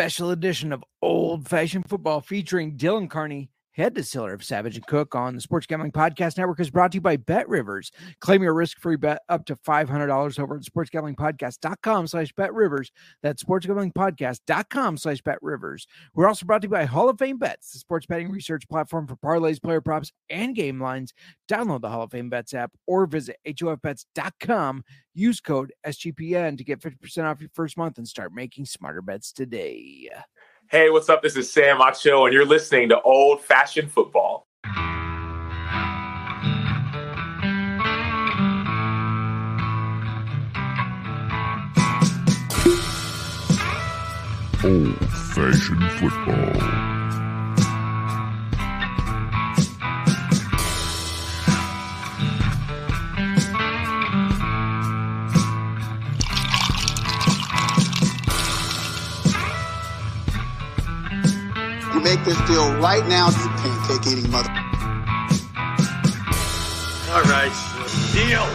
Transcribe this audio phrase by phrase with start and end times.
[0.00, 3.50] special edition of Old Fashioned Football featuring Dylan Carney,
[3.80, 6.92] head to distiller of Savage and Cooke on the Sports Gambling Podcast Network is brought
[6.92, 7.90] to you by Bet Rivers.
[8.20, 12.92] Claim your risk-free bet up to $500 over at sportsgamblingpodcast.com slash Bet Rivers.
[13.22, 15.86] That's sportsgamblingpodcast.com slash Bet Rivers.
[16.14, 19.06] We're also brought to you by Hall of Fame Bets, the sports betting research platform
[19.06, 21.14] for parlays, player props, and game lines.
[21.50, 24.84] Download the Hall of Fame Bets app or visit HOFBets.com.
[25.14, 29.32] Use code SGPN to get 50% off your first month and start making smarter bets
[29.32, 30.08] today.
[30.70, 31.20] Hey, what's up?
[31.20, 34.46] This is Sam Acho, and you're listening to Old Fashioned Football.
[44.62, 46.99] Old Fashioned Football.
[62.20, 64.50] Make this deal right now, you pancake eating mother.
[67.12, 67.52] All right,
[68.12, 68.46] deal.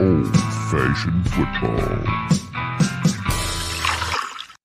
[0.00, 0.36] Old
[0.70, 2.00] Fashioned Football.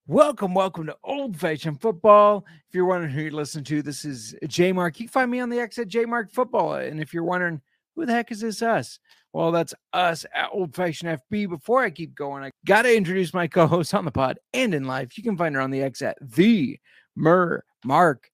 [0.07, 2.45] Welcome, welcome to Old Fashioned Football.
[2.67, 4.99] If you're wondering who you're listening to, this is J Mark.
[4.99, 6.75] You can find me on the X at J Mark Football.
[6.75, 7.61] And if you're wondering
[7.99, 8.97] who the heck is this us?
[9.33, 11.49] Well, that's us at Old Fashioned FB.
[11.49, 14.73] Before I keep going, I got to introduce my co host on the pod and
[14.73, 15.17] in life.
[15.17, 16.79] You can find her on the X at the
[17.15, 18.29] Mer Mark.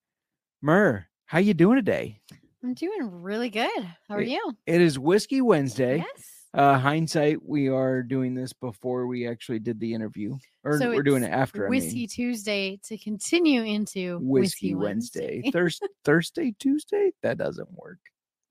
[0.61, 2.21] Mer, how you doing today?
[2.63, 3.69] I'm doing really good.
[4.07, 4.53] How are It- you?
[4.65, 5.97] It is Whiskey Wednesday.
[5.97, 6.31] Yes.
[6.53, 11.03] Uh, hindsight, we are doing this before we actually did the interview, or So we're
[11.03, 11.65] doing it after.
[11.65, 12.07] I Whiskey mean.
[12.07, 15.41] Tuesday to continue into Whiskey, Whiskey, Wednesday.
[15.43, 15.51] Wednesday.
[15.51, 17.11] Thurs Thursday, Tuesday?
[17.23, 17.99] That doesn't work.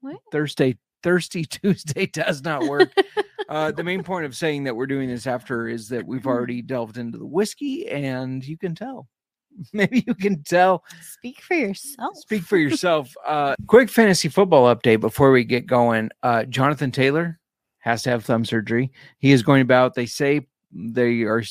[0.03, 0.17] What?
[0.31, 2.91] Thursday, Thirsty Tuesday does not work.
[3.49, 6.63] uh, the main point of saying that we're doing this after is that we've already
[6.63, 9.07] delved into the whiskey, and you can tell.
[9.73, 10.83] Maybe you can tell.
[11.03, 12.17] Speak for yourself.
[12.17, 13.15] Speak for yourself.
[13.25, 16.11] Uh, quick fantasy football update before we get going.
[16.23, 17.39] Uh, Jonathan Taylor
[17.79, 18.91] has to have thumb surgery.
[19.19, 19.95] He is going about.
[19.95, 21.43] They say they are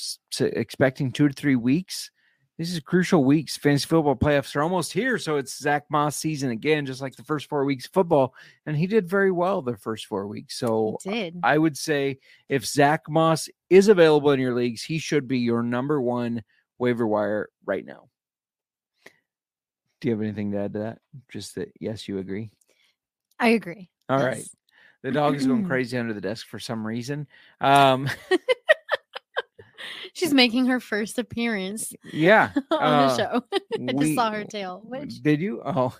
[0.41, 2.09] expecting two to three weeks.
[2.57, 3.57] This is crucial weeks.
[3.57, 7.23] Fantasy football playoffs are almost here, so it's Zach Moss season again, just like the
[7.23, 8.35] first four weeks of football.
[8.67, 10.59] And he did very well the first four weeks.
[10.59, 11.39] So You did.
[11.41, 12.19] I would say
[12.49, 16.43] if Zach Moss is available in your leagues, he should be your number one
[16.77, 18.09] waiver wire right now.
[19.99, 20.99] Do you have anything to add to that?
[21.29, 22.51] Just that, yes, you agree.
[23.39, 23.89] I agree.
[24.09, 24.37] All right.
[24.37, 24.55] Yes.
[25.01, 27.25] The dog is going crazy under the desk for some reason.
[27.59, 28.09] Um,
[30.13, 32.51] She's making her first appearance yeah.
[32.71, 33.43] on uh, the show.
[33.89, 34.81] I just saw her tail.
[34.85, 35.61] Which Did you?
[35.65, 35.95] Oh,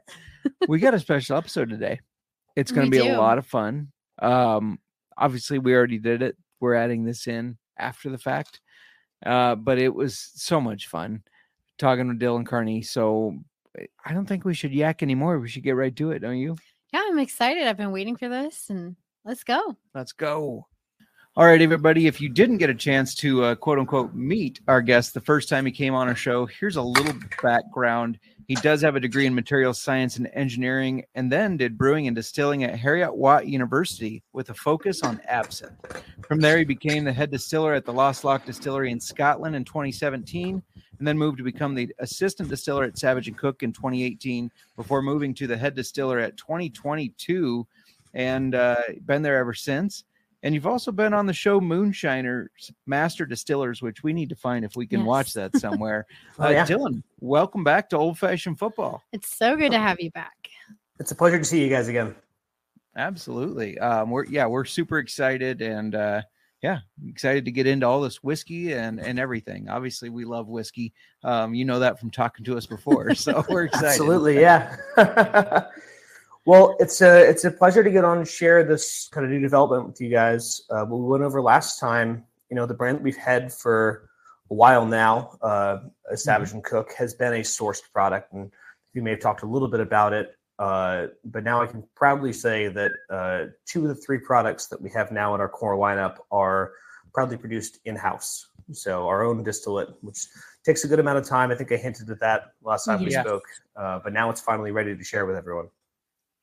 [0.68, 2.00] we got a special episode today.
[2.54, 3.92] It's going to We be a lot of fun.
[4.20, 4.78] Um,
[5.16, 6.36] obviously, we already did it.
[6.60, 8.60] We're adding this in after the fact,
[9.24, 11.22] uh, but it was so much fun
[11.78, 12.82] talking with Dylan Carney.
[12.82, 13.36] So
[13.78, 15.38] eh, I don't think we should yak anymore.
[15.38, 16.56] We should get right to it, don't you?
[16.92, 17.66] yeah, I'm excited.
[17.66, 19.76] I've been waiting for this and let's go.
[19.94, 20.66] Let's go.
[21.38, 22.06] All right, everybody.
[22.06, 25.50] If you didn't get a chance to uh, quote unquote meet our guest the first
[25.50, 28.18] time he came on our show, here's a little background.
[28.48, 32.16] He does have a degree in materials science and engineering, and then did brewing and
[32.16, 36.02] distilling at Heriot-Watt University with a focus on absinthe.
[36.26, 39.64] From there, he became the head distiller at the Lost Loch Distillery in Scotland in
[39.66, 40.62] 2017,
[40.98, 45.02] and then moved to become the assistant distiller at Savage and Cooke in 2018, before
[45.02, 47.66] moving to the head distiller at 2022,
[48.14, 50.04] and uh, been there ever since.
[50.42, 54.64] And you've also been on the show Moonshiners Master Distillers, which we need to find
[54.64, 56.06] if we can watch that somewhere.
[56.38, 56.66] Oh, uh, yeah.
[56.66, 59.02] Dylan, welcome back to Old Fashioned Football.
[59.12, 60.48] It's so good to have you back.
[61.00, 62.14] It's a pleasure to see you guys again.
[62.96, 63.78] Absolutely.
[63.78, 66.22] Um, we're yeah, we're super excited and uh,
[66.62, 69.68] yeah, excited to get into all this whiskey and and everything.
[69.68, 70.94] Obviously, we love whiskey.
[71.22, 73.86] Um, you know that from talking to us before, so we're excited.
[73.88, 74.76] Absolutely, yeah.
[76.46, 79.40] Well, it's a it's a pleasure to get on and share this kind of new
[79.40, 80.62] development with you guys.
[80.70, 84.08] Uh, we went over last time, you know, the brand that we've had for
[84.52, 85.78] a while now, uh,
[86.14, 88.52] Savage and Cooke, has been a sourced product, and
[88.94, 90.36] we may have talked a little bit about it.
[90.60, 94.80] Uh, but now I can proudly say that uh, two of the three products that
[94.80, 96.74] we have now in our core lineup are
[97.12, 98.50] proudly produced in house.
[98.70, 100.28] So our own distillate, which
[100.64, 101.50] takes a good amount of time.
[101.50, 103.22] I think I hinted at that last time we Yeah.
[103.22, 103.44] spoke,
[103.74, 105.68] uh, but now it's finally ready to share with everyone.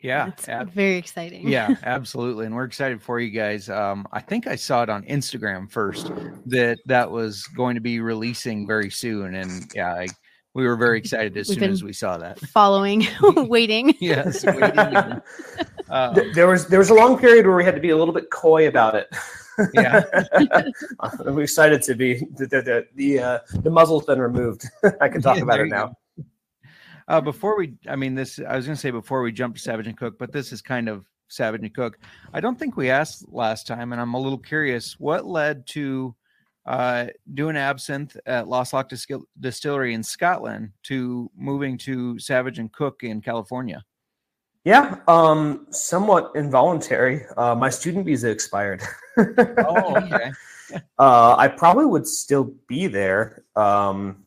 [0.04, 1.48] Yeah, It's ab- very exciting.
[1.48, 3.70] yeah, absolutely, and we're excited for you guys.
[3.70, 6.12] Um, I think I saw it on Instagram first
[6.48, 10.08] that that was going to be releasing very soon, and yeah, I
[10.56, 12.40] we were very excited as We've soon as we saw that.
[12.42, 13.96] Following, waiting.
[14.00, 14.44] yes.
[14.46, 15.22] waiting
[15.90, 18.14] um, there was there was a long period where we had to be a little
[18.14, 19.08] bit coy about it.
[19.74, 20.04] Yeah.
[21.00, 24.66] I'm excited to be the the the, the, uh, the muzzle's been removed.
[25.02, 25.98] I can talk Yeah, about there it you now.
[27.08, 29.62] Uh, before we, I mean, this, I was going to say before we jump to
[29.62, 32.00] Savage and Cooke, but this is kind of Savage and Cooke.
[32.34, 36.16] I don't think we asked last time, and I'm a little curious what led to
[36.66, 42.72] uh, doing absinthe at Lost Loch Distil- Distillery in Scotland to moving to Savage and
[42.72, 43.84] Cooke in California.
[44.64, 47.26] Yeah, um, somewhat involuntary.
[47.36, 48.82] Uh, my student visa expired.
[49.18, 50.32] Oh, okay.
[50.98, 54.24] Uh, I probably would still be there, um,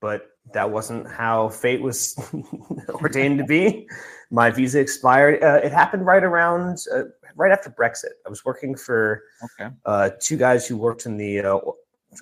[0.00, 2.16] but that wasn't how fate was
[2.90, 3.88] ordained to be.
[4.30, 5.42] My visa expired.
[5.42, 7.04] Uh, it happened right around, uh,
[7.36, 8.12] right after Brexit.
[8.26, 9.22] I was working for
[9.60, 9.70] Okay.
[9.84, 11.58] uh, two guys who worked in the uh,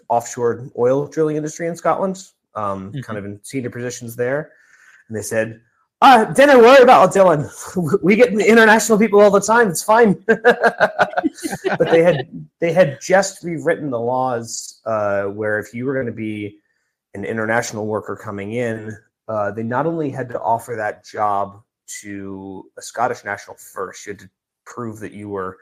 [0.08, 2.22] offshore oil drilling industry in Scotland,
[2.54, 3.04] um, Mhm.
[3.04, 4.52] kind of in senior positions there.
[5.08, 5.60] And they said,
[6.02, 8.00] uh, don't worry about it, Dylan.
[8.02, 9.68] We get international people all the time.
[9.68, 10.14] It's fine.
[10.26, 12.28] but they had
[12.58, 16.58] they had just rewritten the laws uh, where if you were going to be
[17.14, 18.96] an international worker coming in,
[19.28, 21.62] uh, they not only had to offer that job
[22.00, 24.30] to a Scottish national first, you had to
[24.64, 25.58] prove that you were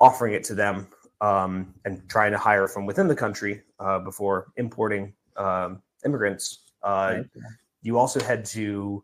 [0.00, 0.88] offering it to them
[1.20, 6.70] um, and trying to hire from within the country uh, before importing um, immigrants.
[6.82, 7.26] Uh, Right.
[7.82, 9.02] You also had to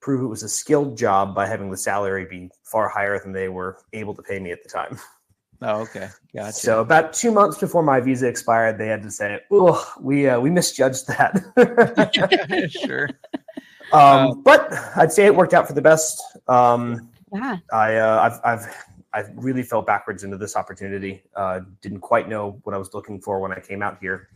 [0.00, 3.48] prove it was a skilled job by having the salary be far higher than they
[3.48, 4.98] were able to pay me at the time.
[5.62, 6.08] Oh, okay.
[6.34, 6.52] Gotcha.
[6.52, 10.38] So about two months before my visa expired, they had to say, "Oh, we uh,
[10.38, 13.10] we misjudged that." sure.
[13.92, 16.22] um, but I'd say it worked out for the best.
[16.48, 17.56] Um, Yeah.
[17.72, 21.22] I uh, I've I've I really fell backwards into this opportunity.
[21.34, 24.28] Uh, didn't quite know what I was looking for when I came out here.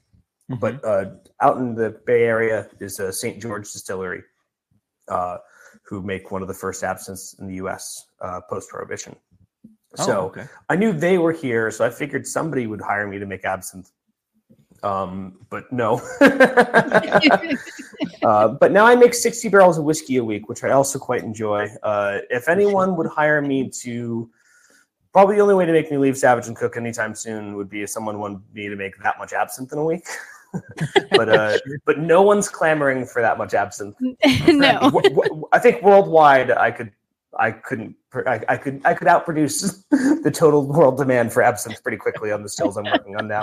[0.51, 0.59] Mm-hmm.
[0.59, 3.41] But uh, out in the Bay Area is a St.
[3.41, 4.23] George distillery,
[5.09, 5.39] uh,
[5.85, 8.07] who make one of the first absinthes in the U.S.
[8.21, 9.15] Uh, post Prohibition.
[9.99, 10.47] Oh, So okay.
[10.69, 13.91] I knew they were here, so I figured somebody would hire me to make absinthe.
[14.83, 16.01] Um, but no.
[18.23, 21.23] uh, but now I make 60 barrels of whiskey a week, which I also quite
[21.23, 21.69] enjoy.
[21.83, 24.31] Uh, if anyone would hire me to,
[25.13, 27.83] probably the only way to make me leave Savage and Cooke anytime soon would be
[27.83, 30.07] if someone wanted me to make that much absinthe in a week.
[31.11, 33.97] but uh, but no one's clamoring for that much absinthe.
[34.01, 35.01] no.
[35.53, 36.91] I think worldwide, I could,
[37.41, 37.97] I couldn't,
[38.27, 39.83] I, I could, I could outproduce
[40.23, 43.43] the total world demand for absinthe pretty quickly on the stills I'm working on now.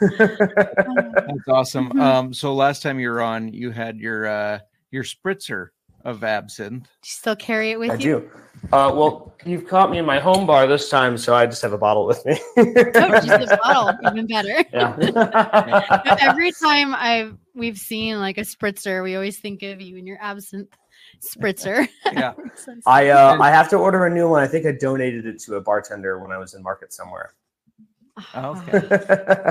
[0.00, 1.90] That's awesome.
[1.90, 2.00] Mhm.
[2.00, 4.58] Um, so last time you were on, you had your uh,
[4.90, 5.68] your spritzer
[6.04, 6.82] of absinthe.
[6.82, 8.16] Do you still carry it with I you?
[8.16, 8.30] I do.
[8.72, 11.72] Uh, well, you've caught me in my home bar this time, so I just have
[11.72, 12.38] a bottle with me.
[12.96, 14.64] Oh, just a bottle, even better.
[14.72, 16.16] Yeah.
[16.20, 20.18] Every time I've we've seen like a spritzer, we always think of you and your
[20.20, 20.68] absinthe
[21.24, 21.88] spritzer.
[22.12, 22.34] Yeah.
[22.86, 24.42] I uh, I have to order a new one.
[24.42, 27.34] I think I donated it to a bartender when I was in market somewhere.
[28.34, 28.80] Okay.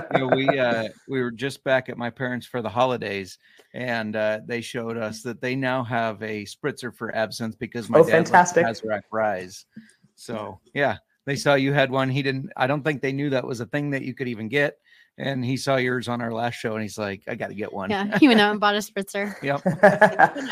[0.14, 3.38] you know, we uh, we were just back at my parents for the holidays,
[3.74, 8.00] and uh, they showed us that they now have a spritzer for absinthe because my
[8.00, 8.66] Oh, dad likes fantastic.
[8.66, 9.66] Sazerac Rise.
[10.16, 12.10] So yeah, they saw you had one.
[12.10, 12.52] He didn't.
[12.56, 14.78] I don't think they knew that was a thing that you could even get.
[15.18, 17.72] And he saw yours on our last show, and he's like, "I got to get
[17.72, 19.36] one." yeah, he went out and bought a spritzer.
[19.44, 19.62] Yep.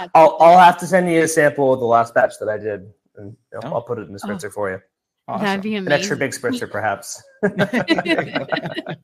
[0.13, 2.87] I'll I'll have to send you a sample of the last batch that I did,
[3.17, 3.73] and I'll, Oh.
[3.75, 4.27] I'll put it in the oh.
[4.27, 4.79] spritzer for you.
[5.27, 5.45] Awesome.
[5.45, 6.41] That'd be An extra amazing.
[6.41, 7.23] big spritzer, perhaps.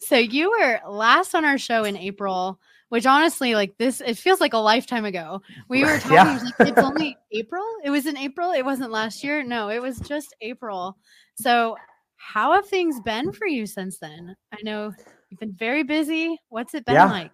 [0.00, 4.40] so you were last on our show in April, which honestly, like this, it feels
[4.40, 5.40] like a lifetime ago.
[5.68, 6.40] We were talking, Yeah.
[6.58, 7.64] like, it's only April.
[7.84, 8.52] It was in April.
[8.52, 9.42] It wasn't last year.
[9.42, 10.96] No, it was just April.
[11.36, 11.76] So
[12.24, 14.34] how have things been for you since then?
[14.52, 14.92] I know
[15.30, 16.38] you've been very busy.
[16.48, 17.10] What's it been Yeah.
[17.10, 17.30] like?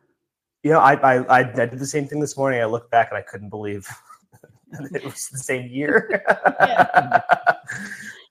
[0.62, 2.60] You know, I, I I did the same thing this morning.
[2.60, 3.88] I looked back and I couldn't believe
[4.94, 6.22] it was the same year.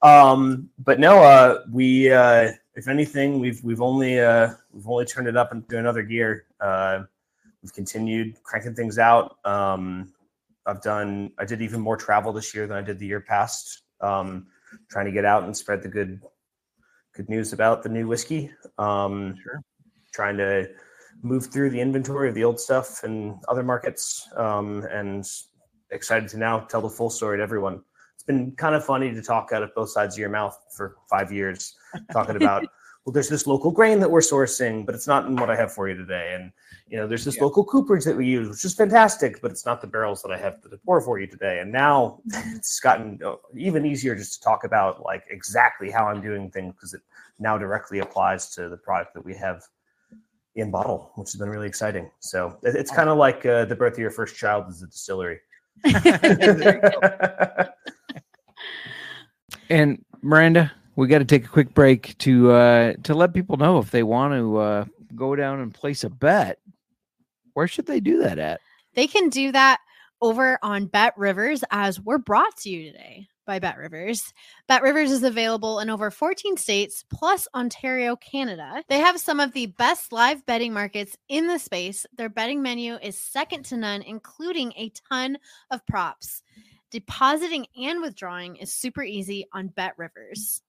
[0.03, 5.27] um, but no, uh, we uh, if anything, we've we've only uh, we've only turned
[5.27, 6.45] it up into another gear.
[6.59, 7.03] Uh,
[7.63, 9.37] we've continued cranking things out.
[9.43, 10.13] Um,
[10.67, 11.31] I've done.
[11.39, 13.81] I did even more travel this year than I did the year past.
[14.01, 14.45] Um,
[14.87, 16.21] trying to get out and spread the good
[17.19, 18.49] good news about the new whiskey.
[18.77, 19.61] Um, Sure.
[20.13, 20.69] Trying to
[21.21, 25.25] move through the inventory of the old stuff and other markets um, and
[25.91, 27.81] excited to now tell the full story to everyone
[28.13, 30.95] it's been kind of funny to talk out of both sides of your mouth for
[31.09, 31.75] five years
[32.13, 32.61] talking about
[33.05, 35.73] well there's this local grain that we're sourcing but it's not in what i have
[35.73, 36.51] for you today and
[36.89, 37.43] you know there's this Yeah.
[37.43, 40.37] local cooperage that we use which is fantastic but it's not the barrels that i
[40.37, 42.19] have to pour for you today and now
[42.55, 46.73] it's gotten uh, even easier just to talk about like exactly how i'm doing things
[46.73, 47.01] because it
[47.39, 49.63] now directly applies to the product that we have
[50.55, 52.09] in bottle, which has been really exciting.
[52.19, 55.39] So it's kind of like uh, the birth of your first child is a distillery.
[59.71, 63.77] And Miranda, we got to take a quick break to uh, to let people know
[63.77, 66.57] if they want to uh, go down and place a bet.
[67.59, 68.61] Where should they do that at?
[68.93, 69.81] They can do that
[70.21, 74.33] over on Bet Rivers as we're brought to you today by Bet Rivers.
[74.69, 78.81] Bet Rivers is available in over 14 states plus Ontario, Canada.
[78.87, 82.05] They have some of the best live betting markets in the space.
[82.15, 85.37] Their betting menu is second to none, including a ton
[85.69, 86.43] of props.
[86.91, 90.61] Depositing and withdrawing is super easy on Bet Rivers.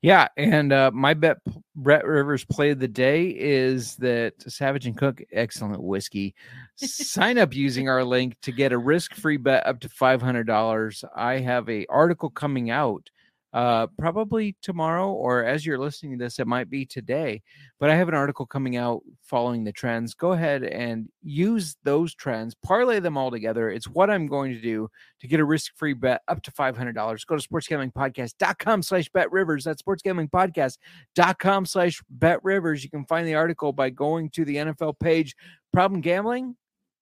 [0.00, 1.38] Yeah, and uh, my bet
[1.74, 6.34] Brett Rivers play of the day is that Savage and Cooke excellent whiskey.
[6.76, 11.04] Sign up using our link to get a risk-free bet up to five hundred dollars.
[11.14, 13.10] I have a article coming out
[13.56, 17.40] uh, probably tomorrow, or as you're listening to this, it might be today.
[17.80, 20.12] But I have an article coming out following the trends.
[20.12, 23.70] Go ahead and use those trends, parlay them all together.
[23.70, 27.26] It's what I'm going to do to get a risk-free bet up to $500.
[27.26, 29.64] Go to sportsgamblingpodcast.com slash bet rivers.
[29.64, 32.84] That's sportsgamblingpodcast.com slash bet rivers.
[32.84, 35.34] You can find the article by going to the NFL page.
[35.72, 36.56] Problem gambling?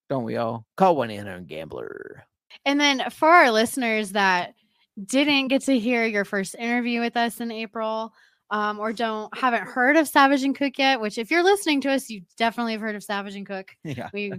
[0.08, 0.66] Don't we all?
[0.76, 2.28] Call one in on gambler.
[2.64, 4.54] And then for our listeners that
[5.02, 8.12] didn't get to hear your first interview with us in April,
[8.50, 11.90] um, or don't haven't heard of Savage and Cooke yet, which if you're listening to
[11.90, 13.76] us, you definitely have heard of Savage and Cooke.
[13.82, 14.10] Yeah.
[14.12, 14.32] We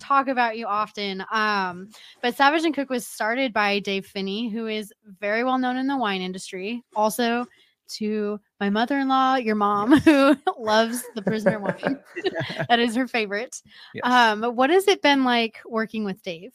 [0.00, 1.24] talk about you often.
[1.32, 1.88] Um,
[2.22, 5.86] but Savage and Cooke was started by Dave Phinney, who is very well known in
[5.86, 6.82] the wine industry.
[6.94, 7.46] Also
[7.86, 12.00] to my mother-in-law, your mom, who loves the prisoner wine.
[12.68, 13.60] that is her favorite.
[13.94, 14.04] Yes.
[14.04, 16.52] Um, what has it been like working with Dave?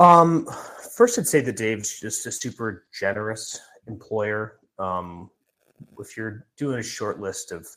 [0.00, 0.48] Um,
[0.96, 4.58] first, I'd say that Dave's just a super generous employer.
[4.78, 5.30] Um,
[5.98, 7.68] if you're doing a short list of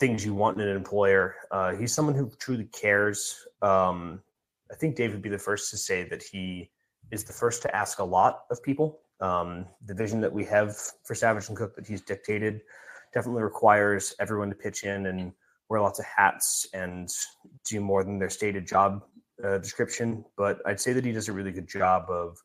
[0.00, 3.46] things you want in an employer, uh, he's someone who truly cares.
[3.60, 4.22] Um,
[4.72, 6.70] I think Dave would be the first to say that he
[7.10, 9.00] is the first to ask a lot of people.
[9.20, 12.62] Um, the vision that we have for Savage and Cooke that he's dictated
[13.12, 15.32] definitely requires everyone to pitch in and
[15.68, 17.10] wear lots of hats and
[17.66, 19.02] do more than their stated job
[19.44, 22.38] uh, description, but I'd say that he does a really good job of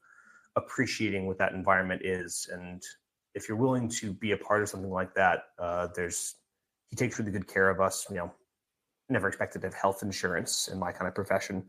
[0.56, 2.50] appreciating what that environment is.
[2.52, 2.82] And
[3.34, 6.36] if you're willing to be a part of something like that, uh, there's
[6.90, 8.06] he takes really good care of us.
[8.10, 8.32] You know,
[9.10, 11.64] never expected to have health insurance in my kind of profession,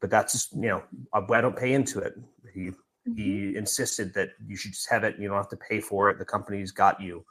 [0.00, 2.14] but that's you know I, I don't pay into it.
[2.52, 2.70] He
[3.16, 5.16] he insisted that you should just have it.
[5.18, 6.18] You don't have to pay for it.
[6.18, 7.24] The company's got you,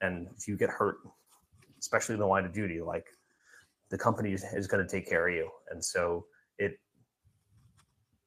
[0.00, 0.96] and if you get hurt,
[1.78, 3.06] especially in the line of duty, like
[3.90, 5.48] the company is, is going to take care of you.
[5.70, 6.24] And so
[6.58, 6.78] it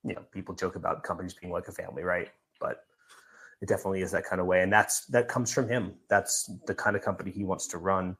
[0.03, 2.29] you know people joke about companies being like a family right?
[2.59, 2.85] But
[3.61, 4.61] it definitely is that kind of way.
[4.61, 5.93] And that's that comes from him.
[6.09, 8.17] That's the kind of company he wants to run.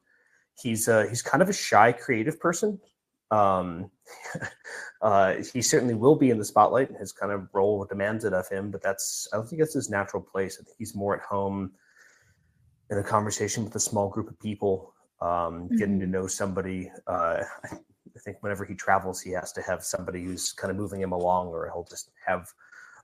[0.60, 2.80] He's uh he's kind of a shy creative person.
[3.30, 3.90] Um
[5.02, 6.90] uh he certainly will be in the spotlight.
[6.98, 9.90] His kind of role demands it of him but that's i don't think that's his
[9.90, 10.58] natural place.
[10.60, 11.72] I think he's more at home
[12.90, 16.90] in a conversation with a small group of people um getting to know somebody.
[17.06, 17.42] Uh
[18.16, 21.12] I think whenever he travels, he has to have somebody who's kind of moving him
[21.12, 22.48] along, or he'll just have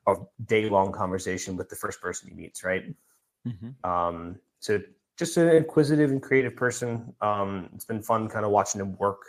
[0.07, 0.17] a
[0.47, 2.85] day long conversation with the first person he meets, right?
[3.85, 4.81] Um, so
[5.19, 7.15] just an inquisitive and creative person.
[7.21, 9.23] Um, it's been fun kind of watching him work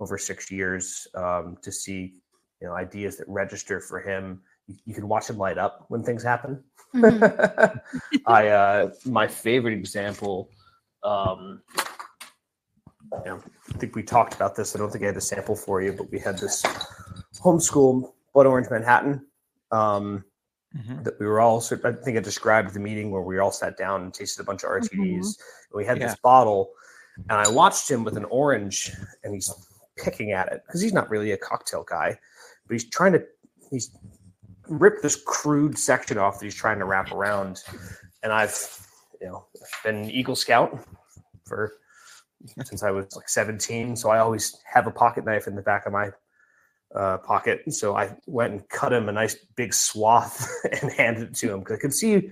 [0.00, 2.14] over six years um, to see
[2.60, 4.40] you know ideas that register for him.
[4.66, 6.62] You, you can watch him light up when things happen.
[6.94, 7.80] Mhm.
[8.26, 10.50] I uh, my favorite example.
[11.02, 11.62] Um,
[13.24, 14.74] know, I think we talked about this.
[14.74, 16.62] I don't think I had a sample for you, but we had this
[17.42, 19.26] homeschool Blood Orange Manhattan
[19.70, 20.24] um,
[20.76, 21.02] Mhm.
[21.04, 21.58] that we were all.
[21.84, 24.64] I think I described the meeting where we all sat down and tasted a bunch
[24.64, 25.38] of RTDs.
[25.74, 26.08] We had Yeah.
[26.08, 26.72] this bottle,
[27.16, 28.92] and I watched him with an orange,
[29.24, 29.50] and he's
[29.96, 32.18] picking at it because he's not really a cocktail guy,
[32.66, 33.26] but he's trying to.
[33.70, 33.90] He's
[34.68, 37.64] ripped this crude section off that he's trying to wrap around,
[38.22, 38.86] and I've,
[39.20, 39.46] you know,
[39.82, 40.86] been an Eagle Scout
[41.46, 41.72] for
[42.64, 43.96] since I was like 17.
[43.96, 46.10] So I always have a pocket knife in the back of my
[46.94, 47.72] uh, pocket.
[47.72, 50.48] So I went and cut him a nice big swath
[50.82, 52.30] and handed it to him because I could see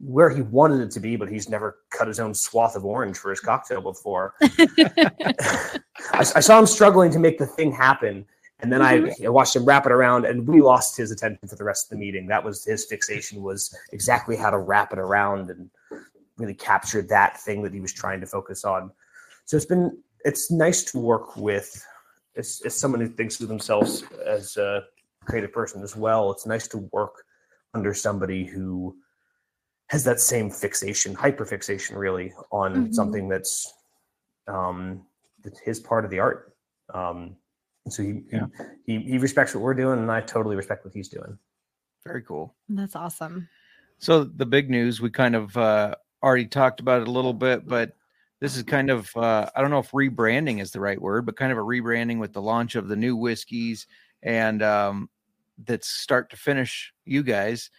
[0.00, 3.16] where he wanted it to be, but he's never cut his own swath of orange
[3.16, 4.34] for his cocktail before.
[4.42, 8.26] I, I saw him struggling to make the thing happen.
[8.60, 11.56] And then I, I watched him wrap it around and we lost his attention for
[11.56, 12.26] the rest of the meeting.
[12.26, 15.68] That was his fixation was exactly how to wrap it around and
[16.36, 18.90] really capture that thing that he was trying to focus on.
[19.44, 21.84] So it's been it's nice to work with
[22.36, 24.84] as, as someone who thinks of themselves as a
[25.24, 26.30] creative person as well.
[26.30, 27.24] It's nice to work
[27.74, 28.96] under somebody who
[29.88, 32.94] has that same fixation, hyperfixation really on Mhm.
[32.94, 33.72] something that's
[34.48, 35.06] um,
[35.44, 36.56] it's his part of the art.
[36.94, 37.36] Um,
[37.88, 38.46] so he, Yeah.
[38.86, 41.38] he he respects what we're doing, and I totally respect what he's doing.
[42.04, 42.54] Very cool.
[42.68, 43.48] That's awesome.
[43.98, 47.66] So the big news, we kind of uh, already talked about it a little bit,
[47.68, 47.96] but
[48.42, 51.36] this is kind of uh, I don't know if rebranding is the right word, but
[51.36, 53.86] kind of a rebranding with the launch of the new whiskeys
[54.22, 55.08] and um,
[55.64, 56.92] that's start to finish.
[57.04, 57.70] You guys,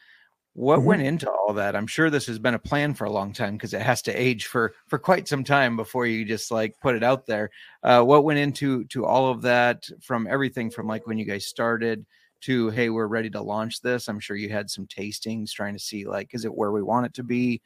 [0.54, 0.86] what Mhm.
[0.86, 1.76] went into all that?
[1.76, 4.14] I'm sure this has been a plan for a long time because it has to
[4.14, 7.50] age for for quite some time before you just like put it out there.
[7.84, 11.46] Uh, what went into to all of that from everything from like when you guys
[11.46, 12.06] started
[12.42, 15.80] to hey we're ready to launch this i'm sure you had some tastings trying to
[15.80, 17.62] see like is it where we want it to be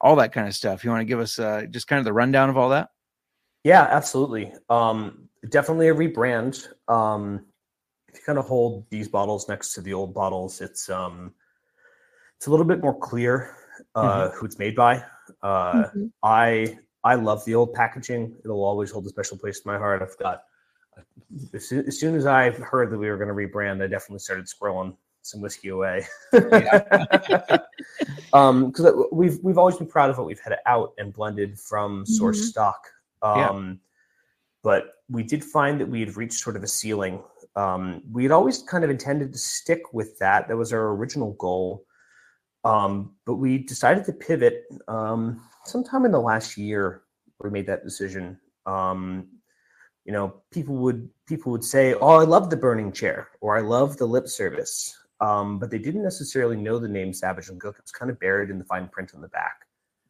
[0.00, 2.12] all that kind of stuff you want to give us uh, just kind of the
[2.12, 2.88] rundown of all that
[3.64, 4.52] Yeah, absolutely.
[4.68, 6.66] Um, definitely a rebrand.
[6.88, 7.46] Um,
[8.08, 11.34] if you kind of hold these bottles next to the old bottles, it's um,
[12.36, 13.54] it's a little bit more clear
[13.94, 15.04] uh, who it's made by.
[15.42, 16.10] Uh, Mhm.
[16.22, 18.36] I I love the old packaging.
[18.44, 20.02] It'll always hold a special place in my heart.
[20.02, 20.42] I've got
[21.54, 24.18] as soon as, soon as I heard that we were going to rebrand, I definitely
[24.20, 26.06] started squirreling some whiskey away.
[28.30, 32.40] because we've we've always been proud of what we've had out and blended from source
[32.40, 32.44] Mhm.
[32.44, 32.86] stock.
[33.22, 33.48] Yeah.
[33.50, 33.80] Um,
[34.62, 37.22] but we did find that we had reached sort of a ceiling.
[37.56, 40.48] Um, we had always kind of intended to stick with that.
[40.48, 41.84] That was our original goal.
[42.64, 47.02] Um, but we decided to pivot um, sometime in the last year.
[47.42, 48.38] We made that decision.
[48.66, 49.28] Um,
[50.04, 53.60] you know, people would people would say, "Oh, I love the burning chair," or "I
[53.60, 57.76] love the lip service," um, but they didn't necessarily know the name Savage and Cooke.
[57.78, 59.66] It was kind of buried in the fine print on the back.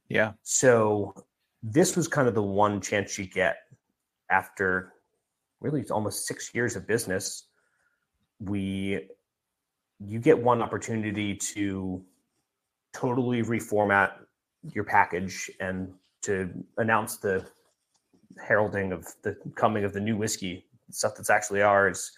[0.09, 1.15] yeah So
[1.63, 3.59] this was kind of the one chance you get
[4.31, 4.93] after
[5.61, 7.49] really almost six years of business.
[8.41, 9.09] We
[10.07, 12.03] you get one opportunity to
[12.95, 14.13] totally reformat
[14.73, 17.47] your package and to announce the
[18.47, 22.13] heralding of the coming of the new whiskey stuff that's actually ours.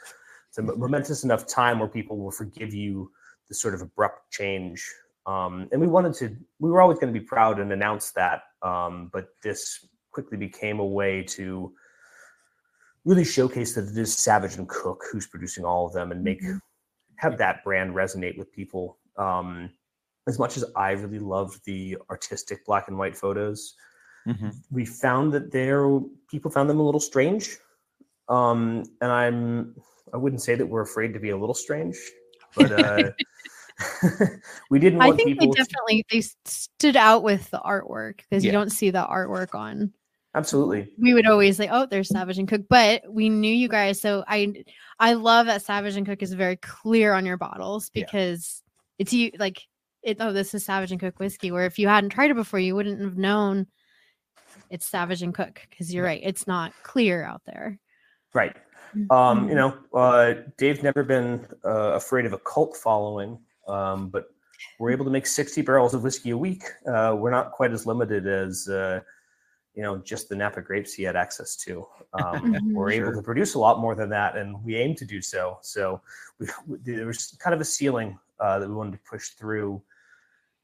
[0.53, 3.11] It's a momentous enough time where people will forgive you
[3.49, 4.87] the sort of abrupt change.
[5.25, 8.43] Um, and we wanted to, we were always going to be proud and announce that.
[8.61, 11.73] Um, but this quickly became a way to
[13.07, 16.43] really showcase that it is Savage and Cooke who's producing all of them and make
[16.43, 16.61] Mhm.
[17.17, 18.99] have that brand resonate with people.
[19.17, 19.71] Um,
[20.27, 23.75] as much as I really loved the artistic black and white photos,
[24.27, 24.55] Mhm.
[24.71, 27.57] we found that there people found them a little strange.
[28.29, 29.75] Um, and I'm
[30.13, 31.97] I wouldn't say that we're afraid to be a little strange,
[32.57, 33.11] but uh,
[34.71, 35.55] we didn't I think they people.
[35.55, 38.49] to- definitely they stood out with the artwork because Yeah.
[38.49, 39.93] you don't see the artwork on.
[40.35, 40.93] absolutely.
[40.99, 44.25] We would always say, "Oh, there's Savage and Cooke," but we knew you guys, so
[44.29, 44.65] I
[44.99, 48.05] I love that Savage and Cooke is very clear on your bottles Yeah.
[48.05, 48.63] because
[48.99, 49.61] it's you like
[50.03, 50.19] it.
[50.21, 51.51] Oh, this is Savage and Cooke whiskey.
[51.51, 53.67] Where if you hadn't tried it before, you wouldn't have known
[54.71, 57.79] it's Savage and Cooke because you're right, it's not clear out there.
[58.35, 58.55] Right.
[59.11, 64.27] Um, you know, uh, Dave's never been uh, afraid of a cult following, um, but
[64.79, 66.65] we're able to make 60 barrels of whiskey a week.
[66.87, 69.01] Uh, we're not quite as limited as, uh,
[69.75, 71.87] you know, just the Napa grapes he had access to.
[72.13, 72.73] Um, Mhm.
[72.73, 75.59] we're able to produce a lot more than that, and we aim to do so.
[75.63, 76.01] So
[76.39, 79.81] we, we- there was kind of a ceiling uh, that we wanted to push through.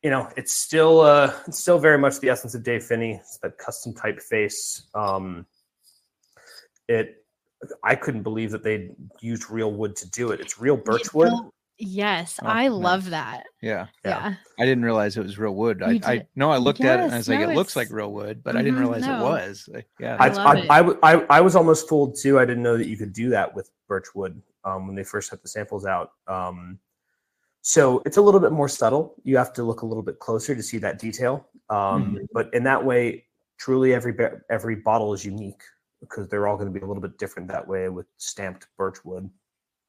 [0.02, 3.14] You know, it's still uh, it's still very much the essence of Dave Phinney.
[3.14, 4.82] It's that custom typeface.
[4.94, 5.46] Um,
[6.88, 7.24] it
[7.82, 8.90] I couldn't believe that they
[9.20, 10.40] used real wood to do it.
[10.40, 11.28] It's real You birchwood.
[11.30, 12.72] know- Yes, Oh, I nice.
[12.72, 13.44] love that.
[13.62, 14.10] yeah Yeah.
[14.30, 14.34] Yeah.
[14.58, 16.98] i didn't realize it was real wood i, You I did- know i looked at
[16.98, 18.78] it and i Yes, was like no, it looks like real wood but i didn't
[18.78, 19.14] Mhm, realize no.
[19.20, 20.70] it was Like, yeah I, I that's- love I, it.
[20.70, 22.40] I, w- I, I was almost fooled too.
[22.40, 25.40] I didn't know that you could do that with birchwood um, when they first had
[25.40, 26.10] the samples out.
[26.26, 26.80] Um,
[27.62, 29.14] so it's a little bit more subtle.
[29.22, 31.46] You have to look a little bit closer to see that detail.
[31.70, 32.24] Um, Mm-hmm.
[32.32, 33.26] But in that way,
[33.58, 34.14] truly every
[34.50, 35.62] every bottle is unique
[36.00, 39.30] because they're all going to be a little bit different that way with stamped birchwood.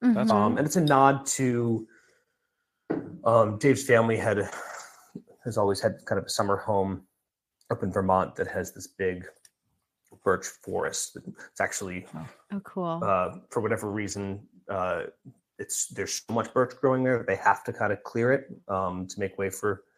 [0.02, 0.36] That's Mhm.
[0.36, 1.88] Um, and it's a nod to
[3.26, 4.50] um, Dave's family had
[5.43, 7.04] has always had kind of a summer home
[7.69, 9.26] up in Vermont that has this big
[10.24, 11.17] birch forest.
[11.52, 13.00] It's actually oh, cool.
[13.04, 15.04] uh, for whatever reason uh,
[15.60, 18.48] it's there's so much birch growing there that they have to kind of clear it
[18.67, 19.88] um, to make way for I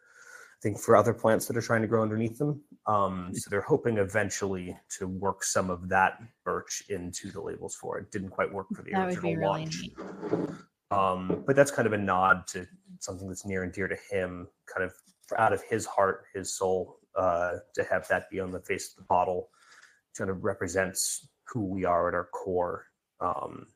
[0.62, 2.62] think for other plants that are trying to grow underneath them.
[2.86, 7.98] Um, so they're hoping eventually to work some of that birch into the labels for
[7.98, 8.12] it.
[8.12, 9.90] Didn't quite work for the that original really launch.
[10.92, 12.66] Um, but that's kind of a nod to
[13.00, 14.92] something that's near and dear to him, kind of
[15.36, 18.96] out of his heart, his soul, uh, to have that be on the face of
[18.96, 19.48] the bottle,
[20.16, 22.86] kind of represents who we are at our core,
[23.20, 23.66] um,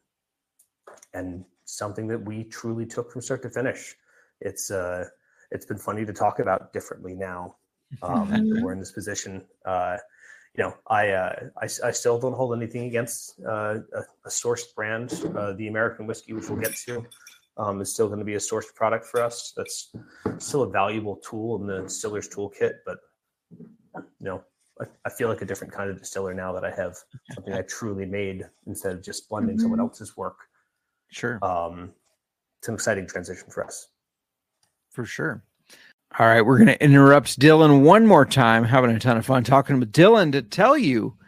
[1.14, 3.94] and something that we truly took from start to finish.
[4.40, 5.06] It's uh,
[5.50, 7.56] it's been funny to talk about differently now
[8.02, 8.62] um, that Mhm.
[8.62, 9.46] we're in this position.
[9.64, 9.96] Uh,
[10.54, 14.74] you know, I, uh, I I still don't hold anything against uh, a, a sourced
[14.74, 15.12] brand.
[15.36, 17.04] Uh, the American whiskey, which we'll get to,
[17.58, 19.52] um, is still going to be a sourced product for us.
[19.56, 19.92] That's
[20.38, 22.98] still a valuable tool in the distiller's toolkit, but
[23.94, 24.42] you know,
[24.80, 26.96] I, I feel like a different kind of distiller now that I have
[27.32, 30.38] something I truly made instead of just blending someone else's work.
[31.08, 31.38] Sure.
[31.42, 31.92] Um,
[32.58, 33.88] it's an exciting transition for us.
[34.96, 35.42] For sure.
[36.18, 38.64] All right, we're going to interrupt Dylan one more time.
[38.64, 41.18] Having a ton of fun talking with Dylan to tell you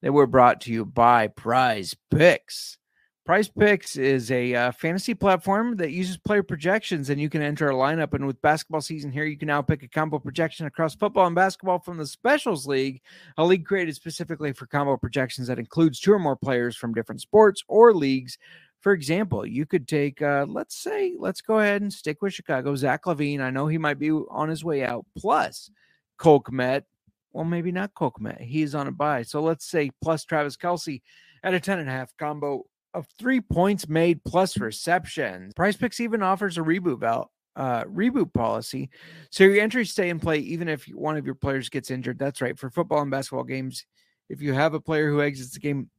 [0.00, 2.78] that we're brought to you by Prize Picks.
[3.26, 7.68] Prize Picks is a uh, fantasy platform that uses player projections, and you can enter
[7.68, 8.14] a lineup.
[8.14, 11.36] And with basketball season here, you can now pick a combo projection across football and
[11.36, 13.02] basketball from the Specials League,
[13.36, 17.20] a league created specifically for combo projections that includes two or more players from different
[17.20, 18.38] sports or leagues
[18.80, 22.74] for example, you could take, uh, let's say, let's go ahead and stick with Chicago.
[22.74, 25.04] Zach LaVine, I know he might be on his way out.
[25.16, 25.70] Plus,
[26.16, 26.84] Cole Kmet.
[27.32, 28.40] Well, maybe not Cole Kmet.
[28.40, 29.22] He's on a buy.
[29.22, 31.02] So let's say plus Travis Kelce
[31.42, 32.64] at a 10 and a half combo
[32.94, 35.54] of three points made plus receptions.
[35.54, 38.90] Prize Picks even offers a reboot val- uh, reboot policy.
[39.30, 42.18] So your entries stay in play even if one of your players gets injured.
[42.18, 42.58] That's right.
[42.58, 43.84] For football and basketball games,
[44.28, 45.90] if you have a player who exits the game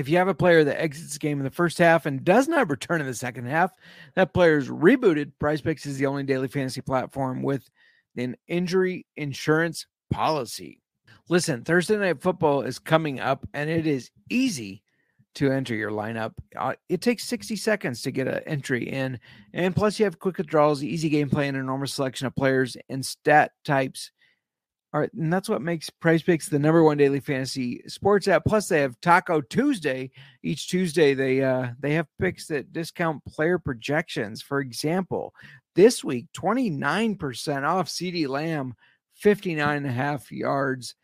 [0.00, 2.48] if you have a player that exits the game in the first half and does
[2.48, 3.72] not return in the second half,
[4.14, 5.32] that player is rebooted.
[5.38, 7.68] Prize Picks is the only daily fantasy platform with
[8.16, 10.82] an injury insurance policy.
[11.28, 14.82] Listen, Thursday night football is coming up and it is easy
[15.34, 16.32] to enter your lineup.
[16.56, 19.20] Uh, it takes 60 seconds to get an entry in.
[19.52, 23.04] And plus, you have quick withdrawals, easy gameplay, and an enormous selection of players and
[23.04, 24.10] stat types
[24.94, 28.44] all right, and that's what makes Prize Picks the number one daily fantasy sports app.
[28.46, 30.10] Plus, they have Taco Tuesday.
[30.42, 34.40] Each Tuesday, they uh they have picks that discount player projections.
[34.40, 35.34] For example,
[35.74, 38.74] this week, 29% off CeeDee Lamb,
[39.16, 40.94] 59 and a half yards.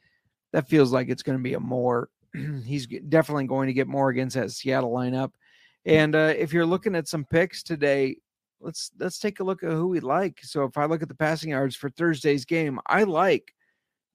[0.53, 2.09] That feels like it's going to be a more.
[2.64, 5.33] He's definitely going to get more against that Seattle lineup.
[5.85, 8.16] And uh, if you're looking at some picks today,
[8.61, 10.40] let's let's take a look at who we like.
[10.42, 13.53] So if I look at the passing yards for Thursday's game, I like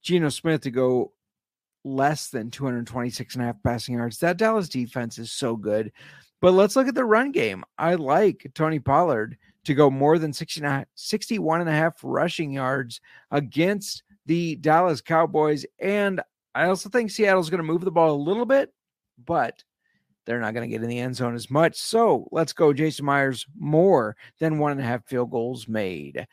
[0.02, 1.12] Geno Smith to go
[1.84, 4.18] less than 226 and a half passing yards.
[4.18, 5.92] That Dallas defense is so good.
[6.40, 7.64] But let's look at the run game.
[7.78, 10.62] I like Tony Pollard to go more than 60,
[10.94, 15.66] 61 and a half rushing yards against the Dallas Cowboys.
[15.78, 16.22] And
[16.54, 18.72] I also think Seattle's going to move the ball a little bit,
[19.24, 19.62] but
[20.24, 21.76] they're not going to get in the end zone as much.
[21.76, 26.26] So let's go, Jason Myers, more than one and a half field goals made.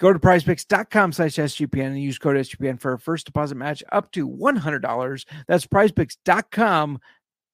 [0.00, 4.10] Go to prizepicks.com slash SGPN and use code SGPN for a first deposit match up
[4.12, 5.24] to $100.
[5.46, 6.98] That's prizepicks.com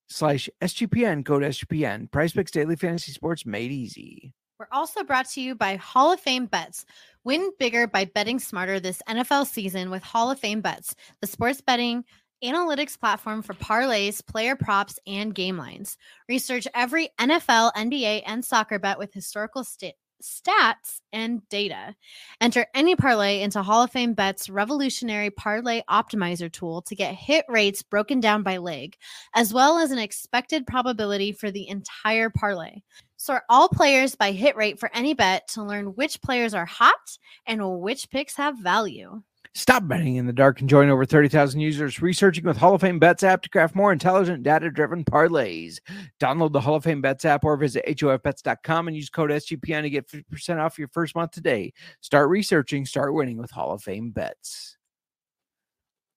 [0.08, 1.24] slash SGPN.
[1.24, 2.10] Code SGPN.
[2.10, 4.32] PrizePicks Daily Fantasy Sports made easy.
[4.58, 6.84] We're also brought to you by Hall of Fame Bets.
[7.24, 11.60] Win bigger by betting smarter this NFL season with Hall of Fame Bets, the sports
[11.60, 12.04] betting
[12.44, 15.96] analytics platform for parlays, player props, and game lines.
[16.28, 21.94] Research every NFL, NBA, and soccer bet with historical st- stats and data.
[22.40, 27.44] Enter any parlay into Hall of Fame Bet's revolutionary parlay optimizer tool to get hit
[27.48, 28.96] rates broken down by leg,
[29.34, 32.80] as well as an expected probability for the entire parlay.
[33.16, 37.18] Sort all players by hit rate for any bet to learn which players are hot
[37.46, 39.22] and which picks have value.
[39.54, 43.00] Stop betting in the dark and join over 30,000 users researching with Hall of Fame
[43.00, 45.80] Bets app to craft more intelligent, data driven parlays.
[46.20, 49.90] Download the Hall of Fame Bets app or visit HOFBets.com and use code SGPN to
[49.90, 51.72] get 50% off your first month today.
[52.00, 54.76] Start researching, start winning with Hall of Fame Bets.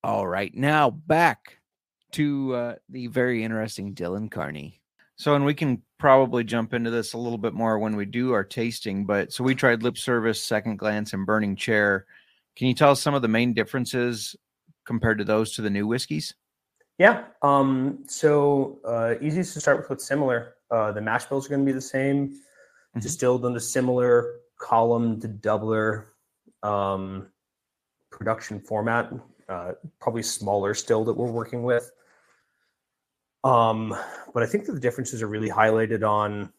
[0.03, 1.57] All right, now back
[2.11, 4.79] to uh, the very interesting Dylan Carney.
[5.15, 8.33] So, and we can probably jump into this a little bit more when we do
[8.33, 12.05] our tasting, but so we tried lip service, second glance, and burning chair.
[12.55, 14.35] Can you tell us some of the main differences
[14.85, 16.35] compared to those to the new whiskeys?
[16.97, 17.23] Yeah.
[17.41, 20.55] Um, so uh, easiest to start with what's similar.
[20.69, 22.99] Uh, the mash bills are going to be the same, mm-hmm.
[22.99, 26.05] distilled similar column to doubler
[26.61, 27.27] um,
[28.11, 29.11] production format.
[29.49, 31.91] Uh, probably smaller still that we're working with.
[33.43, 33.93] Um,
[34.33, 36.51] but I think that the differences are really highlighted on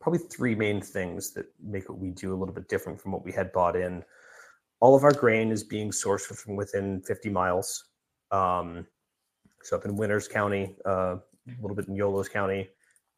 [0.00, 3.24] probably three main things that make what we do a little bit different from what
[3.24, 4.02] we had bought in
[4.80, 7.84] all of our grain is being sourced from within 50 miles.
[8.30, 8.86] Um,
[9.62, 11.16] so up in Winters County, uh,
[11.48, 12.68] a little bit in Yolo's County,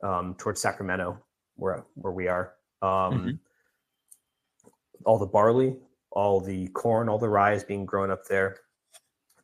[0.03, 1.19] um, towards Sacramento,
[1.57, 2.55] where where we are.
[2.83, 3.31] Um, mm-hmm.
[5.05, 5.77] All the barley,
[6.13, 8.57] all the corn, all the rye is being grown up there.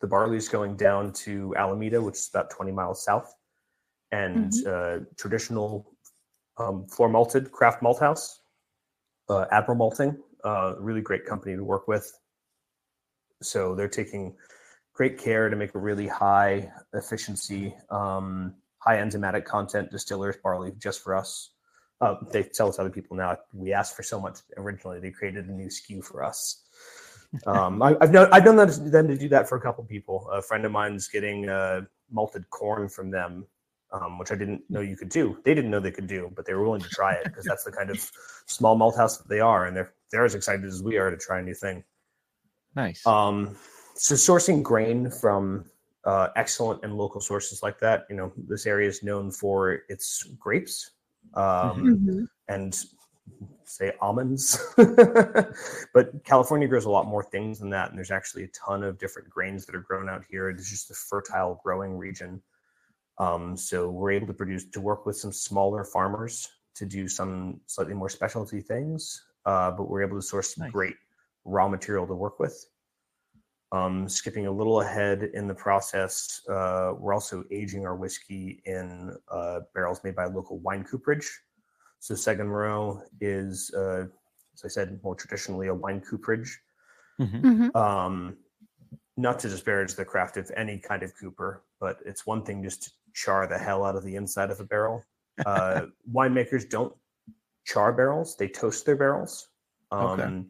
[0.00, 3.34] The barley is going down to Alameda, which is about 20 miles south,
[4.12, 5.02] and mm-hmm.
[5.02, 5.92] uh, traditional
[6.58, 8.40] um, floor malted craft malt house,
[9.28, 12.10] uh, Admiral Malting, uh, really great company to work with.
[13.42, 14.34] So they're taking
[14.94, 21.02] great care to make a really high efficiency, um, high enzymatic content distillers barley just
[21.02, 21.50] for us.
[22.00, 23.36] Uh, they sell it to other people now.
[23.52, 25.00] We asked for so much originally.
[25.00, 26.62] They created a new SKU for us.
[27.44, 30.30] Um, I, I've known I've known them them to do that for a couple people.
[30.32, 33.46] A friend of mine's getting uh, malted corn from them,
[34.00, 35.38] um, which I didn't know you could do.
[35.44, 37.64] They didn't know they could do, but they were willing to try it because that's
[37.64, 38.10] the kind of
[38.46, 41.16] small malt house that they are, and they're they're as excited as we are to
[41.16, 41.82] try a new thing.
[42.74, 43.06] Nice.
[43.06, 43.56] Um,
[43.94, 45.64] so sourcing grain from
[46.04, 50.22] uh, excellent and local sources like that, you know, this area is known for its
[50.38, 50.92] grapes
[51.34, 52.28] um, Mhm.
[52.48, 52.84] and
[53.64, 58.48] say almonds, but California grows a lot more things than that, and there's actually a
[58.48, 60.48] ton of different grains that are grown out here.
[60.50, 62.40] It's just a fertile growing region.
[63.18, 67.60] Um, so we're able to produce to work with some smaller farmers to do some
[67.66, 70.72] slightly more specialty things, uh, but we're able to source some Nice.
[70.72, 70.96] great
[71.44, 72.66] raw material to work with.
[73.72, 79.16] Um, skipping a little ahead in the process, uh, we're also aging our whiskey in
[79.28, 81.28] uh, barrels made by a local wine cooperage.
[81.98, 84.06] So Seguin Moreau is, uh,
[84.54, 86.60] as I said, more traditionally a wine cooperage.
[87.18, 87.42] Mhm.
[87.42, 87.76] Mhm.
[87.76, 88.36] Um,
[89.16, 92.82] not to disparage the craft of any kind of cooper, but it's one thing just
[92.84, 95.02] to char the hell out of the inside of a barrel.
[95.44, 96.94] Uh, winemakers don't
[97.64, 99.48] char barrels; they toast their barrels.
[99.90, 100.44] Um, Okay.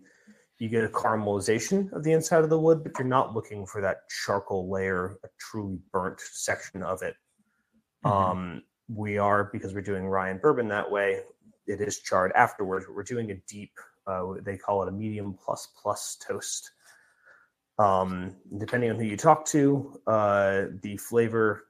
[0.59, 3.83] You get a caramelization of the inside of the wood, but you're not looking for
[3.83, 7.15] that charcoal layer, a truly burnt section of it.
[8.05, 8.11] Mhm.
[8.11, 11.23] Um, we are because we're doing rye and bourbon that way.
[11.67, 12.87] It is charred afterwards.
[12.87, 13.73] But we're doing a deep.
[14.07, 16.71] Uh, they call it a medium plus plus toast.
[17.79, 21.67] Um, depending on who you talk to, uh, the flavor,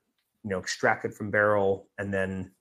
[0.47, 2.53] you know, extracted from barrel and then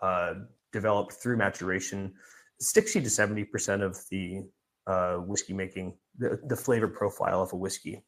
[0.00, 0.34] uh,
[0.72, 2.14] developed through maturation,
[2.58, 4.42] sixty to seventy percent of the
[4.86, 8.02] uh, whiskey making, the, the flavor profile of a whiskey,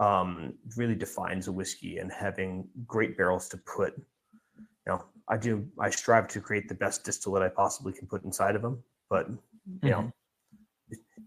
[0.00, 1.98] um, really defines a whiskey.
[1.98, 3.92] And having great barrels to put,
[4.56, 8.24] you know, I do, I strive to create the best distillate I possibly can put
[8.24, 9.28] inside of them, but
[9.82, 10.12] you know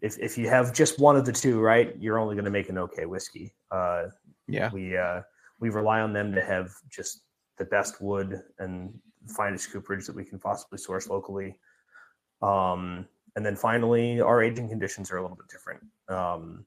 [0.02, 2.70] if, if you have just one of the two right you're only going to make
[2.70, 4.04] an okay whiskey uh,
[4.48, 4.70] Yeah.
[4.72, 5.22] we uh,
[5.60, 7.24] we rely on them to have just
[7.58, 8.94] the best wood and
[9.28, 11.56] finest cooperage that we can possibly source locally
[12.42, 16.66] um, and then finally our aging conditions are a little bit different um,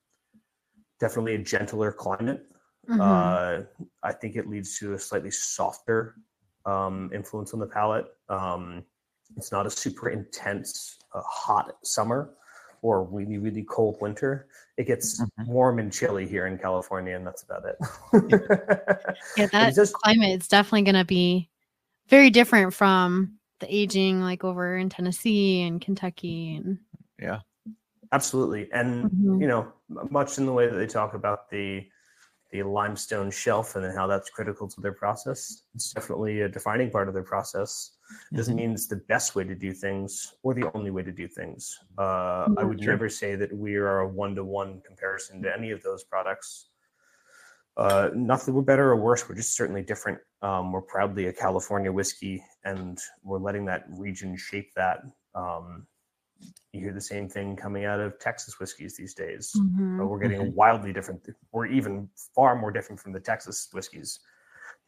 [0.98, 2.46] definitely a gentler climate
[2.88, 3.00] Mhm.
[3.00, 3.62] uh,
[4.02, 6.16] I think it leads to a slightly softer
[6.66, 8.06] um, influence on the palate.
[8.28, 8.84] Um,
[9.36, 12.34] it's not a super intense, uh, hot summer
[12.82, 14.48] or really, really cold winter.
[14.76, 15.46] It gets Mhm.
[15.46, 17.76] warm and chilly here in California, and that's about it.
[19.36, 21.50] yeah, that it's just- climate is definitely going to be
[22.08, 26.78] very different from the aging like over in Tennessee and Kentucky and
[27.18, 27.40] Yeah.
[28.12, 29.40] absolutely, and Mhm.
[29.40, 29.72] you know,
[30.10, 31.86] much in the way that they talk about the
[32.52, 35.62] the limestone shelf and then how that's critical to their process.
[35.76, 37.92] It's definitely a defining part of their process.
[38.32, 38.58] Doesn't Mhm.
[38.58, 41.78] mean it's the best way to do things or the only way to do things.
[41.98, 42.92] Uh, I would Sure.
[42.92, 46.70] never say that we are a one to one comparison to any of those products.
[47.76, 50.18] Uh, not that we're better or worse, we're just certainly different.
[50.42, 55.02] Um, we're proudly a California whiskey, and we're letting that region shape that.
[55.34, 55.86] Um,
[56.72, 59.98] you hear the same thing coming out of Texas whiskeys these days Mhm.
[59.98, 61.28] but we're getting wildly different.
[61.52, 64.20] We're even far more different from the Texas whiskeys.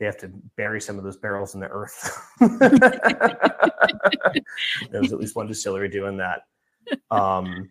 [0.03, 2.21] They have to bury some of those barrels in the earth.
[4.91, 6.41] There's at least one distillery doing that.
[7.13, 7.71] Um,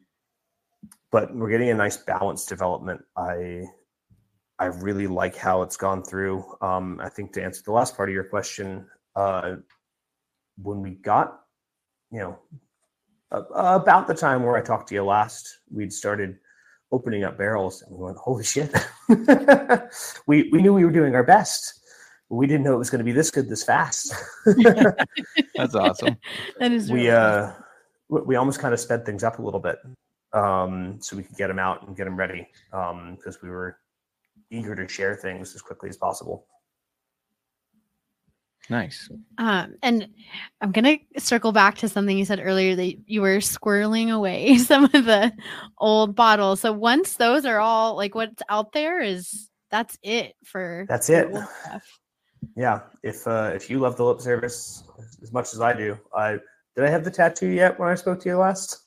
[1.12, 3.02] but we're getting a nice balanced development.
[3.18, 3.66] I
[4.60, 6.46] I really like how it's gone through.
[6.62, 9.56] Um, I think to answer the last part of your question, uh,
[10.56, 11.42] when we got,
[12.14, 12.40] you know,
[13.34, 16.38] uh, about the time where I talked to you last, we'd started
[16.94, 18.74] opening up barrels and we went, holy shit.
[20.28, 21.81] we, we knew we were doing our best.
[22.32, 24.16] But We didn't know it was going to be this good this fast.
[25.56, 26.16] That's awesome.
[26.60, 27.52] that is we really uh
[28.08, 29.80] we we almost kind of sped things up a little bit
[30.32, 33.78] um so we could get them out and get them ready um because we were
[34.50, 36.48] eager to share things as quickly as possible
[38.70, 39.10] Nice.
[39.38, 40.08] Um, and
[40.62, 44.86] I'm gonna circle back to something you said earlier that you were squirreling away some
[44.86, 45.34] of the
[45.80, 46.62] old bottles.
[46.62, 51.28] So once those are all like what's out there is that's it for That's the
[51.28, 51.82] it.
[52.58, 52.84] Old stuff.
[53.04, 54.84] yeah if uh if you love the lip service
[55.22, 56.32] as much as i do i
[56.76, 58.78] did i have the tattoo yet when i spoke to you last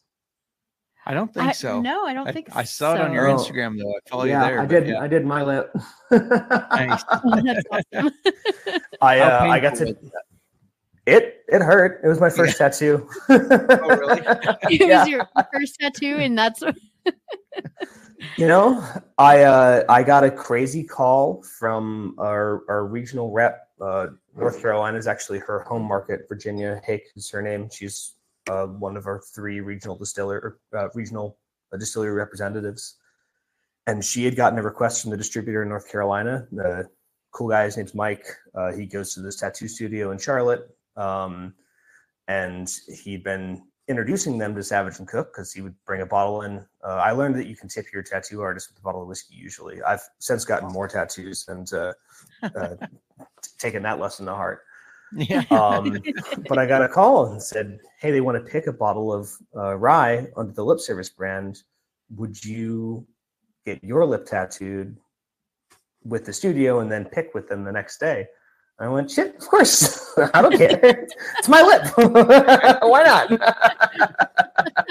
[1.06, 1.82] I don't think I- so.
[1.82, 3.26] No, I don't I, think I saw it on your.
[3.26, 3.90] Instagram though.
[3.90, 4.60] I follow yeah you there.
[4.60, 5.00] i did yeah.
[5.00, 5.70] i did my lip
[6.10, 7.04] Nice.
[7.10, 7.20] Oh,
[7.94, 8.10] awesome.
[9.02, 9.94] i uh, i got to was
[11.06, 14.22] it it hurt it was my first tattoo Oh, really?
[14.70, 15.00] it Yeah.
[15.00, 16.62] was your first tattoo, and that's
[18.36, 18.82] You know,
[19.18, 23.68] I uh, I got a crazy call from our, our regional rep.
[23.80, 26.22] Uh, North Carolina is actually her home market.
[26.28, 27.68] Virginia Hake is her name.
[27.70, 28.14] She's
[28.50, 31.36] uh, one of our three regional distiller uh, regional
[31.72, 32.96] uh, distillery representatives,
[33.86, 36.46] and she had gotten a request from the distributor in North Carolina.
[36.50, 36.88] The
[37.30, 38.26] cool guy, his name's Mike.
[38.54, 41.54] Uh, he goes to this tattoo studio in Charlotte, um,
[42.28, 42.70] and
[43.02, 46.64] he'd been introducing them to Savage and Cooke because he would bring a bottle in.
[46.82, 49.34] Uh, I learned that you can tip your tattoo artist with a bottle of whiskey.
[49.34, 51.92] Usually, I've since gotten more tattoos and uh,
[52.42, 52.76] uh,
[53.58, 54.62] taken that lesson to heart.
[55.12, 55.44] Yeah.
[55.50, 56.02] Um,
[56.48, 59.30] but I got a call and said, "Hey, they want to pick a bottle of
[59.56, 61.62] uh, rye under the Lip Service brand.
[62.16, 63.06] Would you
[63.66, 64.96] get your lip tattooed
[66.04, 68.26] with the studio and then pick with them the next day?"
[68.78, 70.12] I went, "Shit, of course.
[70.34, 71.06] I don't care.
[71.38, 71.92] it's my lip.
[72.82, 73.30] Why not?"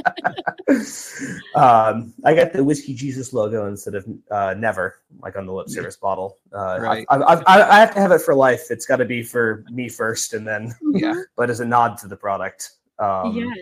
[1.56, 5.69] um, I got the whiskey Jesus logo instead of uh, never, like on the lip
[5.69, 6.38] service bottle.
[6.54, 7.06] Uh, Right.
[7.10, 8.72] I, I, I, I have to have it for life.
[8.72, 11.22] It's got to be for me first, and then Yeah.
[11.36, 12.72] but as a nod to the product.
[13.00, 13.58] Um, yes.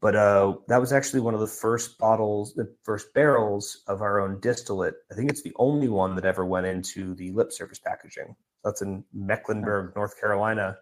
[0.00, 4.20] But uh, that was actually one of the first bottles, the first barrels of our
[4.20, 4.94] own distillate.
[5.10, 8.36] I think it's the only one that ever went into the lip service packaging.
[8.64, 10.76] That's in Mecklenburg, North Carolina,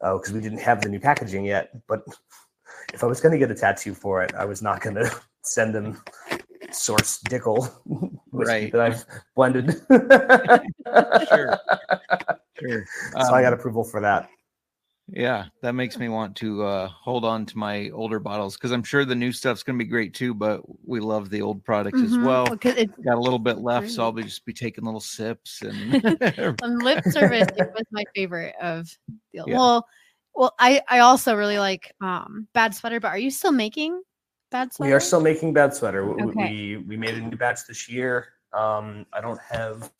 [0.00, 1.70] because we didn't have the new packaging yet.
[1.86, 2.02] But
[2.92, 5.10] if I was going to get a tattoo for it, I was not going to
[5.42, 6.02] send them
[6.70, 7.70] source Dickel
[8.32, 8.72] whiskey Right.
[8.72, 9.04] that I've
[9.36, 9.74] blended.
[11.28, 11.58] Sure.
[12.60, 12.84] Sure.
[13.12, 14.28] so I got Um, approval for that.
[15.08, 18.84] Yeah, that makes me want to uh, hold on to my older bottles because I'm
[18.84, 20.32] sure the new stuff's going to be great too.
[20.32, 22.24] But we love the old product as Mhm.
[22.24, 22.50] well.
[22.50, 25.62] Because it, Got a little bit left, so I'll be just be taking little sips
[25.62, 25.94] and
[26.62, 28.86] on lip service it was my favorite of
[29.32, 29.56] the Yeah.
[29.56, 29.86] well
[30.34, 34.00] well i i also really like um bad sweater but are you still making
[34.50, 36.08] bad sweater We are still making bad sweater.
[36.08, 36.50] Okay.
[36.50, 38.28] We we made a new batch this year.
[38.52, 39.90] Um, I don't have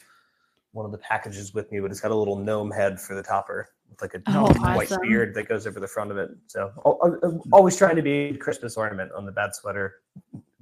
[0.73, 3.23] one of the packages with me, but it's got a little gnome head for the
[3.23, 5.03] topper with like a Oh, white awesome.
[5.03, 6.31] beard that goes over the front of it.
[6.47, 9.97] So al- al- al- always trying to be a Christmas ornament on the bad sweater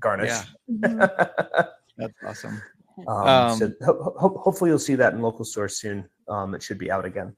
[0.01, 0.29] garnish.
[0.29, 1.69] yeah, Mhm.
[1.97, 2.63] that's awesome.
[3.07, 6.09] um, Um, so ho- ho- hopefully you'll see that in local stores soon.
[6.29, 7.37] Um, it should be out again.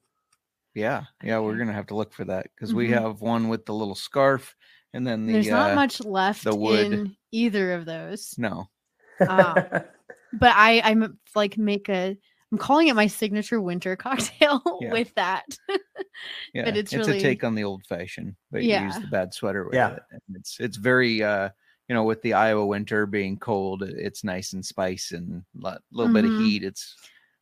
[0.75, 3.01] Yeah, yeah, we're gonna have to look for that because we Mhm.
[3.01, 4.57] have one with the little scarf,
[4.95, 6.93] and then the there's not uh, much left the wood.
[6.93, 8.69] in either of those no,
[9.21, 9.55] Um,
[10.35, 12.19] but i i'm like make a
[12.53, 14.93] i'm calling it my signature winter cocktail Yeah.
[14.93, 15.45] with that
[16.55, 19.07] yeah, but it's it's, really- a take on the old fashioned, but you use the
[19.07, 19.95] bad sweater with Yeah.
[19.95, 20.03] it.
[20.13, 21.49] And it's it's very uh
[21.89, 26.13] you know with the Iowa winter being cold, it's nice and spice and a little
[26.13, 26.45] bit of Mhm.
[26.45, 26.63] heat.
[26.65, 26.95] It's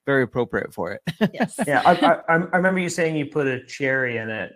[0.07, 1.03] very appropriate for it.
[1.35, 4.53] yes yeah, I, I, I I remember you saying you put a cherry in it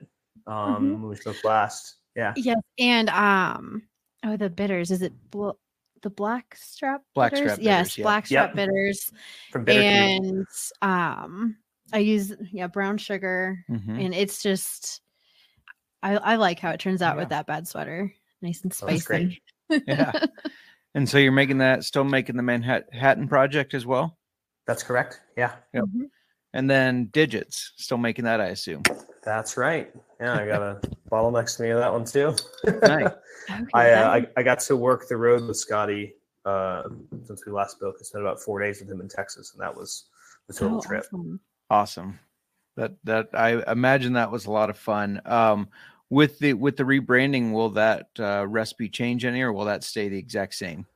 [0.46, 0.92] um, Mhm.
[1.00, 1.96] when we spoke last.
[2.16, 2.32] Yeah.
[2.36, 3.82] Yes, and um,
[4.24, 4.90] oh, the bitters.
[4.92, 5.58] Is it bl-
[6.04, 7.02] the black strap?
[7.16, 8.02] Blackstrap Yes, bitters, yeah.
[8.04, 8.56] black strap Yep.
[8.56, 9.12] bitters,
[9.50, 9.82] From Bittercube.
[9.82, 10.46] and
[10.82, 11.56] um,
[11.92, 14.04] I use yeah brown sugar, Mhm.
[14.04, 15.00] and it's just
[16.02, 17.20] I I like how it turns out Yeah.
[17.22, 19.00] with that bad sweater, nice and Oh, great.
[19.00, 19.42] spicy.
[19.88, 20.12] Yeah.
[20.96, 24.16] And so you're making that, still making the Manhattan Project as well,
[24.64, 25.20] That's correct.
[25.36, 25.56] Yeah.
[25.72, 25.84] Yep.
[25.86, 26.10] Mhm.
[26.52, 28.84] and then Digits, still making that, I assume.
[29.24, 29.90] That's right.
[30.20, 32.34] Yeah, I got a bottle next to me of that one too.
[32.82, 33.12] Nice.
[33.50, 36.14] Okay, I, uh, I I got to work the road with Scottie
[36.46, 36.84] uh,
[37.26, 37.96] since we last spoke.
[38.00, 40.06] I spent about four days with him in Texas, and that was
[40.48, 41.04] the total oh, trip.
[41.04, 41.40] awesome.
[41.68, 42.18] Awesome.
[42.76, 45.20] That that I imagine that was a lot of fun.
[45.26, 45.68] Um,
[46.08, 50.08] with the with the rebranding, will that uh, recipe change any, or will that stay
[50.08, 50.86] the exact same?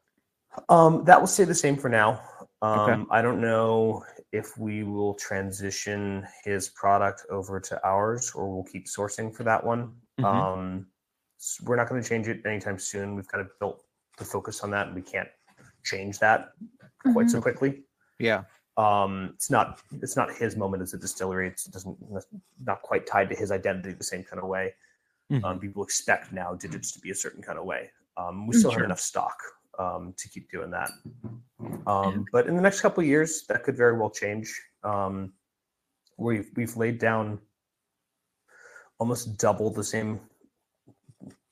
[0.71, 2.21] Um, that will stay the same for now.
[2.63, 2.93] Okay.
[2.93, 8.65] Um, I don't know if we will transition his product over to ours, or we'll
[8.65, 9.95] keep sourcing for that one.
[10.21, 10.25] Mhm.
[10.25, 10.87] Um,
[11.39, 13.15] s- we're not going to change it anytime soon.
[13.15, 13.85] We've kind of built
[14.19, 15.29] the focus on that, and we can't
[15.85, 16.53] change that
[17.13, 17.85] quite so quickly.
[18.19, 18.45] Yeah.
[18.77, 21.99] um it's not it's not his moment as a distillery it's, it doesn't
[22.65, 24.73] not quite tied to his identity the same kind of way
[25.33, 25.43] Mhm.
[25.45, 28.71] um people expect now digits to be a certain kind of way um we still
[28.71, 28.79] Sure.
[28.81, 29.37] have enough stock
[29.79, 30.91] um to keep doing that
[31.87, 35.33] um but in the next couple of years that could very well change um
[36.17, 37.39] we've we've laid down
[38.99, 40.21] almost double the same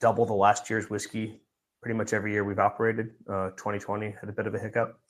[0.00, 1.40] double the last year's whiskey
[1.80, 5.00] pretty much every year we've operated uh 2020 had a bit of a hiccup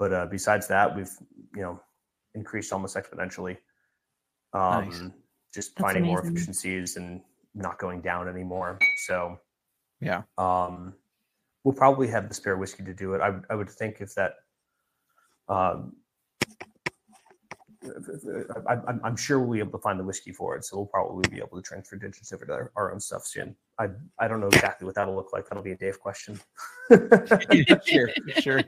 [0.00, 1.12] but uh, besides that, we've
[1.54, 1.78] you know
[2.34, 3.58] increased almost exponentially.
[4.54, 5.02] Um, Nice.
[5.54, 7.20] Just That's finding more efficiencies and
[7.54, 8.78] not going down anymore.
[9.04, 9.38] So
[10.00, 10.22] Yeah.
[10.38, 10.94] um,
[11.64, 13.20] we'll probably have the spare whiskey to do it.
[13.20, 14.34] I, I would think if that
[15.48, 15.94] um,
[18.68, 20.64] I, I'm, I'm sure we'll be able to find the whiskey for it.
[20.64, 23.56] So we'll probably be able to transfer digits over to our, our own stuff soon.
[23.78, 23.88] I,
[24.18, 25.48] I don't know exactly what that'll look like.
[25.48, 26.38] That'll be a Dave question.
[27.86, 28.62] sure, sure.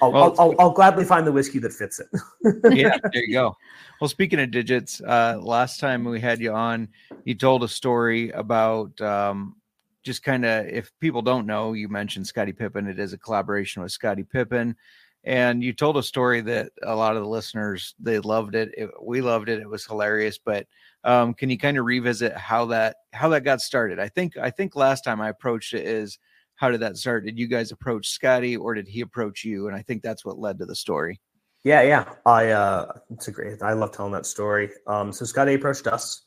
[0.00, 2.06] I'll, Well, I'll, I'll, I'll gladly find the whiskey that fits it.
[2.76, 3.56] yeah, there you go.
[4.00, 6.88] Well, speaking of digits, uh, last time we had you on,
[7.24, 9.56] you told a story about um,
[10.02, 12.88] just kind of if people don't know, you mentioned Scottie Pippen.
[12.88, 14.76] It is a collaboration with Scottie Pippen,
[15.24, 18.70] and you told a story that a lot of the listeners they loved it.
[18.76, 19.60] it we loved it.
[19.60, 20.38] It was hilarious.
[20.38, 20.66] But
[21.04, 23.98] um, can you kind of revisit how that how that got started?
[23.98, 26.18] I think I think last time I approached it is
[26.56, 27.24] how did that start?
[27.24, 29.66] Did you guys approach Scottie or did he approach you?
[29.66, 31.20] And I think that's what led to the story.
[31.64, 32.04] Yeah, yeah.
[32.26, 34.70] I uh it's a great I love telling that story.
[34.86, 36.22] Um so Scottie approached us.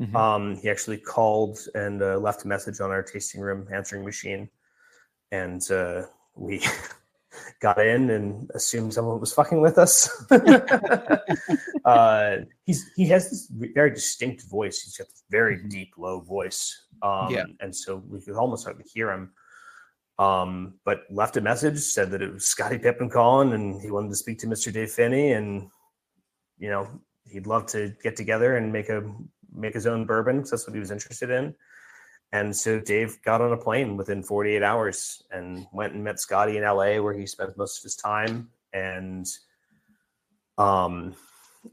[0.00, 0.14] Mhm.
[0.16, 4.48] Um he actually called and uh, left a message on our tasting room answering machine.
[5.30, 6.62] And uh we
[7.60, 10.08] got in and assumed someone was fucking with us.
[11.84, 14.80] uh he's he has this very distinct voice.
[14.82, 15.70] He's got this very Mhm.
[15.70, 16.86] deep low voice.
[17.02, 17.44] Um Yeah.
[17.60, 19.32] and so we could almost hardly hear him.
[20.18, 24.10] Um, but left a message, said that it was Scottie Pippen calling and he wanted
[24.10, 24.70] to speak to Mr.
[24.70, 25.70] Dave Phinney and
[26.58, 26.86] you know,
[27.24, 29.00] he'd love to get together and make a
[29.54, 31.54] make his own bourbon because that's what he was interested in.
[32.32, 36.56] And so Dave got on a plane within 48 hours and went and met Scottie
[36.56, 38.50] in LA where he spent most of his time.
[38.72, 39.26] And
[40.58, 41.14] um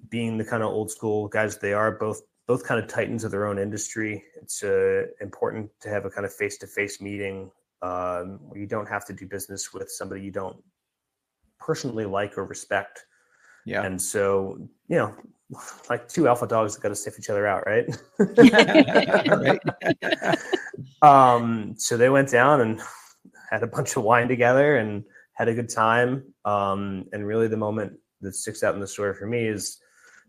[0.09, 3.31] being the kind of old school guys they are, both both kind of titans of
[3.31, 4.23] their own industry.
[4.41, 7.51] It's uh, important to have a kind of face to face meeting
[7.81, 10.57] um, where you don't have to do business with somebody you don't
[11.59, 13.05] personally like or respect.
[13.67, 13.83] Yeah.
[13.83, 14.57] And so,
[14.87, 15.13] you know,
[15.89, 17.85] like two alpha dogs that got to sniff each other out, right?
[18.17, 19.59] right.
[21.41, 22.81] um, so they went down and
[23.51, 25.03] had a bunch of wine together and
[25.33, 26.23] had a good time.
[26.45, 29.79] Um, and really, the moment that sticks out in the story for me is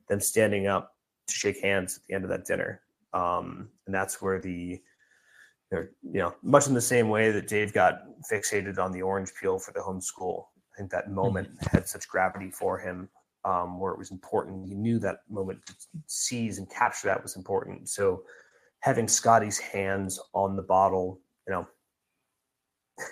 [0.09, 0.97] them standing up
[1.29, 2.81] to shake hands at the end of that dinner.
[3.13, 4.83] Um, and that's where the
[5.71, 9.31] they're, you know, much in the same way that Dave got fixated on the orange
[9.41, 10.47] peel for the homeschool.
[10.75, 13.09] I think that moment had such gravity for him,
[13.49, 14.67] um, where it was important.
[14.69, 15.75] He knew that moment to
[16.07, 17.89] seize and capture that was important.
[17.89, 18.23] So
[18.81, 21.67] having Scottie's hands on the bottle, you know,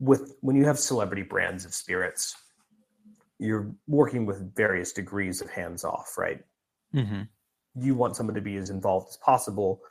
[0.00, 2.34] with when you have celebrity brands of spirits,
[3.38, 6.40] you're working with various degrees of hands off, right?
[6.92, 7.22] hmm
[7.78, 9.82] you want someone to be as involved as possible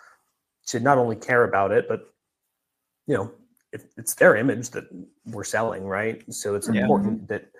[0.65, 1.99] to not only care about it, but
[3.05, 3.31] you know,
[3.71, 4.85] it, it's their image that
[5.27, 6.23] we're selling, right?
[6.33, 6.81] So it's Yeah.
[6.81, 7.51] important that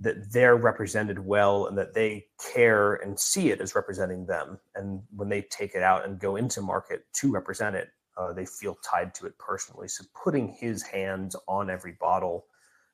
[0.00, 4.58] that they're represented well and that they care and see it as representing them.
[4.74, 8.46] And when they take it out and go into market to represent it, uh, they
[8.46, 9.88] feel tied to it personally.
[9.88, 12.46] So putting his hands on every bottle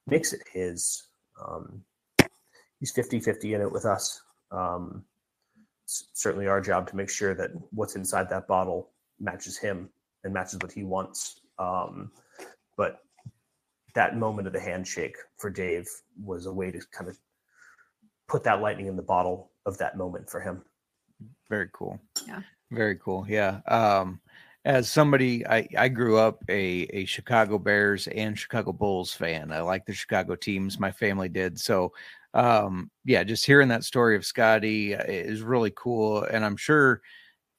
[0.06, 1.04] makes it his.
[1.44, 1.82] Um,
[2.80, 4.22] he's 50 50 in it with us.
[4.50, 5.04] Um,
[5.84, 8.90] it's certainly our job to make sure that what's inside that bottle
[9.20, 9.90] matches him
[10.24, 11.40] and matches what he wants.
[11.58, 12.10] Um,
[12.76, 13.03] but
[13.94, 15.88] that moment of the handshake for Dave
[16.22, 17.18] was a way to kind of
[18.28, 20.62] put that lightning in the bottle of that moment for him.
[21.48, 21.98] Very cool.
[22.26, 22.40] Yeah.
[22.70, 23.24] Very cool.
[23.28, 23.60] Yeah.
[23.68, 24.20] Um,
[24.64, 29.52] as somebody, I, I grew up a, a Chicago Bears and Chicago Bulls fan.
[29.52, 30.80] I like the Chicago teams.
[30.80, 31.60] My family did.
[31.60, 31.92] So,
[32.32, 36.22] um, yeah, just hearing that story of Scottie uh, is really cool.
[36.24, 37.02] And I'm sure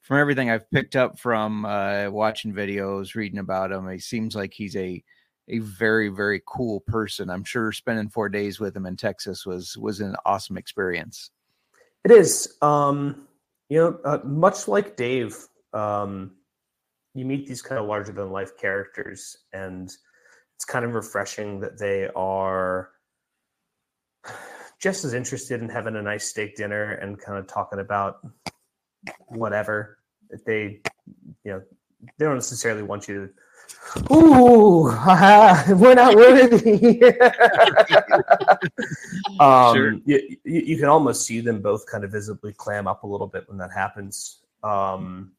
[0.01, 4.53] from everything I've picked up from uh, watching videos, reading about him, he seems like
[4.53, 5.03] he's a
[5.47, 7.29] a very very cool person.
[7.29, 11.31] I'm sure spending four days with him in Texas was was an awesome experience.
[12.03, 13.27] It is, um,
[13.69, 15.35] you know, uh, much like Dave,
[15.73, 16.35] um,
[17.15, 19.89] you meet these kind of larger than life characters, and
[20.55, 22.89] it's kind of refreshing that they are
[24.79, 28.17] just as interested in having a nice steak dinner and kind of talking about
[29.27, 29.97] whatever
[30.29, 30.81] that they,
[31.43, 31.61] you know,
[32.17, 33.33] they don't necessarily want you to.
[34.11, 34.83] Ooh,
[35.75, 37.01] we're not worthy.
[39.39, 39.93] um, Sure.
[40.05, 43.47] you, you, can almost see them both kind of visibly clam up a little bit
[43.47, 44.39] when that happens.
[44.63, 45.31] Um,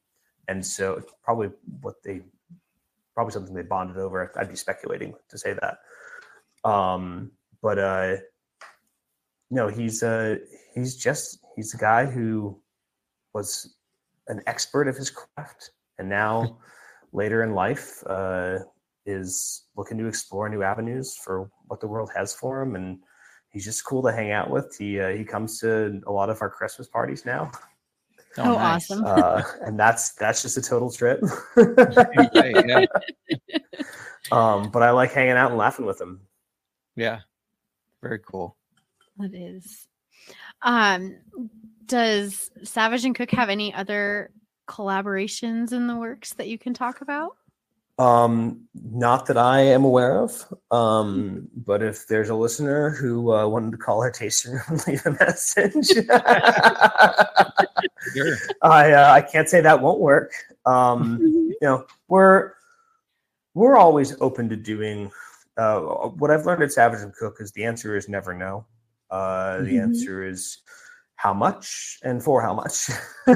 [0.49, 1.51] and so it's probably
[1.83, 2.23] what they,
[3.15, 4.33] probably something they bonded over.
[4.37, 6.69] I'd be speculating to say that.
[6.69, 8.17] Um, but uh,
[9.51, 10.37] no, he's uh,
[10.75, 12.59] he's just he's a guy who
[13.33, 13.77] was
[14.29, 16.59] an expert of his craft, and now
[17.17, 18.59] later in life uh,
[19.07, 22.99] is looking to explore new avenues for what the world has for him, and
[23.51, 24.77] he's just cool to hang out with.
[24.79, 27.51] He uh, he comes to a lot of our Christmas parties now,
[28.39, 29.03] Oh, awesome.
[29.05, 31.21] uh, and that's that's just a total trip.
[31.57, 32.31] Right,
[32.67, 32.87] yeah.
[34.31, 36.21] um, but I like hanging out and laughing with him.
[36.97, 37.21] Yeah.
[38.03, 38.57] Very cool.
[39.21, 39.89] It is.
[40.63, 41.17] Um,
[41.87, 44.31] does Savage and Cooke have any other
[44.67, 47.37] collaborations in the works that you can talk about?
[47.99, 50.53] Um, not that I am aware of.
[50.71, 54.87] Um, but if there's a listener who uh, wanted to call our tasting room and
[54.87, 55.89] leave a message,
[58.15, 58.37] Sure.
[58.63, 60.33] I uh, I can't say that won't work.
[60.65, 62.53] Um, you know, we're
[63.55, 65.11] we're always open to doing.
[65.57, 68.67] Uh, what I've learned at Savage and Cooke is the answer is never no.
[69.11, 69.83] Uh, the Mhm.
[69.83, 70.59] answer is
[71.17, 72.89] how much and for how much.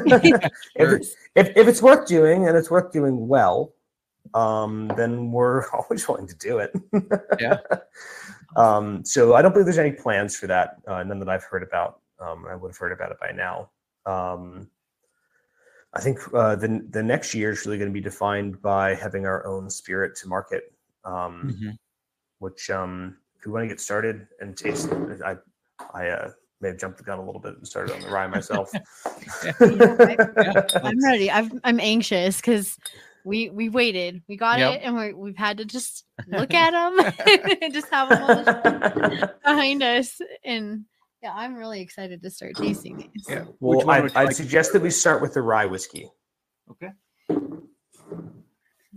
[0.76, 1.02] If,
[1.34, 3.74] if if it's worth doing and it's worth doing well,
[4.34, 6.72] um, then we're always willing to do it.
[7.40, 7.58] Yeah.
[8.56, 10.78] Um, so I don't believe there's any plans for that.
[10.84, 12.00] Uh, none that I've heard about.
[12.18, 13.70] Um, I would have heard about it by now.
[14.06, 14.68] Um,
[15.94, 19.24] I think uh, the the next year is really going to be defined by having
[19.24, 20.72] our own spirit to market.
[21.04, 21.78] Um, Mhm.
[22.40, 24.90] Which, um, if we want to get started and taste,
[25.24, 25.36] I
[25.94, 28.26] I uh, may have jumped the gun a little bit and started on the rye
[28.26, 28.70] myself.
[29.42, 31.30] Yeah, I'm ready.
[31.30, 32.78] I've, I'm anxious because
[33.24, 34.74] we we waited, we got Yep.
[34.74, 36.98] it, and we we've had to just look at them
[37.62, 40.20] and just have them all behind us.
[40.44, 40.84] And
[41.22, 43.26] yeah, I'm really excited to start tasting these.
[43.28, 43.44] Yeah.
[43.60, 44.36] Well, I, would I'd like?
[44.36, 46.10] suggest that we start with the rye whiskey.
[46.70, 46.90] Okay.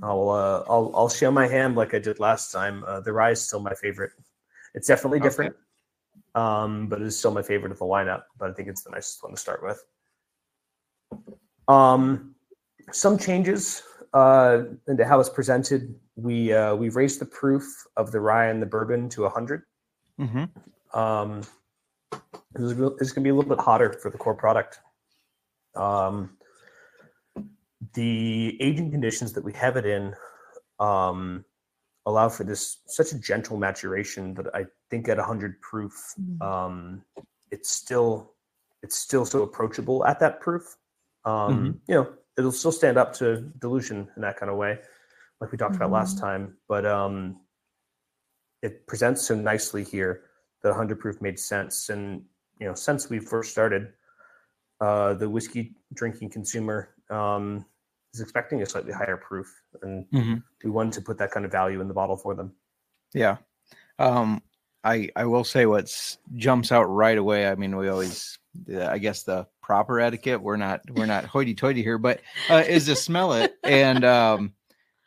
[0.01, 2.83] I'll uh, I'll I'll show my hand like I did last time.
[2.85, 4.11] Uh, the rye is still my favorite.
[4.73, 5.49] It's definitely Okay.
[6.35, 8.23] Um, but it is still my favorite of the lineup.
[8.37, 9.83] But I think it's the nicest one to start with.
[11.67, 12.35] Um,
[12.91, 15.95] some changes uh, into how it's presented.
[16.15, 17.63] We uh, we've raised the proof
[17.97, 19.63] of the rye and the bourbon to hundred.
[20.19, 20.49] Mhm.
[20.93, 21.41] Um,
[22.55, 24.79] it's going to be a little bit hotter for the core product.
[25.75, 26.37] Um,
[27.93, 30.13] the aging conditions that we have it in
[30.79, 31.45] um,
[32.05, 36.41] allow for this such a gentle maturation that I think at 100 proof, Mm.
[36.41, 37.03] um,
[37.51, 38.33] it's still
[38.81, 40.75] it's still so approachable at that proof.
[41.23, 44.81] Um, You know, it'll still stand up to dilution in that kind of way,
[45.39, 46.57] like we talked about last time.
[46.67, 47.39] But um,
[48.61, 50.23] it presents so nicely here
[50.61, 51.89] that 100 proof made sense.
[51.89, 52.25] And
[52.59, 53.93] you know, since we first started,
[54.81, 57.65] uh, the whiskey drinking consumer um,
[58.13, 60.43] is expecting a slightly higher proof, and Mhm.
[60.63, 62.55] we wanted to put that kind of value in the bottle for them.
[63.13, 63.37] Yeah.
[63.99, 64.43] Um,
[64.83, 67.47] I I will say what's jumps out right away.
[67.47, 68.39] I mean, we always,
[68.71, 70.41] uh, I guess the proper etiquette.
[70.41, 74.55] We're not we're not hoity-toity here, but uh, is to smell it, and um,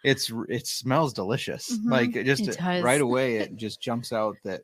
[0.04, 1.70] it's it smells delicious.
[1.70, 1.90] Mhm.
[1.90, 4.62] Like it just It right away, it just jumps out that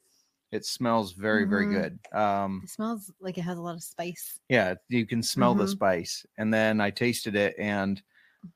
[0.52, 1.72] it smells very very Mhm.
[1.72, 2.00] good.
[2.16, 4.40] Um, It smells like it has a lot of spice.
[4.48, 5.68] yeah, you can smell the Mhm.
[5.68, 8.02] spice, and then I tasted it and.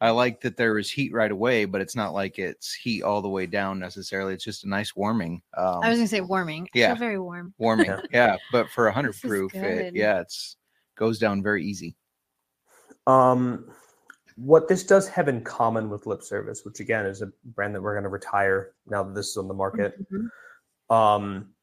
[0.01, 3.23] I like that there is heat right away, but it's not like it's heat all
[3.23, 4.35] the way down necessarily.
[4.35, 5.43] It's just a nice warming.
[5.57, 6.69] Um, I was gonna say warming.
[6.75, 6.95] I feel yeah.
[6.95, 7.55] very warm.
[7.59, 7.87] warming.
[7.87, 8.01] Yeah.
[8.13, 8.37] Yeah.
[8.53, 10.57] but for a hundred proof, it, yeah, it's
[10.97, 11.97] goes down very easy.
[13.07, 13.71] Um,
[14.37, 17.83] what this does have in common with Lip Service, which again is a brand that
[17.83, 20.31] we're going to retire now that this is on the market, Mhm.
[20.95, 21.55] um,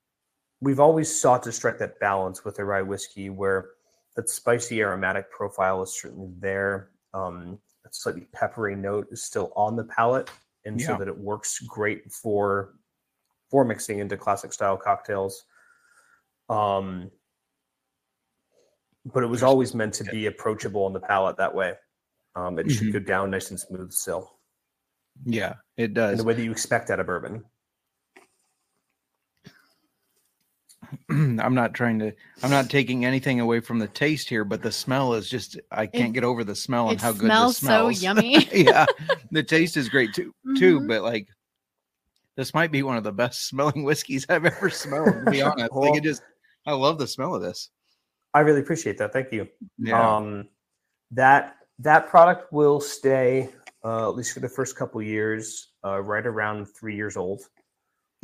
[0.62, 3.72] we've always sought to strike that balance with a rye whiskey where
[4.16, 6.90] that spicy aromatic profile is certainly there.
[7.14, 7.60] Um,
[7.94, 10.30] that slightly peppery note is still on the palate,
[10.66, 12.76] and so that it works great for
[13.50, 15.46] for mixing into classic style cocktails.
[16.50, 17.12] Um,
[19.06, 21.76] but it was always meant to be approachable on the palate that way.
[22.36, 22.94] Um, it should Mhm.
[22.94, 24.40] go down nice and smooth still,
[25.26, 26.18] Yeah, it in does.
[26.18, 27.46] the way that you expect out of bourbon.
[31.10, 32.14] I'm not trying to.
[32.42, 35.60] I'm not taking anything away from the taste here, but the smell is just.
[35.72, 38.46] I can't It- get over the smell and how good smells this so yummy.
[38.54, 38.86] yeah,
[39.32, 40.34] the taste is great too.
[40.58, 40.88] Too, Mhm.
[40.88, 41.28] but like,
[42.36, 45.26] this might be one of the best smelling whiskeys I've ever smelled.
[45.26, 46.22] To be honest, like it just.
[46.66, 47.70] I love the smell of this.
[48.34, 49.12] I really appreciate that.
[49.14, 49.48] Thank you.
[49.78, 50.16] Yeah.
[50.18, 50.48] Um,
[51.12, 53.50] that that product will stay
[53.84, 57.42] uh, at least for the first couple years, uh, right around three years old.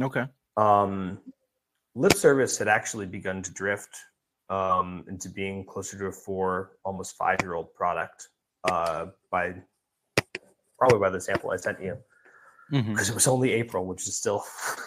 [0.01, 0.23] okay.
[0.55, 1.19] Um,
[1.99, 3.89] lip service had actually begun to drift
[4.49, 8.29] um, into being closer to a four, almost five year old product
[8.63, 9.53] uh, by
[10.77, 11.97] probably by the sample I sent you
[12.71, 12.91] Mhm.
[12.91, 14.43] because it was only April, which is still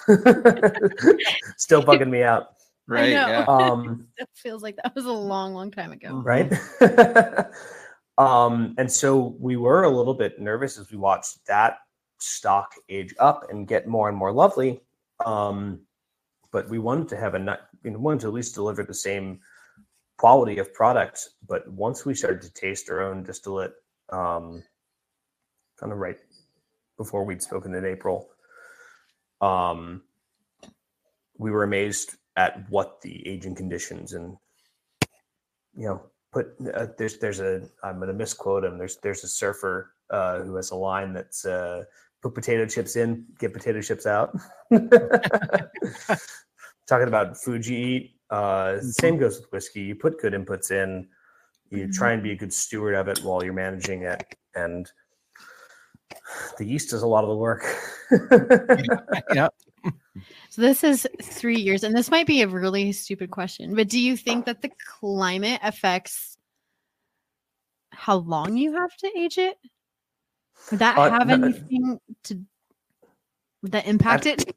[1.57, 2.49] still bugging me out.
[2.89, 3.13] Right.
[3.13, 3.29] know.
[3.29, 3.45] Yeah.
[3.47, 6.17] Um, It feels like that was a long, long time ago.
[6.25, 6.53] right?
[8.19, 11.79] um, and so we were a little bit nervous as we watched that
[12.19, 14.81] stock age up and get more and more lovely.
[15.25, 15.81] Um,
[16.53, 18.95] but we wanted to have a nut, you know, wanted to at least deliver the
[18.95, 19.41] same
[20.19, 21.29] quality of product.
[21.49, 23.73] But once we started to taste our own distillate,
[24.11, 24.63] um,
[25.81, 26.19] kind of right
[26.97, 28.29] before we'd spoken in April,
[29.41, 30.03] um,
[31.39, 34.37] we were amazed at what the aging conditions and
[35.75, 38.79] you know, put uh, there's there's a I'm to misquote him.
[38.79, 41.85] There's there's a surfer uh, who has a line that's uh,
[42.23, 44.37] put potato chips in, get potato chips out.
[46.87, 48.17] Talking about food you eat.
[48.31, 49.83] Uh, same goes with whiskey.
[49.83, 51.09] You put good inputs in.
[51.71, 54.23] You try and be a good steward of it while you're managing it,
[54.55, 54.91] and
[56.59, 57.65] the yeast does a lot of the work.
[59.35, 59.49] yeah.
[60.51, 63.99] So this is three years, and this might be a really stupid question, but do
[63.99, 64.71] you think that the
[65.01, 66.37] climate affects
[67.91, 69.57] how long you have to age it?
[70.71, 72.41] Would that Uh, have no, anything to
[73.63, 74.57] would that impact it?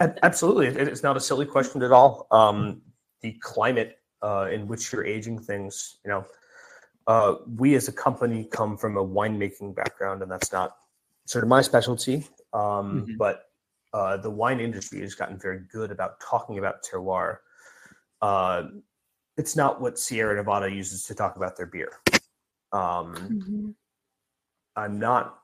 [0.00, 2.26] Ab- Absolutely, it- it's not a silly question at all.
[2.30, 2.82] Um,
[3.20, 6.26] the climate uh, in which you're aging things, you know,
[7.06, 10.76] uh, we as a company come from a winemaking background, and that's not
[11.26, 12.26] sort of my specialty.
[12.52, 13.16] Um, Mhm.
[13.18, 13.44] But
[13.92, 17.38] uh, the wine industry has gotten very good about talking about terroir.
[18.20, 18.64] Uh,
[19.36, 21.92] it's not what Sierra Nevada uses to talk about their beer.
[22.72, 23.74] Um, Mhm.
[24.78, 25.40] I'm not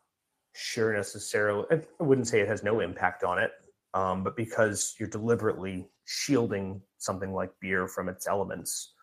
[0.54, 1.66] sure necessarily.
[1.70, 3.50] I I wouldn't say it has no impact on it,
[3.92, 8.94] um, but because you're deliberately shielding something like beer from its elements,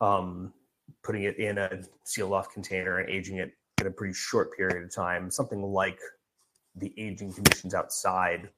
[0.00, 0.52] um,
[1.02, 4.84] putting it in a sealed off container and aging it in a pretty short period
[4.84, 5.98] of time, something like
[6.74, 8.50] the aging conditions outside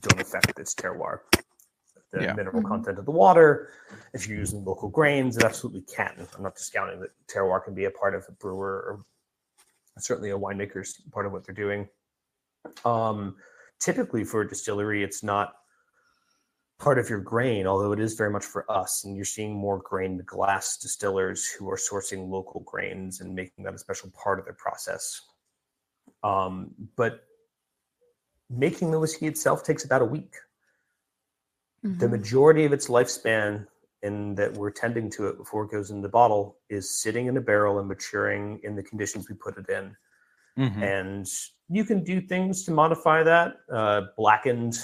[0.00, 1.20] don't affect its terroir.
[2.12, 2.32] The Yeah.
[2.34, 2.68] mineral Mhm.
[2.68, 3.70] content of the water,
[4.12, 6.28] if you're using local grains, it absolutely can.
[6.34, 9.04] I'm not discounting that terroir can be a part of a brewer or
[10.02, 11.88] certainly a winemaker's part of what they're doing.
[12.84, 13.36] Um,
[13.78, 15.54] typically for a distillery, it's not
[16.78, 19.04] part of your grain, although it is very much for us.
[19.04, 23.74] And you're seeing more grain glass distillers who are sourcing local grains and making that
[23.74, 25.20] a special part of their process.
[26.22, 27.24] Um, but
[28.48, 30.34] making the whiskey itself takes about a week.
[31.82, 32.10] The Mhm.
[32.10, 33.66] majority of its lifespan
[34.02, 37.36] in that we're tending to it before it goes in the bottle is sitting in
[37.36, 39.94] a barrel and maturing in the conditions we put it in
[40.58, 40.82] Mhm.
[40.82, 41.26] and
[41.68, 43.56] you can do things to modify that.
[43.72, 44.76] Uh, blackened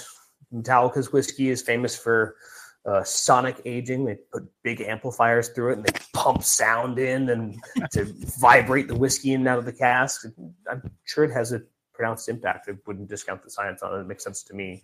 [0.53, 2.37] Metallica's whiskey is famous for
[2.85, 4.05] uh, sonic aging.
[4.05, 7.59] They put big amplifiers through it and they pump sound in and
[7.91, 8.05] to
[8.39, 10.25] vibrate the whiskey in and out of the cask.
[10.71, 11.61] I'm sure it has a
[11.93, 12.69] pronounced impact.
[12.69, 14.01] I wouldn't discount the science on it.
[14.01, 14.83] It makes sense to me.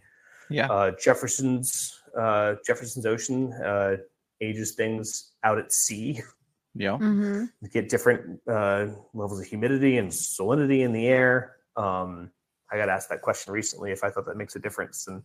[0.50, 0.70] Yeah.
[0.70, 3.96] Uh, Jefferson's uh, Jefferson's Ocean uh,
[4.44, 6.22] ages things out at sea
[6.76, 6.98] Yeah.
[6.98, 7.50] Mhm.
[7.72, 11.58] get different uh, levels of humidity and salinity in the air.
[11.76, 12.32] Um,
[12.72, 15.24] I got asked that question recently if I thought that makes a difference, and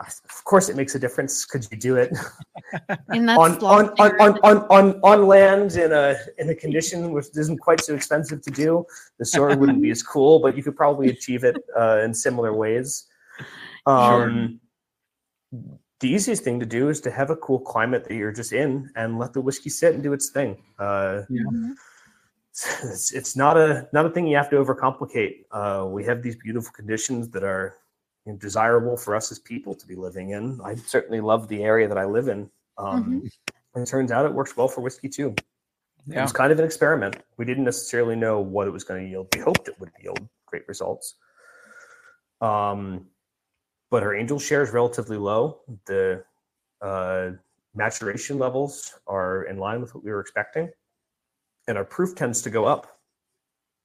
[0.00, 1.44] of course it makes a difference.
[1.44, 2.10] Could you do it
[3.08, 7.12] And that's on, on, on, on, on, on, on land in a in a condition
[7.12, 8.84] which isn't quite so expensive to do?
[9.18, 12.52] The story wouldn't be as cool, but you could probably achieve it uh, in similar
[12.52, 13.06] ways.
[13.86, 14.60] Um,
[16.02, 18.90] The easiest thing to do is to have a cool climate that you're just in
[18.96, 20.60] and let the whiskey sit and do its thing.
[20.76, 21.74] Uh, Mhm.
[22.92, 25.44] it's, it's not a not a thing you have to overcomplicate.
[25.52, 27.78] Uh, we have these beautiful conditions that are
[28.26, 30.60] you know, desirable for us as people to be living in.
[30.64, 32.50] I certainly love the area that I live in.
[32.78, 33.30] Um,
[33.74, 35.34] and it turns out it works well for whiskey too.
[36.08, 37.16] It was kind of an experiment.
[37.36, 39.28] We didn't necessarily know what it was going to yield.
[39.34, 41.14] We hoped it would yield great results.
[42.40, 43.06] Um,
[43.92, 45.60] but our angel share is relatively low.
[45.84, 46.24] The
[46.80, 47.32] uh,
[47.74, 50.70] maturation levels are in line with what we were expecting,
[51.68, 52.98] and our proof tends to go up.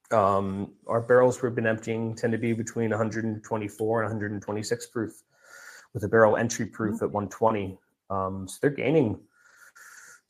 [0.10, 5.12] Um, our barrels we've been emptying tend to be between 124 and 126 proof,
[5.93, 7.78] with a barrel entry proof at 120.
[8.10, 9.20] Um, so they're gaining,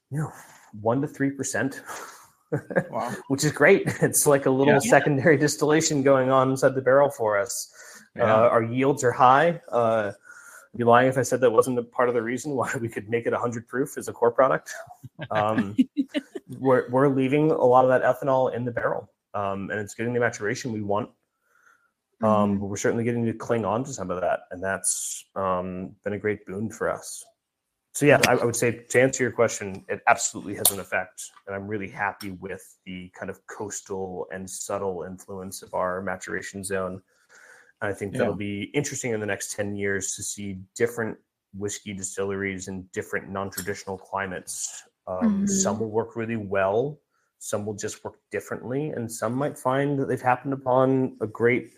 [0.10, 0.32] you know,
[0.82, 1.84] one to three percent,
[2.90, 3.16] Wow.
[3.28, 3.84] which is great.
[4.02, 4.80] It's like a little Yeah.
[4.80, 7.72] secondary distillation going on inside the barrel for us.
[8.18, 8.36] Yeah.
[8.36, 9.62] Uh, our yields are high.
[9.72, 10.12] Uh,
[10.74, 12.90] I'd be lying if I said that wasn't a part of the reason why we
[12.90, 14.74] could make it 100 proof as a core product.
[15.32, 15.76] Um,
[16.60, 20.14] we're, we're leaving a lot of that ethanol in the barrel, um, and it's getting
[20.14, 21.10] the maturation we want.
[22.22, 25.92] Um, but we're certainly getting to cling on to some of that, and that's um,
[26.04, 27.24] been a great boon for us.
[27.94, 31.32] So yeah, I, I would say to answer your question, it absolutely has an effect,
[31.46, 36.64] and I'm really happy with the kind of coastal and subtle influence of our maturation
[36.64, 37.02] zone.
[37.82, 38.20] I think Yeah.
[38.20, 41.18] that'll be interesting in the next 10 years to see different
[41.54, 44.84] whiskey distilleries in different non-traditional climates.
[45.08, 45.50] Um, Mhm.
[45.50, 47.00] Some will work really well,
[47.40, 51.74] some will just work differently, and some might find that they've happened upon a great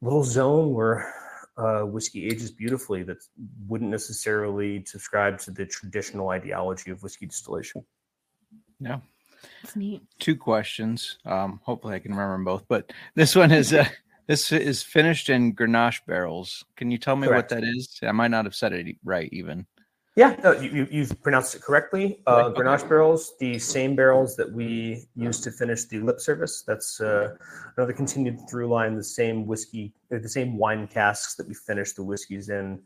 [0.00, 1.12] little zone where
[1.56, 3.18] uh, whiskey ages beautifully that
[3.66, 7.84] wouldn't necessarily subscribe to the traditional ideology of whiskey distillation.
[8.78, 9.00] Yeah.
[9.62, 10.02] That's neat.
[10.18, 11.18] Two questions.
[11.26, 12.64] Um, hopefully I can remember them both.
[12.66, 13.86] But this one is uh,
[14.30, 16.64] this is finished in Grenache barrels.
[16.76, 17.50] Can you tell me Correct.
[17.50, 17.98] what that is?
[18.04, 19.66] I might not have said it right even.
[20.14, 22.22] Yeah, no, you, you- you've pronounced it correctly.
[22.28, 22.60] Uh, Okay.
[22.60, 26.62] Grenache barrels, the same barrels that we use to finish the lip service.
[26.64, 27.34] That's uh,
[27.76, 28.94] another continued through line.
[28.94, 32.80] The same whiskey, uh, the same wine casks that we finish the whiskeys in,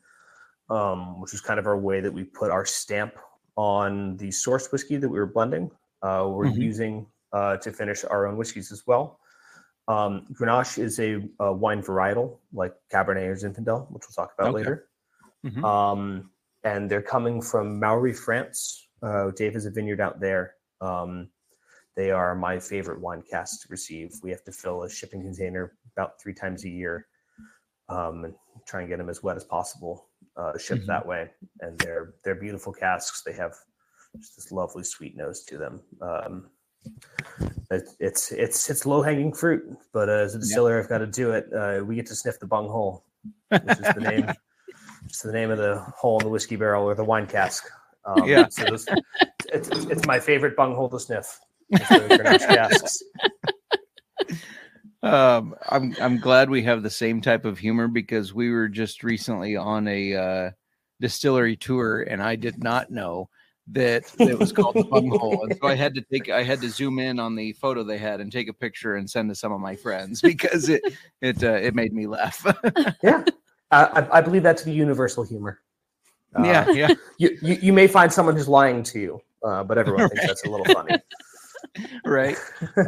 [0.70, 3.12] um, which is kind of our way that we put our stamp
[3.56, 5.70] on the source whiskey that we were blending.
[6.00, 6.56] Uh, we're Mhm.
[6.70, 9.18] using uh, to finish our own whiskeys as well.
[9.86, 14.48] Um, Grenache is a, a wine varietal like Cabernet or Zinfandel, which we'll talk about
[14.48, 14.56] Okay.
[14.56, 14.88] later.
[15.44, 15.62] Mhm.
[15.64, 16.30] Um,
[16.64, 18.88] and they're coming from Maury, France.
[19.02, 20.54] Uh, Dave has a vineyard out there.
[20.80, 21.30] Um,
[21.96, 24.14] they are my favorite wine casks to receive.
[24.22, 27.06] We have to fill a shipping container about three times a year
[27.90, 28.34] um, and
[28.66, 30.86] try and get them as wet as possible uh, shipped Mhm.
[30.86, 31.30] that way.
[31.60, 33.22] And they're they're beautiful casks.
[33.22, 33.54] They have
[34.16, 35.82] just this lovely sweet nose to them.
[36.00, 36.50] Um,
[38.00, 39.62] it's it's it's low hanging fruit,
[39.92, 41.46] but uh, as a distiller, I've got to do it.
[41.52, 43.04] Uh, we get to sniff the bung hole,
[43.48, 44.32] which is the name.
[45.06, 47.64] It's the name of the hole in the whiskey barrel or the wine cask.
[48.06, 48.48] Um, Yeah.
[48.48, 48.86] So it's,
[49.52, 51.38] it's, it's my favorite bung hole to sniff.
[51.70, 53.02] is the Grenache casks.
[55.02, 59.04] Um, I'm I'm glad we have the same type of humor because we were just
[59.04, 60.50] recently on a uh,
[61.00, 63.28] distillery tour, and I did not know
[63.72, 66.68] that it was called the bunghole, and so I had to take I had to
[66.68, 69.52] zoom in on the photo they had and take a picture and send to some
[69.52, 70.82] of my friends because it
[71.22, 72.44] it uh, it made me laugh.
[73.02, 73.24] Yeah,
[73.70, 75.60] I, I- I believe that's the universal humor.
[76.36, 76.88] Uh, yeah, yeah,
[77.18, 80.44] You, you you may find someone who's lying to you, uh, but everyone thinks that's
[80.44, 80.98] a little funny.
[82.04, 82.36] right.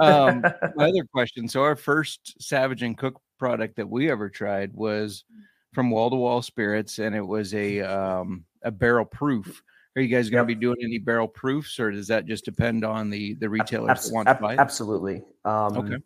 [0.01, 0.43] Um,
[0.75, 1.49] my other question.
[1.49, 5.25] So our first Savage and Cooke product that we ever tried was
[5.73, 9.63] from Wall to Wall Spirits, and it was a um, a barrel proof.
[9.97, 10.59] Are you guys going to Yep.
[10.59, 14.09] be doing any barrel proofs, or does that just depend on the the retailers Abs-
[14.11, 14.59] that want ab- to buy it?
[14.61, 15.23] Absolutely.
[15.45, 15.97] Um, Okay.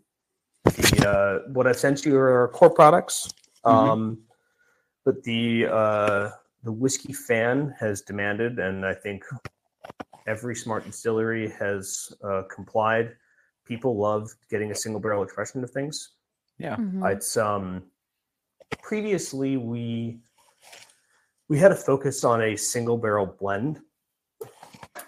[0.65, 3.29] The, uh, what I sent you are our core products,
[3.65, 3.71] Mhm.
[3.73, 4.19] um,
[5.05, 6.31] but the uh,
[6.63, 9.25] the whiskey fan has demanded, and I think
[10.27, 13.17] every smart distillery has uh, complied.
[13.65, 16.11] People love getting a single barrel expression of things.
[16.59, 16.77] Yeah.
[16.77, 17.11] Mhm.
[17.11, 17.91] It's um
[18.83, 20.21] previously we
[21.51, 23.81] we had a focus on a single barrel blend,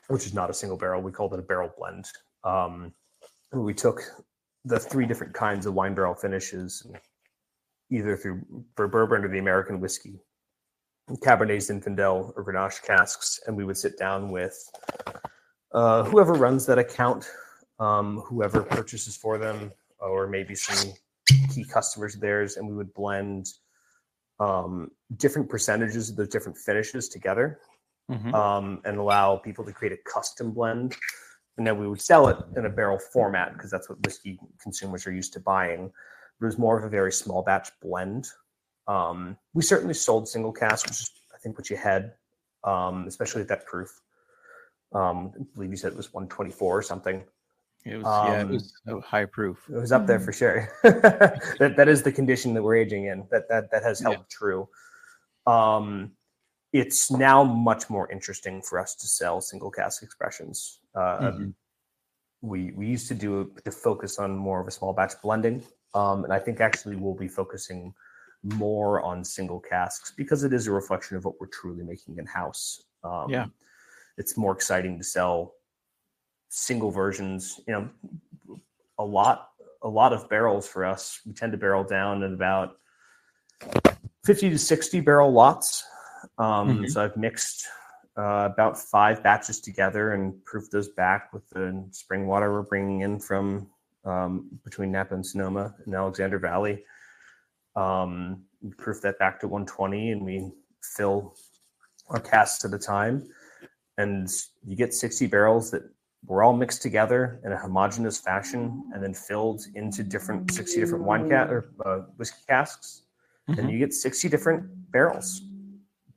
[0.09, 1.01] which is not a single barrel.
[1.01, 2.07] We called it a barrel blend.
[2.43, 2.93] Um,
[3.53, 4.03] we took
[4.65, 6.85] the three different kinds of wine barrel finishes,
[7.91, 8.43] either through
[8.75, 10.19] for bourbon or the American whiskey,
[11.11, 14.69] Cabernet Zinfandel or Grenache casks, and we would sit down with
[15.73, 17.31] uh, whoever runs that account,
[17.79, 19.71] um, whoever purchases for them,
[20.01, 20.93] or maybe some
[21.53, 23.47] key customers of theirs, and we would blend
[24.43, 27.61] um, different percentages of those different finishes together
[28.11, 28.35] Mhm.
[28.35, 30.97] um, and allow people to create a custom blend.
[31.57, 35.07] And then we would sell it in a barrel format because that's what whiskey consumers
[35.07, 35.85] are used to buying.
[36.41, 38.27] It was more of a very small batch blend.
[38.89, 42.15] Um, we certainly sold single cask, which is I think what you had,
[42.65, 44.01] um, especially at that proof.
[44.93, 47.23] Um, I believe you said it was 124 or something.
[47.85, 49.59] It was yeah, it um, was a high proof.
[49.69, 50.69] It was up there for sure.
[50.83, 53.27] that that is the condition that we're aging in.
[53.31, 54.23] That that that has held Yeah.
[54.29, 54.69] true.
[55.47, 56.13] Um,
[56.73, 60.79] it's now much more interesting for us to sell single cask expressions.
[60.95, 61.55] Uh, Mhm.
[62.41, 65.63] We we used to do to focus on more of a small batch blending,
[65.95, 67.95] um, and I think actually we'll be focusing
[68.43, 72.27] more on single casks because it is a reflection of what we're truly making in
[72.27, 72.83] house.
[73.05, 73.47] Um, Yeah.
[74.19, 75.55] it's more exciting to sell
[76.53, 77.61] single versions.
[77.67, 77.73] You
[78.49, 78.59] know,
[78.99, 79.49] a lot
[79.83, 81.21] a lot of barrels for us.
[81.27, 82.77] We tend to barrel down at about
[84.25, 85.85] fifty to sixty barrel lots.
[86.39, 86.91] Um, Mhm.
[86.91, 87.67] So I've mixed
[88.17, 93.01] uh, about five batches together and proofed those back with the spring water we're bringing
[93.01, 93.69] in from
[94.05, 96.85] um, between Napa and Sonoma and Alexander Valley.
[97.75, 98.45] Um,
[98.77, 101.35] proof that back to 120 and we fill
[102.11, 103.27] our casks at a time.
[103.97, 104.29] And
[104.65, 105.83] you get 60 barrels that
[106.27, 111.05] were all mixed together in a homogenous fashion and then filled into different 60 different
[111.05, 113.03] wine cat or uh, whiskey casks.
[113.49, 113.59] Mhm.
[113.59, 115.43] And you get 60 different barrels.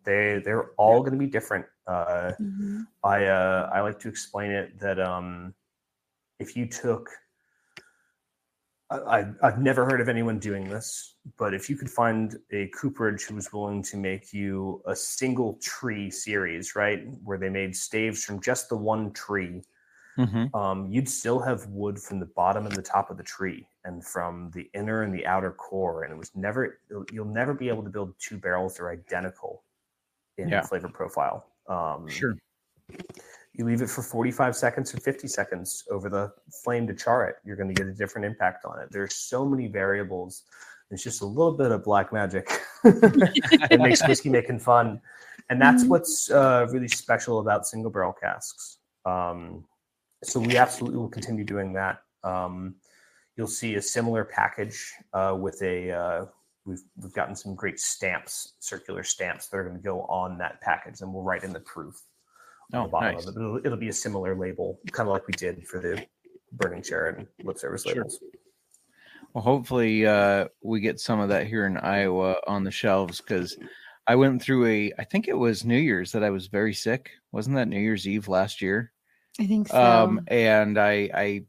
[0.03, 1.65] They they're all going to be different.
[1.87, 2.85] Uh, Mhm.
[3.03, 5.55] I uh, I like to explain it that um,
[6.39, 7.09] if you took,
[8.91, 12.67] I, I I've never heard of anyone doing this, but if you could find a
[12.67, 17.75] cooperage who was willing to make you a single tree series, right, where they made
[17.75, 19.63] staves from just the one tree,
[20.17, 20.53] Mhm.
[20.55, 24.05] um, you'd still have wood from the bottom and the top of the tree and
[24.05, 26.79] from the inner and the outer core and it was never
[27.11, 29.63] you'll, never be able to build two barrels that are identical
[30.37, 30.61] in Yeah.
[30.61, 32.35] flavor profile um, Sure.
[33.53, 36.31] you leave it for 45 seconds or 50 seconds over the
[36.63, 39.45] flame to char it you're going to get a different impact on it there's so
[39.45, 40.43] many variables
[40.91, 42.47] It's just a little bit of black magic.
[42.85, 45.01] it makes whiskey making fun,
[45.49, 45.89] and that's Mhm.
[45.89, 48.77] what's uh, really special about single barrel casks.
[49.03, 49.65] Um,
[50.25, 51.99] so we absolutely will continue doing that.
[52.23, 52.75] Um,
[53.35, 55.91] you'll see a similar package uh, with a.
[55.91, 56.25] Uh,
[56.65, 60.61] we've we've gotten some great stamps, circular stamps that are going to go on that
[60.61, 62.01] package, and we'll write in the proof
[62.73, 63.25] on Oh, the bottom nice.
[63.27, 63.39] of it.
[63.39, 66.05] It'll, it'll be a similar label, kind of like we did for the
[66.53, 67.95] burning chair and lip service Sure.
[67.95, 68.19] labels.
[69.33, 73.57] Well, hopefully, uh, we get some of that here in Iowa on the shelves because
[74.07, 74.93] I went through a.
[74.97, 77.11] I think it was New Year's that I was very sick.
[77.31, 78.93] Wasn't that New Year's Eve last year?
[79.39, 79.77] I think so.
[79.77, 81.41] Um, and I I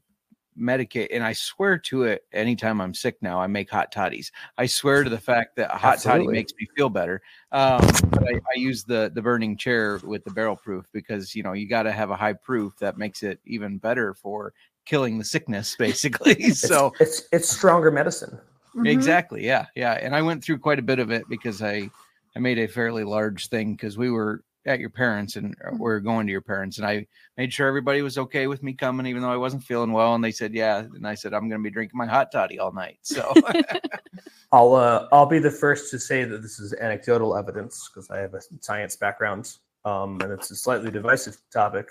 [0.59, 2.23] medicate, and I swear to it.
[2.33, 4.31] Anytime I'm sick now, I make hot toddies.
[4.57, 7.21] I swear to the fact that a hot toddy makes me feel better.
[7.51, 11.43] Um, but I, I use the the burning chair with the barrel proof because you
[11.43, 14.53] know you got to have a high proof that makes it even better for
[14.85, 16.33] killing the sickness, basically.
[16.33, 18.39] It's, so it's it's stronger medicine.
[18.75, 18.89] Mhm.
[18.89, 19.45] Exactly.
[19.45, 19.65] Yeah.
[19.75, 19.93] Yeah.
[19.93, 21.89] And I went through quite a bit of it because I
[22.35, 25.89] I made a fairly large thing because we were at your parents and uh, we
[25.91, 27.07] are going to your parents and I
[27.37, 30.23] made sure everybody was okay with me coming even though I wasn't feeling well and
[30.23, 32.73] they said yeah and I said I'm going to be drinking my hot toddy all
[32.73, 32.99] night.
[33.01, 33.33] So
[34.51, 38.19] I'll uh, I'll be the first to say that this is anecdotal evidence because I
[38.19, 41.89] have a science background, um, and it's a slightly divisive topic.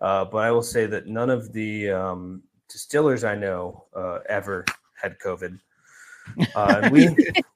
[0.00, 4.64] Uh, but I will say that none of the um, distillers I know uh, ever
[5.00, 5.58] had COVID.
[6.56, 7.08] Uh, we,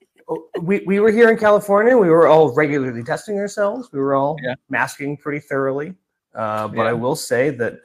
[0.61, 1.97] we we were here in California.
[1.97, 3.89] We were all regularly testing ourselves.
[3.91, 4.55] We were all Yeah.
[4.69, 5.93] masking pretty thoroughly.
[6.35, 6.89] Uh, but Yeah.
[6.89, 7.79] I will say that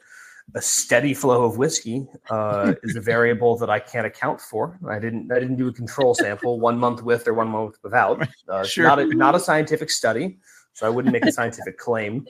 [0.53, 4.77] a steady flow of whiskey uh, is a variable that I can't account for.
[4.87, 8.27] I didn't I didn't do a control sample one month with or one month without.
[8.47, 8.85] Uh, Sure.
[8.85, 10.37] Not a, not a scientific study,
[10.73, 12.25] so I wouldn't make a scientific claim.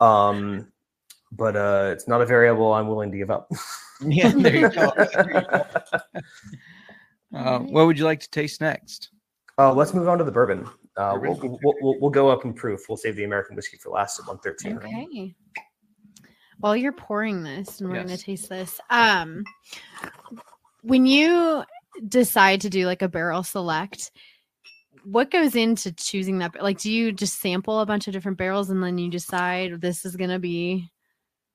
[0.00, 0.70] Um,
[1.32, 3.50] but uh, it's not a variable I'm willing to give up.
[4.02, 4.92] yeah, there you go.
[4.96, 7.38] There you go.
[7.38, 9.10] Uh, what would you like to taste next?
[9.60, 10.66] Uh, let's move on to the bourbon.
[10.96, 12.88] Uh, we'll, we'll, we'll, we'll go up in proof.
[12.88, 14.78] We'll save the American whiskey for last at 113.
[14.78, 15.34] Okay.
[16.60, 18.06] While you're pouring this, and we're Yes.
[18.06, 18.80] gonna taste this.
[18.88, 19.44] Um,
[20.82, 21.62] when you
[22.08, 24.12] decide to do like a barrel select,
[25.04, 26.62] what goes into choosing that?
[26.62, 30.06] Like, do you just sample a bunch of different barrels and then you decide this
[30.06, 30.88] is gonna be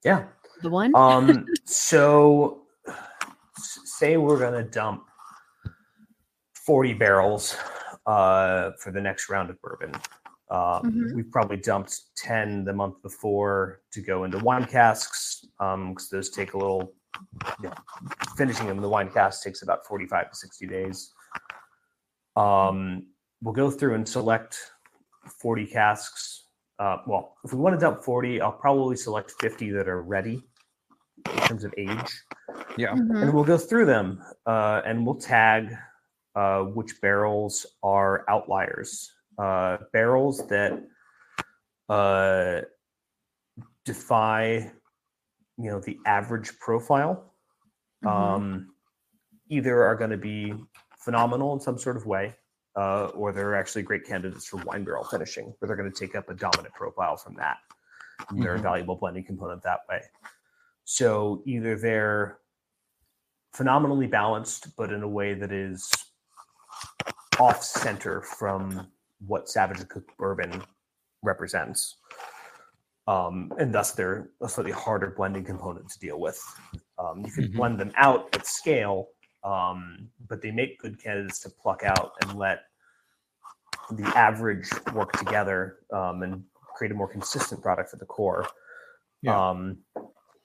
[0.04, 0.26] Yeah.
[0.62, 0.96] the one?
[0.96, 2.68] Um, so
[3.58, 5.06] say we're gonna dump
[6.68, 7.56] 40 barrels
[8.06, 9.92] uh, for the next round of bourbon.
[10.52, 11.14] Um, Mhm.
[11.16, 16.54] We've probably dumped 10 the month before to go into wine casks because those take
[16.54, 16.94] a little,
[17.62, 17.74] you know,
[18.38, 21.14] finishing them in the wine cask takes about 45 to 60 days.
[22.36, 23.08] Um,
[23.42, 24.58] we'll go through and select
[25.42, 26.44] 40 casks.
[26.78, 30.44] Uh, well, if we want to dump 40, I'll probably select 50 that are ready
[31.34, 32.24] in terms of age
[32.78, 32.94] Yeah.
[32.94, 33.22] Mhm.
[33.24, 35.76] and we'll go through them uh, and we'll tag
[36.36, 40.82] uh, which barrels are outliers uh, barrels that
[41.90, 42.62] uh,
[43.84, 44.72] defy
[45.58, 47.32] you know the average profile
[48.04, 48.10] Mhm.
[48.10, 48.76] um,
[49.50, 50.54] either are going to be
[50.98, 52.36] phenomenal in some sort of way
[52.76, 56.16] uh, or they're actually great candidates for wine barrel finishing where they're going to take
[56.16, 57.58] up a dominant profile from that
[58.30, 58.64] and they're a Mhm.
[58.64, 60.02] valuable blending component that way
[60.84, 62.40] so either they're
[63.54, 65.90] phenomenally balanced, but in a way that is
[67.40, 68.88] off center from
[69.26, 70.62] what Savage and Cooke bourbon
[71.24, 71.98] represents.
[73.08, 76.42] Um, and thus they're a slightly harder blending component to deal with.
[76.98, 77.56] Um, you can Mhm.
[77.56, 79.10] blend them out at scale,
[79.44, 82.64] um, but they make good candidates to pluck out and let
[83.92, 86.44] the average work together um, and
[86.76, 88.48] create a more consistent product for the core.
[89.22, 89.50] Yeah.
[89.50, 89.84] Um,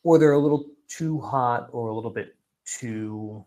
[0.03, 3.45] or they're a little too hot or a little bit too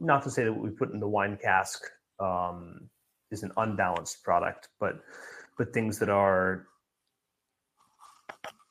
[0.00, 1.82] not to say that what we put in the wine cask
[2.20, 2.88] um,
[3.30, 5.00] is an unbalanced product but
[5.58, 6.66] but things that are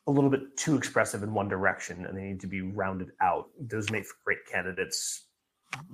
[0.07, 3.47] a little bit too expressive in one direction and they need to be rounded out
[3.59, 5.25] those make for great candidates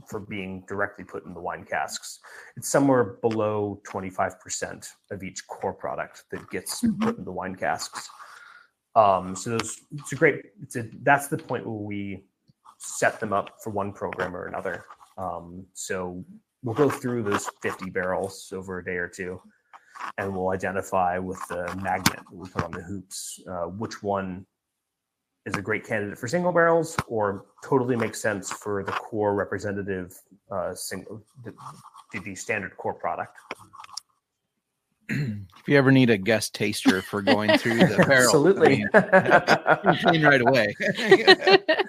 [0.09, 2.19] for being directly put in the wine casks
[2.57, 6.99] it's somewhere below 25% of each core product that gets Mhm.
[6.99, 8.09] put in the wine casks
[8.95, 10.41] um, so those, it's a great.
[10.61, 12.23] It's a, that's the point where we
[12.79, 14.85] set them up for one program or another.
[15.19, 16.23] Um, so
[16.63, 19.41] we'll go through those 50 barrels over a day or two,
[20.17, 24.45] and we'll identify with the magnet that we put on the hoops uh, which one
[25.45, 30.17] is a great candidate for single barrels or totally makes sense for the core representative
[30.51, 31.53] uh, single the,
[32.23, 33.37] the standard core product.
[35.11, 38.85] If you ever need a guest taster for going through the barrel, Absolutely.
[38.93, 40.75] I mean, right away.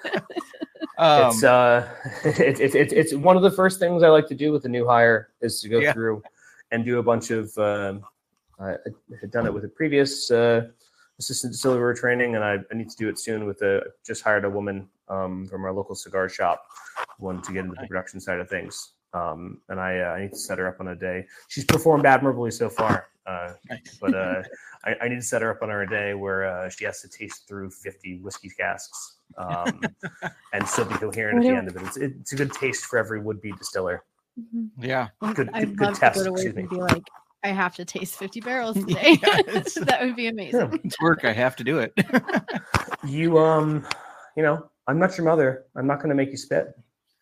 [1.00, 1.88] Um, it's uh,
[2.24, 4.68] it, it, it, it's one of the first things I like to do with a
[4.68, 5.94] new hire is to go Yeah.
[5.94, 6.22] through
[6.70, 7.56] and do a bunch of.
[7.56, 8.04] Um,
[8.60, 8.76] I
[9.18, 10.68] had done it with a previous uh,
[11.18, 14.44] assistant distiller training, and I, I need to do it soon with a just hired
[14.44, 16.66] a woman um, from our local cigar shop,
[17.18, 18.92] one to get into the production side of things.
[19.14, 21.26] Um, and I, uh, I need to set her up on a day.
[21.48, 23.54] She's performed admirably so far, uh,
[24.00, 24.42] but uh,
[24.84, 27.08] I, I need to set her up on her day where uh, she has to
[27.08, 29.80] taste through 50 whiskey casks um,
[30.52, 31.82] and still be coherent at the end of it.
[31.82, 34.04] It's, it's a good taste for every would-be distiller.
[34.38, 34.70] Mhm.
[34.78, 35.08] yeah.
[35.34, 36.76] Good- I'd good- good love test, to go to work excuse and me.
[36.76, 37.02] be like,
[37.42, 39.18] I have to taste 50 barrels today.
[39.22, 40.80] Yeah, that would be amazing.
[40.84, 41.24] It's work.
[41.24, 41.92] I have to do it.
[43.06, 43.86] You, um,
[44.36, 45.64] you know, I'm not your mother.
[45.74, 46.78] I'm not going to make you spit.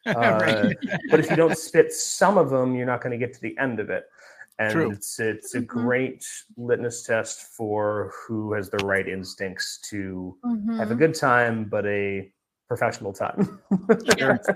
[0.07, 0.77] Uh, Right.
[1.09, 3.57] but if you don't spit some of them, you're not going to get to the
[3.59, 4.05] end of it.
[4.61, 4.91] And True.
[4.93, 5.67] it's it's a Mhm.
[5.67, 10.37] great litmus test for who has the right instincts to
[10.79, 10.99] have a Mhm.
[10.99, 12.33] good time, but a
[12.67, 13.61] professional time.
[14.19, 14.47] Yes.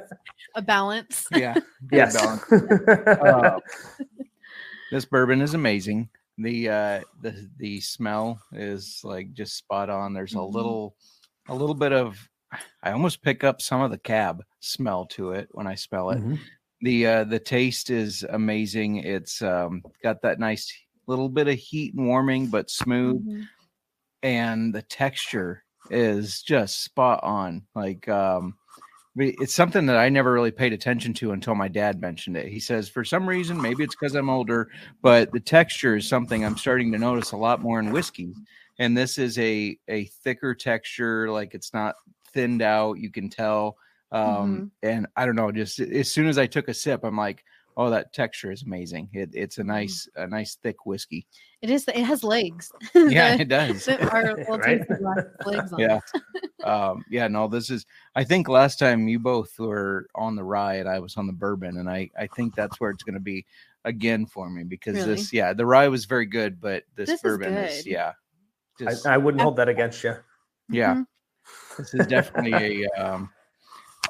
[0.56, 1.26] A balance.
[1.30, 1.54] yeah.
[1.92, 2.14] Yes.
[2.14, 2.42] balance.
[3.22, 3.58] Uh,
[4.90, 6.08] this bourbon is amazing.
[6.38, 10.12] The uh the the smell is like just spot on.
[10.14, 10.52] There's a Mhm.
[10.52, 10.96] little
[11.48, 12.18] a little bit of
[12.82, 16.22] I almost pick up some of the cab smell to it when I smell it.
[16.82, 18.96] The uh the taste is amazing.
[18.98, 20.72] It's um got that nice
[21.06, 23.48] little bit of heat and warming but smooth Mhm.
[24.22, 27.62] and the texture is just spot on.
[27.74, 28.56] Like um
[29.16, 32.48] it's something that I never really paid attention to until my dad mentioned it.
[32.48, 34.70] He says for some reason, maybe it's because I'm older,
[35.02, 38.32] but the texture is something I'm starting to notice a lot more in whiskey.
[38.78, 41.96] And this is a a thicker texture, like it's not
[42.32, 42.98] thinned out.
[42.98, 43.76] You can tell.
[44.12, 47.44] Um, and I don't know, just as soon as I took a sip, I'm like,
[47.78, 49.08] oh, that texture is amazing.
[49.14, 51.26] It, it's a nice, a nice thick whiskey.
[51.62, 51.88] It is.
[51.88, 52.70] It has legs.
[52.94, 53.84] Yeah, The- it does.
[53.86, 54.78] the- our little Right?
[54.86, 55.06] tasting
[55.46, 56.00] legs on Yeah.
[56.64, 57.84] um yeah no this is
[58.14, 61.32] i think last time you both were on the rye and i was on the
[61.32, 63.44] bourbon and i i think that's where it's going to be
[63.84, 65.08] again for me because Really?
[65.08, 67.90] this yeah the rye was very good but this, This bourbon is, good.
[67.90, 68.12] yeah
[68.78, 70.14] just, I, I wouldn't hold that against you.
[70.70, 71.06] yeah Mhm.
[71.78, 73.28] this is definitely a um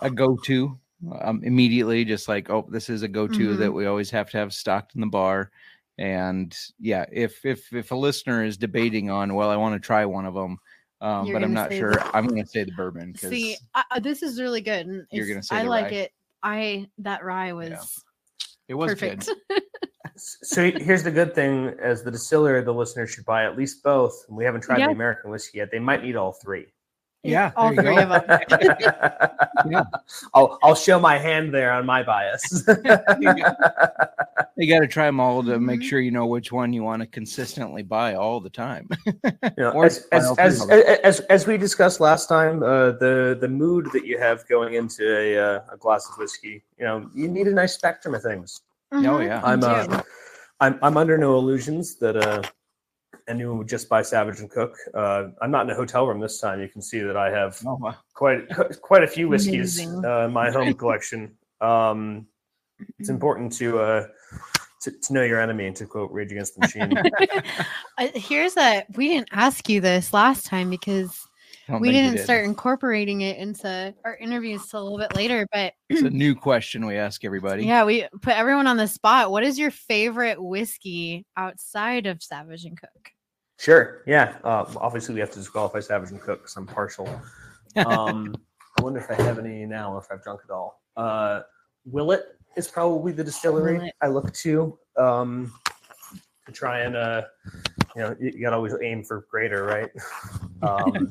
[0.03, 0.79] a go-to
[1.21, 3.59] um immediately just like oh this is a go-to Mhm.
[3.59, 5.51] that we always have to have stocked in the bar
[5.99, 10.05] and yeah if if if a listener is debating on well i want to try
[10.05, 10.59] one of them
[11.01, 13.83] um, but i'm not sure the- i'm going to say the bourbon 'cause- See, I,
[13.93, 14.87] I- this is really good.
[14.87, 15.91] and You're gonna say I like rye?
[15.91, 16.13] it.
[16.43, 18.03] I that rye was
[18.69, 19.29] It was perfect.
[19.49, 19.63] good.
[20.17, 24.15] So here's the good thing: as the distiller, the listener should buy at least both.
[24.29, 24.87] We haven't tried Yeah.
[24.89, 25.71] the American whiskey yet.
[25.73, 26.67] They might need all three.
[27.25, 27.99] Yeah, all three go.
[27.99, 28.41] of them.
[29.65, 29.85] Yeah.
[30.35, 32.65] I'll I'll show my hand there on my bias.
[34.57, 35.85] You got to try them all to make Mhm.
[35.85, 38.89] sure you know which one you want to consistently buy all the time.
[39.57, 40.69] You know, Or as, as, as,
[41.05, 45.05] as, as we discussed last time, uh, the the mood that you have going into
[45.17, 48.61] a, uh, a glass of whiskey, you know, you need a nice spectrum of things.
[48.93, 49.41] Oh, Mhm, yeah.
[49.45, 50.03] I'm uh,
[50.61, 52.43] I'm I'm under no illusions that uh,
[53.29, 54.77] anyone would just buy Savage and Cooke.
[54.95, 56.61] Uh, I'm not in a hotel room this time.
[56.61, 57.97] You can see that I have Oh, wow.
[58.15, 58.43] quite
[58.81, 61.37] quite a few whiskeys uh, in my home collection.
[61.61, 62.27] Um,
[62.99, 64.07] it's important to, uh,
[64.83, 68.13] to to know your enemy and to quote Rage Against the Machine.
[68.15, 68.85] Here's a.
[68.97, 71.32] We didn't ask you this last time because I don't
[71.81, 72.25] we think didn't did.
[72.25, 75.47] start incorporating it into our interviews till a little bit later.
[75.53, 77.65] But It's a new question we ask everybody.
[77.65, 79.31] yeah, we put everyone on the spot.
[79.31, 83.11] What is your favorite whiskey outside of Savage and Cooke?
[83.59, 84.03] Sure.
[84.07, 84.37] Yeah.
[84.45, 87.09] Uh, obviously, we have to disqualify Savage and Cooke because I'm partial.
[87.87, 88.35] Um,
[88.79, 90.83] I wonder if I have any now, or if I've drunk it all.
[90.97, 91.43] Uh,
[91.85, 93.95] Willet is probably the distillery Willet.
[94.01, 95.53] I look to um,
[96.47, 97.23] to try and, uh,
[97.95, 99.91] you know, you, you got to always aim for greater, right?
[100.63, 101.11] Um,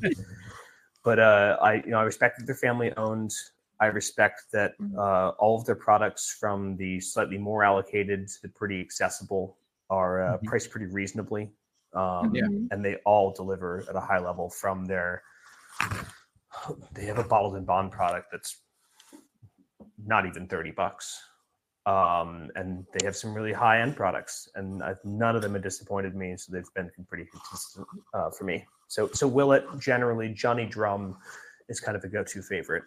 [1.04, 3.32] but uh, I, you know, I respect that they're family owned.
[3.80, 4.96] I respect that Mhm.
[4.96, 9.56] uh, all of their products, from the slightly more allocated to the pretty accessible,
[9.90, 10.44] are uh, Mhm.
[10.44, 11.52] priced pretty reasonably.
[11.94, 12.46] Um, Yeah.
[12.46, 12.68] Mhm.
[12.70, 15.22] and they all deliver at a high level from their
[16.94, 18.62] they have a bottled and bond product that's
[20.06, 21.20] not even 30 bucks
[21.84, 25.62] um, and they have some really high end products and i none of them have
[25.62, 30.66] disappointed me so they've been pretty consistent uh, for me so so willet generally johnny
[30.66, 31.16] drum
[31.70, 32.84] is kind of a go-to favorite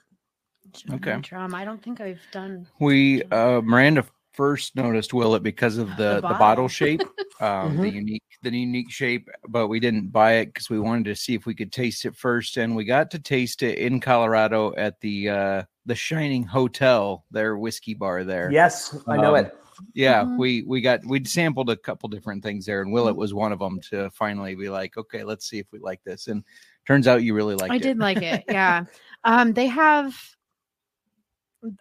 [0.92, 1.12] Okay.
[1.12, 1.54] Johnny Drum.
[1.54, 2.68] I don't think I've done.
[2.80, 4.04] We uh Miranda
[4.36, 6.68] first noticed Willet because of the the bottle, bottle.
[6.68, 7.02] shape,
[7.40, 11.16] um, the unique the unique shape, but we didn't buy it because we wanted to
[11.16, 14.74] see if we could taste it first, and we got to taste it in Colorado
[14.76, 18.52] at the uh the Shining Hotel, their whiskey bar there.
[18.52, 19.54] yes i know Um, it
[19.94, 20.38] yeah Mhm.
[20.38, 23.60] we we got we sampled a couple different things there and willet was one of
[23.60, 26.44] them to finally be like okay let's see if we like this and
[26.88, 28.46] turns out you really liked I it I did like it.
[28.48, 28.86] Yeah.
[29.26, 30.16] Um, they have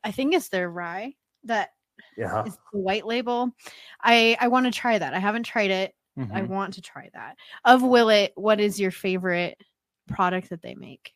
[0.03, 1.71] I think it's their rye that
[2.17, 2.45] Yeah.
[2.47, 3.51] is the white label.
[4.03, 5.15] I I want to try that.
[5.15, 5.95] I haven't tried it.
[6.33, 6.49] I Mhm.
[6.49, 7.37] want to try that.
[7.65, 9.61] Of Willet, what is your favorite
[10.09, 11.13] product that they make?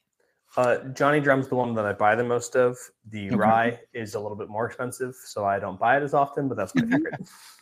[0.57, 2.76] Uh, Johnny Drum's the one that I buy the most of.
[3.11, 3.36] The Okay.
[3.36, 6.57] rye is a little bit more expensive, so I don't buy it as often, but
[6.57, 6.96] that's my Mm-hmm.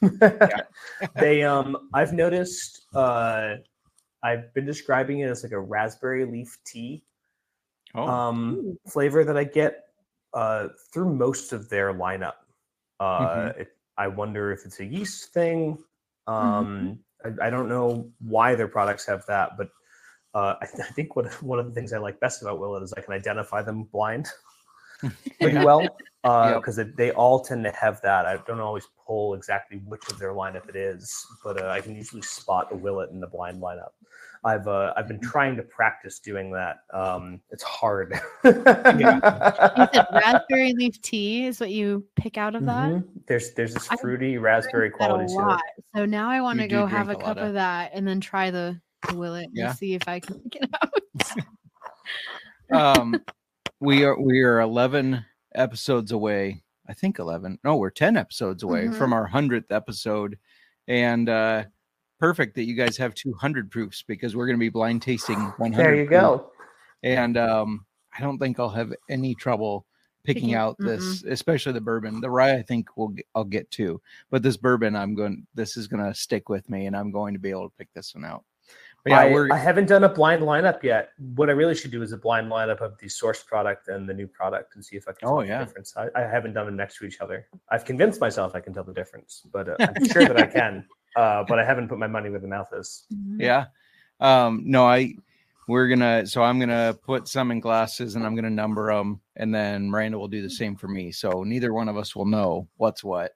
[0.01, 0.63] favorite.
[1.21, 3.57] they um I've noticed uh
[4.23, 7.03] I've been describing it as like a raspberry leaf tea
[7.95, 9.89] Oh, um flavor that I get
[10.35, 12.35] uh through most of their lineup.
[13.01, 13.61] Uh Mm-hmm.
[13.63, 13.69] it,
[13.99, 15.79] I wonder if it's a yeast thing.
[16.29, 16.33] Mm-hmm.
[16.33, 19.71] Um I, I don't know why their products have that, but
[20.35, 22.83] uh, I, th- I think what one of the things I like best about Willet
[22.83, 24.29] is I can identify them blind
[25.41, 25.81] pretty well
[26.25, 26.57] Yep.
[26.61, 28.27] because they all tend to have that.
[28.27, 31.95] I don't always pull exactly which of their lineup it is, but uh, I can
[31.95, 33.93] usually spot a Willet in the blind lineup.
[34.47, 36.79] I've uh, I've been trying to practice doing that.
[36.95, 38.19] Um, it's hard.
[38.45, 42.91] You said raspberry leaf tea is what you pick out of that.
[42.91, 43.05] Mhm.
[43.27, 45.85] There's there's this I fruity raspberry quality a to it.
[45.97, 48.21] So now I want to go have a a cup of- of that and then
[48.21, 49.71] try the, the Willet Yeah.
[49.71, 50.71] and see if I can pick it
[52.73, 52.99] out.
[52.99, 53.21] um,
[53.81, 55.25] we are we are eleven
[55.55, 56.63] episodes away.
[56.89, 57.59] I think eleven.
[57.65, 58.95] No, we're ten episodes away Mhm.
[58.97, 60.39] from our hundredth episode,
[60.87, 61.65] and uh,
[62.19, 65.39] perfect that you guys have two hundred proofs because we're going to be blind tasting
[65.59, 65.85] one hundred.
[65.85, 66.51] There you go.
[67.03, 67.85] And um,
[68.17, 69.87] I don't think I'll have any trouble
[70.25, 72.21] picking Picking- out this, especially the bourbon.
[72.21, 74.01] The rye, I think will I'll get to,
[74.31, 75.47] but this bourbon, I'm going.
[75.55, 77.89] This is going to stick with me, and I'm going to be able to pick
[77.95, 78.45] this one out.
[79.05, 81.11] But yeah, I, we're I haven't done a blind lineup yet.
[81.37, 84.15] What I really should do is a blind lineup of the source product and the
[84.15, 85.59] new product and see if I can Oh, tell yeah.
[85.61, 85.95] the difference.
[85.97, 87.47] I, I haven't done them next to each other.
[87.71, 90.85] I've convinced myself I can tell the difference, but uh, I'm sure that I can.
[91.17, 93.07] Uh, but I haven't put my money where the mouth is.
[93.39, 93.67] Yeah.
[94.21, 95.15] Um, no, I
[95.67, 99.53] we're gonna so I'm gonna put some in glasses and I'm gonna number them and
[99.55, 101.11] then Miranda will do the same for me.
[101.13, 103.33] So neither one of us will know what's what.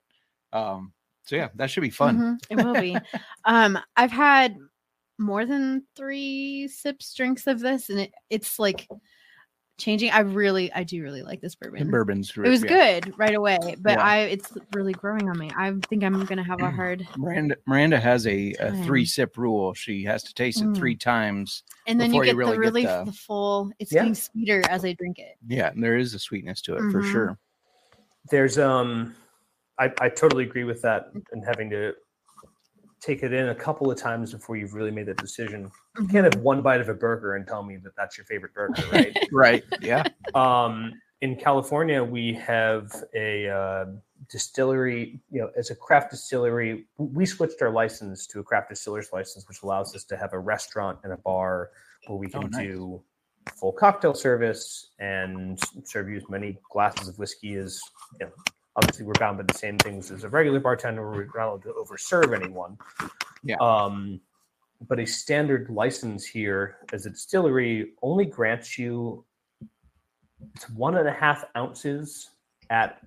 [0.52, 0.92] Um,
[1.24, 2.18] so yeah, that should be fun.
[2.18, 2.96] Mhm, It will be.
[3.44, 4.56] um, I've had
[5.18, 8.88] more than three sips drinks of this, and it, it's like
[9.80, 10.10] changing.
[10.10, 11.90] I really, I do really like this The bourbon.
[11.90, 13.00] bourbon's It was yeah.
[13.00, 14.04] good right away, but Yeah.
[14.04, 15.50] I it's really growing on me.
[15.56, 17.06] I think I'm gonna have a hard.
[17.16, 19.74] Miranda Miranda has a, a three sip rule.
[19.74, 20.76] She has to taste it Mm.
[20.76, 21.64] three times.
[21.88, 23.72] And then you Before you get really the get really the- the full.
[23.78, 24.00] It's Yeah.
[24.02, 25.36] getting sweeter as I drink it.
[25.48, 27.10] Yeah, and there is a sweetness to it for Mhm.
[27.12, 27.38] sure.
[28.30, 29.14] There's um,
[29.78, 31.94] I, I totally agree with that and having to
[33.00, 35.70] take it in a couple of times before you've really made that decision.
[35.98, 38.52] You can't have one bite of a burger and tell me that that's your favorite
[38.54, 39.16] burger, right?
[39.32, 39.64] Right.
[39.80, 40.04] Yeah.
[40.34, 40.92] um,
[41.22, 43.84] in California, we have a uh,
[44.30, 45.20] distillery.
[45.30, 49.46] You know, as a craft distillery, we switched our license to a craft distiller's license,
[49.48, 51.70] which allows us to have a restaurant and a bar
[52.06, 52.62] where we Oh, can nice.
[52.66, 53.02] do
[53.58, 57.80] full cocktail service and serve you as many glasses of whiskey as
[58.20, 58.32] you know.
[58.82, 61.10] Obviously, we're bound by the same things as a regular bartender.
[61.10, 62.78] We're not allowed to overserve anyone.
[63.42, 63.56] Yeah.
[63.60, 64.20] Um,
[64.88, 69.24] but a standard license here as a distillery only grants you
[70.54, 72.30] it's one and a half ounces
[72.70, 73.00] at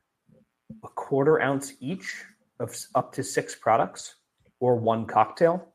[0.84, 2.24] a quarter ounce each
[2.59, 4.15] of up to six products
[4.59, 5.67] or one cocktail,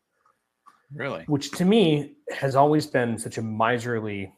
[0.94, 1.24] Really.
[1.26, 4.32] which to me has always been such a miserly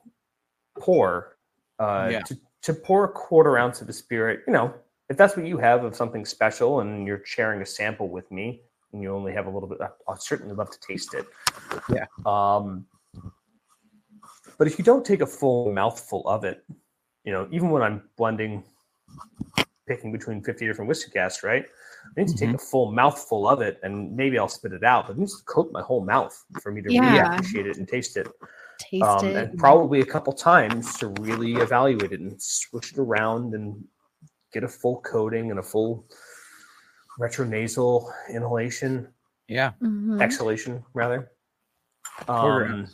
[0.79, 1.37] pour.
[1.79, 2.21] Uh, Yeah.
[2.23, 4.75] to, to pour a quarter ounce of a spirit, you know,
[5.11, 8.63] if that's what you have of something special and you're sharing a sample with me
[8.93, 11.26] and you only have a little bit, I- I'd certainly love to taste it.
[11.93, 12.07] Yeah.
[12.25, 12.87] Um,
[14.57, 16.64] but if you don't take a full mouthful of it,
[17.25, 18.63] you know, even when I'm blending,
[19.87, 21.67] picking between 50 different whiskey casts, right?
[22.17, 25.09] I need to take a full mouthful of it and maybe I'll spit it out,
[25.09, 27.87] but it needs to coat my whole mouth for me to really appreciate it and
[27.89, 28.29] taste it.
[28.79, 29.37] Taste Um, it.
[29.37, 33.84] and probably a couple times to really evaluate it and switch it around and
[34.53, 36.07] get a full coating and a full
[37.18, 39.09] retronasal inhalation,
[39.49, 39.72] Yeah.
[39.83, 40.21] Mhm.
[40.22, 41.31] exhalation rather.
[42.29, 42.87] Um,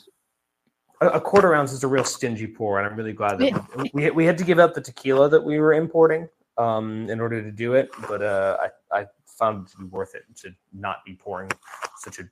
[1.01, 3.91] a, a quarter ounce is a real stingy pour, and I'm really glad that we,
[3.93, 6.29] we, we had to give up the tequila that we were importing
[6.59, 7.91] um, in order to do it.
[8.09, 8.57] But uh,
[8.93, 9.07] I, I
[9.39, 11.51] found it to be worth it to not be pouring
[11.99, 12.29] such a,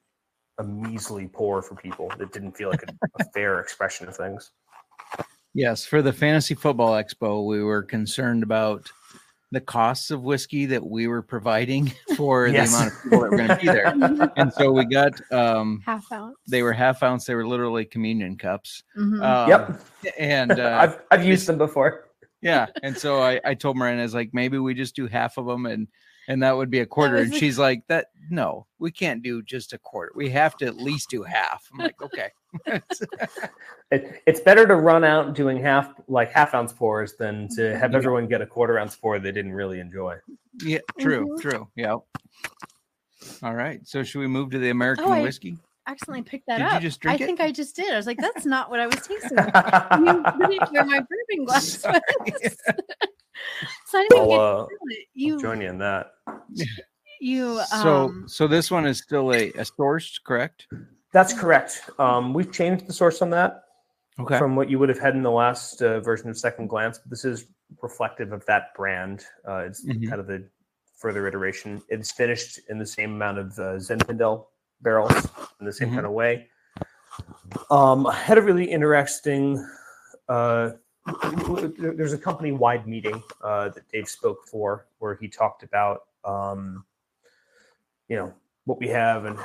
[0.59, 4.53] a measly pour for people that didn't feel like a, a fair expression of things.
[5.53, 8.91] Yes, for the Fantasy Football Expo, we were concerned about
[9.51, 12.71] the costs of whiskey that we were providing for Yes.
[12.73, 14.33] the amount of people that were going to be there.
[14.37, 16.37] and so we got um half ounce.
[16.49, 18.83] they were half ounce, they were literally communion cups.
[18.97, 19.23] Mhm.
[19.23, 19.81] Um, yep,
[20.19, 22.09] And uh, I've I've used them before.
[22.43, 25.37] yeah, and so I I told Miranda I was like maybe we just do half
[25.39, 25.87] of them and
[26.27, 27.17] and that would be a quarter.
[27.17, 30.11] And she's like that no, we can't do just a quarter.
[30.17, 31.69] We have to at least do half.
[31.73, 32.31] I'm like okay.
[33.91, 37.93] It, it's better to run out doing half like half ounce pours than to have
[37.93, 37.99] Yeah.
[37.99, 40.17] everyone get a quarter ounce pour they didn't really enjoy.
[40.63, 41.41] yeah, true, Mhm.
[41.41, 41.69] true.
[41.77, 41.97] Yeah.
[43.43, 43.81] All right.
[43.87, 45.59] So should we move to the American Oh, I- whiskey?
[45.87, 46.83] Accidentally picked that Did you up.
[46.83, 47.27] just I drink it?
[47.27, 47.93] think I just did.
[47.93, 49.37] I was like, that's not what I was tasting.
[49.37, 52.01] you didn't where my bourbon glass was.
[53.87, 55.07] so I didn't I'll, get uh, to it.
[55.13, 56.13] You join you in that.
[57.21, 60.67] you so um so this one is still a, a sourced, correct?
[61.15, 61.89] That's correct.
[62.01, 63.63] Um, we've changed the source on that
[64.19, 64.37] Okay.
[64.37, 66.99] from what you would have had in the last uh, version of Second Glance.
[66.99, 67.47] But this is
[67.81, 69.25] reflective of that brand.
[69.49, 70.09] Uh, it's Mhm.
[70.09, 70.45] kind of the
[70.97, 71.81] further iteration.
[71.89, 74.47] It's finished in the same amount of uh, Zinfandel
[74.81, 75.13] barrels
[75.61, 75.95] in the same Mhm.
[75.95, 76.49] kind of way.
[77.71, 79.65] Um, I had a really interesting.
[80.29, 80.73] Uh,
[81.79, 86.85] there's a company wide meeting uh, that Dave spoke for where he talked about um,
[88.09, 88.35] you know
[88.65, 89.39] what we have and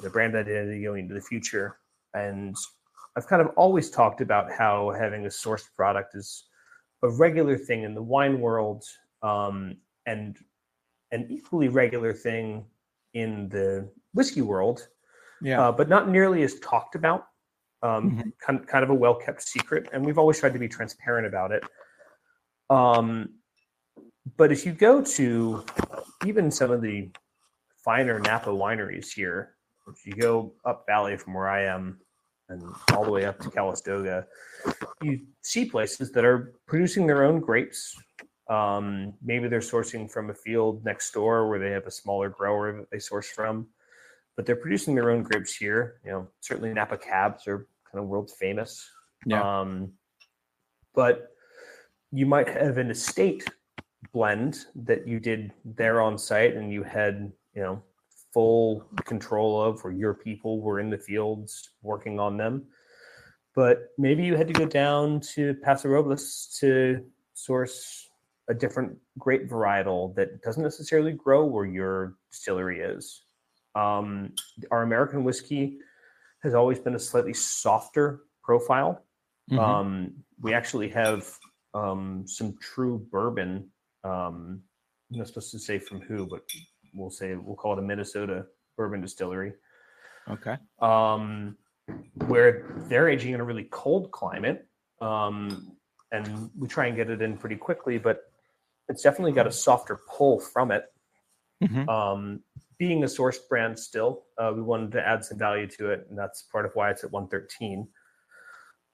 [0.00, 1.78] the brand identity going into the future
[2.14, 2.56] and
[3.16, 6.44] i've kind of always talked about how having a sourced product is
[7.02, 8.84] a regular thing in the wine world
[9.22, 9.76] um,
[10.06, 10.36] and
[11.12, 12.64] an equally regular thing
[13.14, 14.88] in the whiskey world
[15.42, 15.68] yeah.
[15.68, 17.26] uh, but not nearly as talked about.
[17.80, 21.28] Um, kind, kind of a well kept secret, and we've always tried to be transparent
[21.28, 21.62] about it.
[22.70, 23.34] Um,
[24.36, 25.64] but if you go to
[26.26, 27.10] even some of the
[27.84, 29.54] finer Napa wineries here,
[29.90, 31.98] if you go up valley from where I am
[32.48, 32.62] and
[32.92, 34.26] all the way up to Calistoga,
[35.02, 37.94] you see places that are producing their own grapes.
[38.48, 42.78] Um, maybe they're sourcing from a field next door where they have a smaller grower
[42.78, 43.68] that they source from
[44.38, 46.00] but they're producing their own grapes here.
[46.04, 48.88] You know, certainly Napa cabs are kind of world famous.
[49.26, 49.42] Yeah.
[49.42, 49.94] Um,
[50.94, 51.30] but
[52.12, 53.44] you might have an estate
[54.12, 57.82] blend that you did there on site, and you had you know
[58.38, 62.64] full control of, where your people were in the fields working on them.
[63.56, 67.04] But maybe you had to go down to Paso Robles to
[67.34, 68.08] source
[68.48, 73.24] a different grape varietal that doesn't necessarily grow where your distillery is.
[73.74, 74.34] Um,
[74.70, 75.78] our American whiskey
[76.44, 79.02] has always been a slightly softer profile.
[79.50, 79.58] Mhm.
[79.58, 81.26] Um, we actually have
[81.74, 83.68] um, some true bourbon.
[84.04, 84.62] Um,
[85.10, 86.42] I'm not supposed to say from who, but
[86.94, 88.46] we'll say we'll call it a Minnesota
[88.76, 89.52] bourbon distillery,
[90.30, 90.56] okay.
[90.80, 91.56] um,
[92.26, 94.66] where they're aging in a really cold climate,
[95.00, 95.76] um,
[96.12, 98.22] and we try and get it in pretty quickly, but
[98.88, 100.84] it's definitely got a softer pull from it
[101.62, 101.88] Mhm.
[101.88, 102.44] um,
[102.78, 106.16] being a sourced brand still, uh, we wanted to add some value to it, and
[106.16, 107.88] that's part of why it's at 113.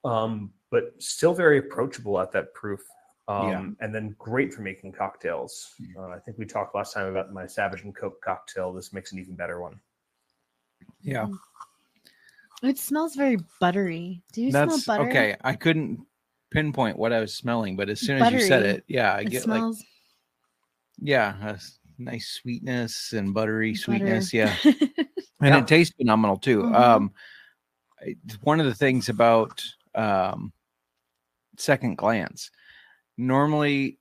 [0.05, 2.81] Um, but still very approachable at that proof.
[3.29, 3.85] Um, Yeah.
[3.85, 5.75] And then great for making cocktails.
[5.97, 8.73] Uh, I think we talked last time about my Savage and Coke cocktail.
[8.73, 9.81] This makes an even better one.
[11.01, 11.29] Yeah.
[12.63, 14.23] it smells very buttery.
[14.33, 15.11] Do you That's smell butter?
[15.11, 15.37] okay.
[15.43, 16.01] I couldn't
[16.51, 19.31] pinpoint what I was smelling, but as soon as you said it, yeah, I It
[19.31, 19.75] get like
[20.99, 23.83] yeah, a s- nice sweetness and buttery butter.
[23.83, 24.33] sweetness.
[24.33, 24.55] Yeah.
[25.41, 25.61] And Yeah.
[25.61, 26.63] it tastes phenomenal too.
[26.63, 26.75] Mhm.
[26.75, 27.13] Um,
[28.01, 29.63] it's one of the things about
[29.95, 30.53] um,
[31.59, 32.51] second glance,
[33.16, 33.99] normally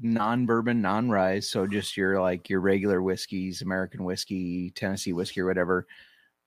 [0.00, 5.86] non-bourbon, non-rye, so just your like your regular whiskeys, American whiskey, Tennessee whiskey, or whatever,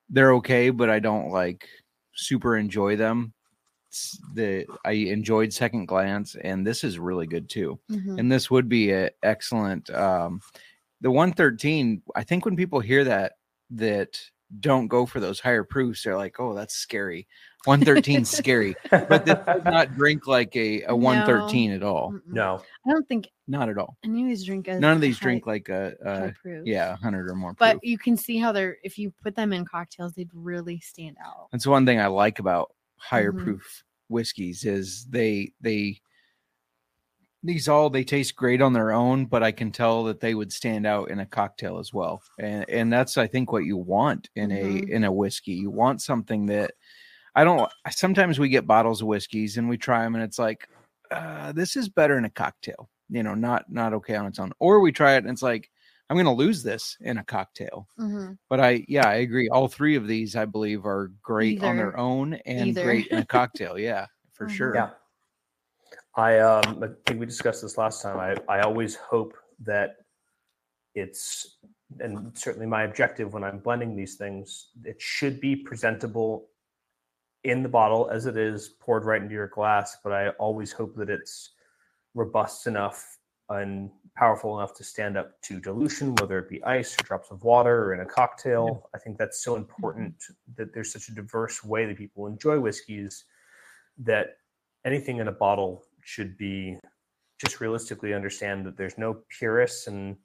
[0.10, 1.68] they're okay, but I don't like
[2.16, 3.34] super enjoy them.
[3.90, 8.20] It's the I enjoyed second glance, and this is really good too Mhm.
[8.20, 10.42] and this would be a excellent um
[11.02, 13.34] the 113 i think when people hear that
[13.72, 14.20] that
[14.60, 17.28] don't go for those higher proofs they're like oh that's scary
[17.68, 22.22] 113 scary but this does not drink like a, a 113 at all Mm-mm.
[22.34, 25.20] no, I don't think not at all any of these drink as none of these
[25.20, 26.66] high- drink like a, high a proof.
[26.66, 27.82] yeah 100 or more But proof.
[27.84, 31.48] you can see how they're if you put them in cocktails, they'd really stand out.
[31.52, 33.44] that's one thing i like about higher Mhm.
[33.44, 36.00] proof whiskeys is they they
[37.44, 40.52] these all they taste great on their own but i can tell that they would
[40.52, 44.30] stand out in a cocktail as well and and that's i think what you want
[44.36, 44.56] in Mhm.
[44.90, 46.72] a in a whiskey you want something that
[47.38, 50.68] i don't sometimes we get bottles of whiskeys and we try them and it's like
[51.12, 54.52] uh, this is better in a cocktail you know not not okay on its own
[54.60, 55.70] or we try it and it's like
[56.10, 58.38] i'm gonna lose this in a cocktail Mhm.
[58.50, 59.50] but I, yeah, I agree.
[59.50, 62.84] All three of these, I believe, are great on their own and Either.
[62.84, 63.78] great in a cocktail.
[63.78, 64.52] Yeah, for Mhm.
[64.58, 64.76] sure.
[64.76, 64.90] Yeah.
[66.16, 68.18] I um I think we discussed this last time.
[68.20, 69.98] I, I always hope that
[70.96, 71.58] it's
[72.00, 76.50] and certainly my objective when I'm blending these things, it should be presentable
[77.48, 80.96] in the bottle as it is poured right into your glass, but I always hope
[80.96, 81.52] that it's
[82.14, 83.18] robust enough
[83.50, 87.44] and powerful enough to stand up to dilution, whether it be ice or drops of
[87.44, 88.90] water or in a cocktail.
[88.94, 90.16] I think that's so important
[90.56, 93.24] that there's such a diverse way that people enjoy whiskeys
[94.00, 94.38] that
[94.86, 96.78] anything in a bottle should be
[97.40, 100.18] just realistically understand that there's no purists and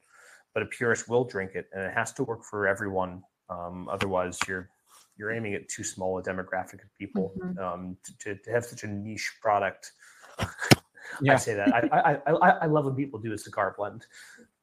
[0.55, 3.23] but a purist will drink it and it has to work for everyone.
[3.49, 4.69] Um, otherwise you're
[5.17, 7.59] you're aiming at too small a demographic of people Mhm.
[7.59, 9.93] um, to, to have such a niche product.
[11.21, 11.35] Yeah.
[11.35, 11.75] I say that.
[11.75, 14.07] I, I, I, I- love when people do a cigar blend,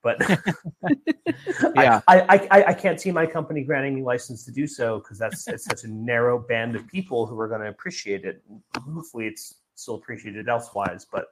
[0.02, 0.18] but
[1.76, 2.02] Yeah.
[2.08, 5.20] I, I, I, I can't see my company granting me license to do so because
[5.20, 8.42] that's it's such a narrow band of people who are going to appreciate it.
[8.78, 11.28] Hopefully, it's still appreciated elsewise, but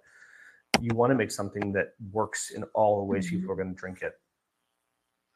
[0.81, 3.79] you want to make something that works in all the ways people are going to
[3.79, 4.19] drink it.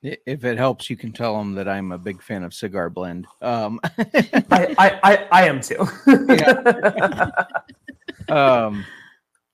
[0.03, 3.27] If it helps, you can tell them that I'm a big fan of cigar blend.
[3.41, 5.79] Um, I, I, I, I am too.
[8.33, 8.83] um,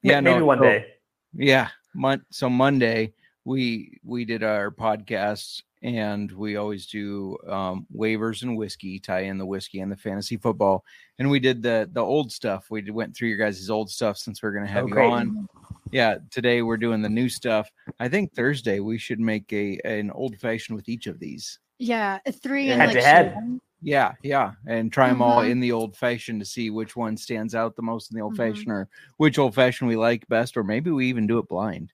[0.03, 0.85] yeah, maybe no, one day.
[1.33, 3.13] Yeah, mon- so Monday
[3.43, 9.37] we we did our podcast and we always do um, waivers and whiskey, tie in
[9.37, 10.83] the whiskey and the fantasy football,
[11.19, 12.67] and we did the the old stuff.
[12.69, 15.11] We went through your guys' old stuff since we're gonna have Oh, you great.
[15.11, 15.47] on.
[15.91, 17.69] Yeah, today we're doing the new stuff.
[17.99, 21.59] I think Thursday we should make a an old fashioned with each of these.
[21.79, 23.33] Yeah, a three Head and to like head.
[23.35, 23.61] shooting.
[23.83, 25.51] Yeah, yeah, and try them all Mhm.
[25.51, 28.33] in the old fashioned to see which one stands out the most in the old
[28.33, 28.37] Mhm.
[28.37, 31.93] fashioned, or which old fashioned we like best, or maybe we even do it blind.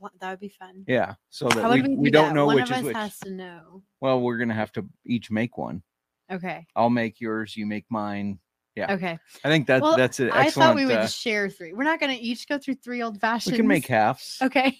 [0.00, 0.84] Bl- That would be fun.
[0.86, 2.34] Yeah, so that How we, would we, we do don't that?
[2.34, 2.96] know One which of is us which.
[2.96, 3.82] has to know.
[4.00, 5.82] Well, we're gonna have to each make one.
[6.30, 6.66] Okay.
[6.76, 8.38] I'll make yours, you make mine.
[8.76, 8.92] Yeah.
[8.92, 9.18] Okay.
[9.44, 10.68] I think that Well, that's an I excellent.
[10.68, 11.72] thought we would uh, share three.
[11.72, 13.52] We're not going to each go through three old fashions.
[13.52, 14.38] we can make halves.
[14.42, 14.78] Okay.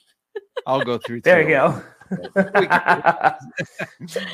[0.67, 1.21] I'll go through.
[1.25, 1.83] There three you old- go.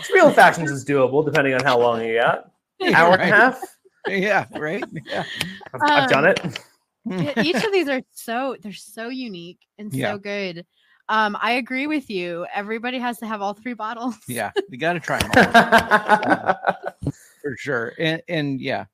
[0.04, 2.50] Three old fashions is doable depending on how long you got.
[2.94, 3.34] Hour and a Right.
[3.34, 3.60] half.
[4.08, 4.84] Yeah, right.
[5.06, 5.24] Yeah.
[5.72, 6.58] I've, I've done Um, it.
[7.04, 10.12] Yeah, each of these are so they're so unique and Yeah.
[10.12, 10.66] so good.
[11.08, 12.46] Um, I agree with you.
[12.54, 14.16] Everybody has to have all three bottles.
[14.26, 17.12] yeah, you got to try them all
[17.42, 17.92] for sure.
[17.98, 18.86] And and yeah,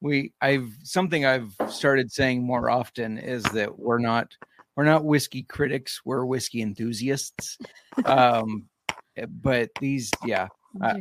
[0.00, 4.36] we I've something I've started saying more often is that we're not
[4.76, 7.58] we're not whiskey critics, we're whiskey enthusiasts.
[8.04, 8.66] Um,
[9.16, 10.48] eh, but these yeah,
[10.82, 10.94] Uh,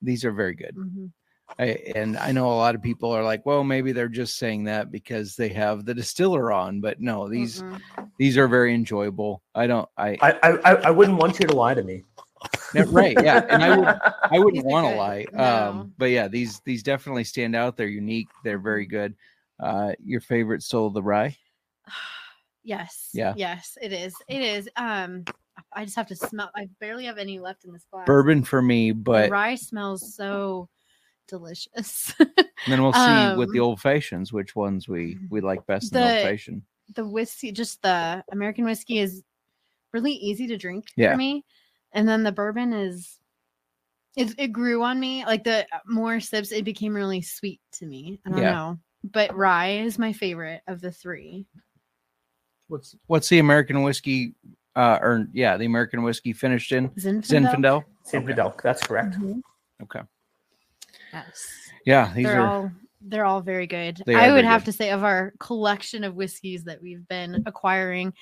[0.00, 0.76] these are very good.
[0.76, 1.10] Mhm.
[1.58, 1.64] I,
[1.94, 4.90] and I know a lot of people are like, well, maybe they're just saying that
[4.90, 7.80] because they have the distiller on, but no, these Mm-mm.
[8.18, 9.42] these are very enjoyable.
[9.54, 12.04] I don't, I, I, I, I wouldn't want you to lie to me.
[12.74, 13.88] yeah, right, yeah, and I would,
[14.30, 15.24] I wouldn't want to lie.
[15.32, 15.68] No.
[15.70, 17.76] Um, but yeah, these these definitely stand out.
[17.76, 18.28] They're unique.
[18.44, 19.14] They're very good.
[19.58, 21.36] Uh, your favorite soul of the rye?
[22.62, 23.10] Yes.
[23.14, 23.32] Yeah.
[23.36, 24.12] Yes, it is.
[24.26, 24.68] It is.
[24.74, 25.24] Um,
[25.72, 26.50] I just have to smell.
[26.56, 28.06] I barely have any left in this glass.
[28.06, 30.68] Bourbon for me, The but rye smells so
[31.26, 32.14] delicious.
[32.18, 35.92] And then we'll see with the um, old fashions which ones we we like best
[35.92, 36.62] in the old the- fashioned.
[36.94, 39.22] the whiskey, just the American whiskey, is
[39.92, 41.12] really easy to drink Yeah.
[41.12, 41.44] for me,
[41.92, 43.18] and then the bourbon is.
[44.16, 48.18] It, it grew on me like the more sips it became really sweet to me
[48.24, 48.50] i don't Yeah.
[48.50, 51.44] know but rye is my favorite of the three
[52.68, 54.32] What's what's the American whiskey?
[54.74, 57.22] Uh, or yeah, the American whiskey finished in Zinfandel.
[57.22, 57.84] Zinfandel.
[58.04, 58.30] St.
[58.30, 58.60] Okay.
[58.62, 59.14] That's correct.
[59.18, 59.40] Mhm.
[59.82, 60.00] Okay.
[61.12, 61.46] Yes
[61.84, 62.72] Yeah, these they're are all
[63.02, 64.02] they're all very good.
[64.08, 64.72] I would have good.
[64.72, 68.12] to say of our collection of whiskeys that we've been acquiring,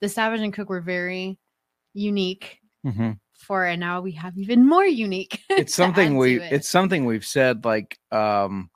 [0.00, 1.38] the Savage and Cooke were very
[1.94, 3.18] unique Mhm.
[3.38, 5.40] for and now we have even more unique.
[5.48, 6.52] it's something we it.
[6.52, 8.68] it's something we've said like um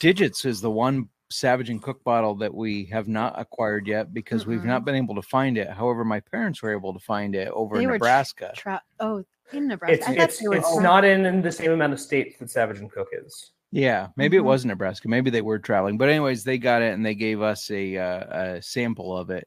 [0.00, 4.46] digits is the one savage and cooke bottle that we have not acquired yet because
[4.46, 7.48] we've not been able to find it however my parents were able to find it
[7.48, 9.24] over They in nebraska Tra- oh
[9.54, 9.94] in Nebraska.
[9.98, 12.00] It's I thought it's, they were it's tra- not in, in the same amount of
[12.00, 13.52] states that Savage and Cooke is.
[13.72, 14.44] yeah maybe it Mhm.
[14.46, 17.70] was nebraska maybe they were traveling but anyways they got it and they gave us
[17.70, 19.46] a, uh, a sample of it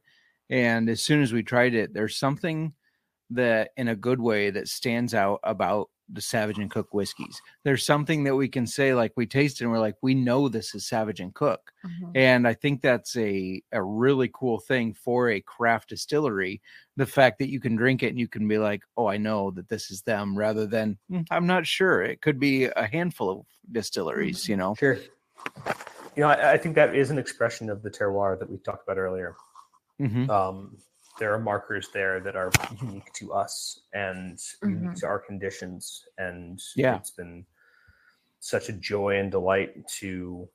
[0.50, 2.74] and as soon as we tried it there's something
[3.32, 7.42] that in a good way that stands out about the Savage and Cooke whiskeys.
[7.64, 10.76] There's something that we can say like we tasted and we're like we know this
[10.76, 11.72] is Savage and Cooke.
[11.86, 12.12] Mhm.
[12.16, 16.62] And I think that's a a really cool thing for a craft distillery.
[16.96, 19.52] The fact that you can drink it and you can be like, "Oh, I know
[19.52, 22.04] that this is them," rather than "Mm, I'm not sure.
[22.04, 24.76] It could be a handful of distilleries, you know.
[24.76, 24.98] Sure.
[26.16, 28.84] You know, I, I think that is an expression of the terroir that we talked
[28.88, 29.36] about earlier.
[30.00, 30.30] Mhm.
[30.30, 30.78] Um,
[31.20, 35.00] there are markers there that are unique to us and unique Mhm.
[35.00, 36.98] to our conditions, and Yeah.
[36.98, 37.46] it's been
[38.40, 40.50] such a joy and delight to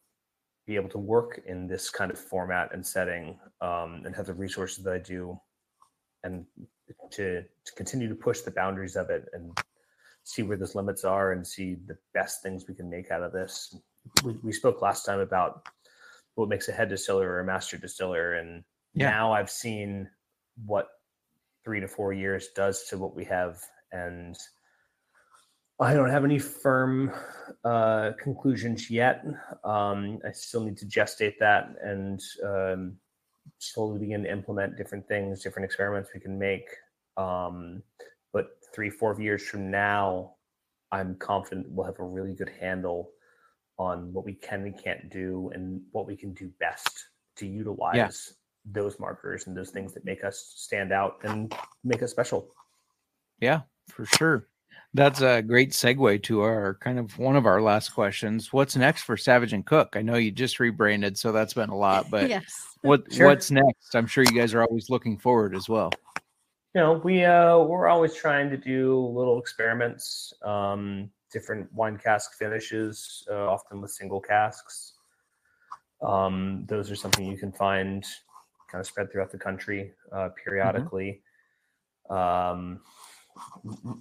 [0.66, 4.34] be able to work in this kind of format and setting, um, and have the
[4.34, 5.40] resources that I do,
[6.24, 6.46] and
[7.12, 9.56] to to continue to push the boundaries of it and
[10.24, 13.32] see where those limits are and see the best things we can make out of
[13.32, 13.74] this.
[14.24, 15.68] We, we spoke last time about
[16.34, 19.10] what makes a head distiller or a master distiller, and Yeah.
[19.10, 20.10] now I've seen
[20.64, 20.88] what
[21.64, 23.60] three to four years does to what we have.
[23.92, 24.36] And
[25.80, 27.12] I don't have any firm
[27.64, 29.24] uh, conclusions yet.
[29.64, 32.96] Um, I still need to gestate that and um,
[33.58, 36.68] slowly begin to implement different things, different experiments we can make.
[37.16, 37.82] Um,
[38.32, 40.34] but three, four years from now,
[40.90, 43.10] I'm confident we'll have a really good handle
[43.78, 47.06] on what we can and can't do and what we can do best
[47.36, 48.34] to utilize
[48.72, 51.54] those markers and those things that make us stand out and
[51.84, 52.48] make us special.
[53.40, 54.48] Yeah, for sure.
[54.94, 58.52] That's a great segue to our kind of one of our last questions.
[58.52, 59.94] What's next for Savage and Cooke?
[59.96, 62.76] I know you just rebranded, so that's been a lot, but yes.
[62.82, 63.26] what Sure.
[63.26, 63.94] what's next?
[63.94, 65.90] I'm sure you guys are always looking forward as well.
[66.74, 72.34] you know we uh we're always trying to do little experiments um different wine cask
[72.38, 74.94] finishes uh, often with single casks
[76.02, 78.04] um those are something you can find
[78.68, 81.22] kind of spread throughout the country uh periodically.
[82.10, 82.80] Um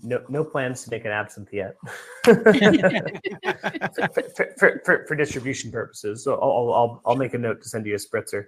[0.04, 1.76] no no plans to make an absinthe yet.
[2.26, 6.24] For, for, for, for, for distribution purposes.
[6.24, 8.46] So I'll, I'll I'll I'll make a note to send you a spritzer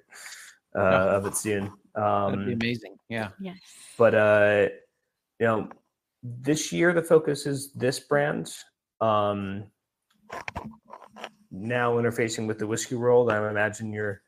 [0.76, 1.72] uh, of it soon.
[1.96, 2.98] That'd be um amazing.
[3.10, 3.30] Yeah.
[3.40, 3.58] yes.
[3.98, 4.68] but uh
[5.40, 5.70] you know
[6.24, 8.52] this year the focus is this brand.
[9.02, 9.66] Um
[11.52, 14.22] now interfacing with the whiskey world i imagine you're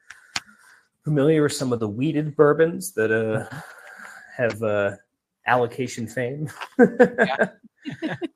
[1.03, 3.47] familiar with some of the wheated bourbons that uh
[4.35, 4.91] have uh
[5.47, 6.49] allocation fame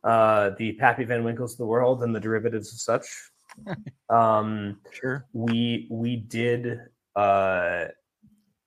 [0.04, 3.32] uh the pappy van winkles of the world and the derivatives of such
[4.10, 5.26] um Sure.
[5.34, 6.80] we we did
[7.16, 7.86] uh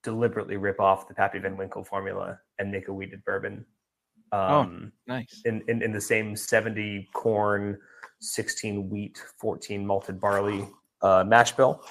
[0.04, 3.66] deliberately rip off the Pappy Van Winkle formula and make a wheated bourbon.
[4.30, 5.42] Um, Nice.
[5.44, 7.76] in, in in the same 70 corn,
[8.20, 10.66] 16 wheat, 14 malted barley
[11.02, 11.82] uh, mash bill.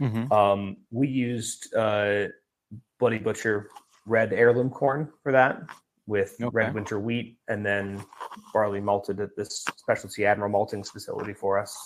[0.00, 0.30] Mhm.
[0.30, 2.26] Um, we used uh,
[2.98, 3.70] Bloody Butcher
[4.06, 5.62] red heirloom corn for that
[6.06, 6.50] with Okay.
[6.52, 8.04] red winter wheat and then
[8.52, 11.76] barley malted at this specialty Admiral Maltings facility for us.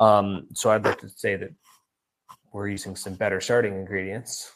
[0.00, 1.50] Um, so I'd like to say that
[2.52, 4.52] we're using some better starting ingredients.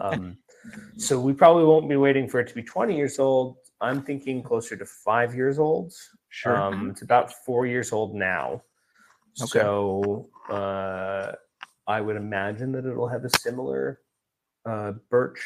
[0.00, 0.36] Um,
[0.96, 3.56] so we probably won't be waiting for it to be 20 years old.
[3.80, 5.92] I'm thinking closer to five years old.
[6.28, 6.56] Sure.
[6.56, 8.62] Um, it's about four years old now.
[9.40, 9.58] Okay.
[9.58, 11.32] So uh,
[11.90, 14.00] I would imagine that it'll have a similar
[14.64, 15.40] uh, birch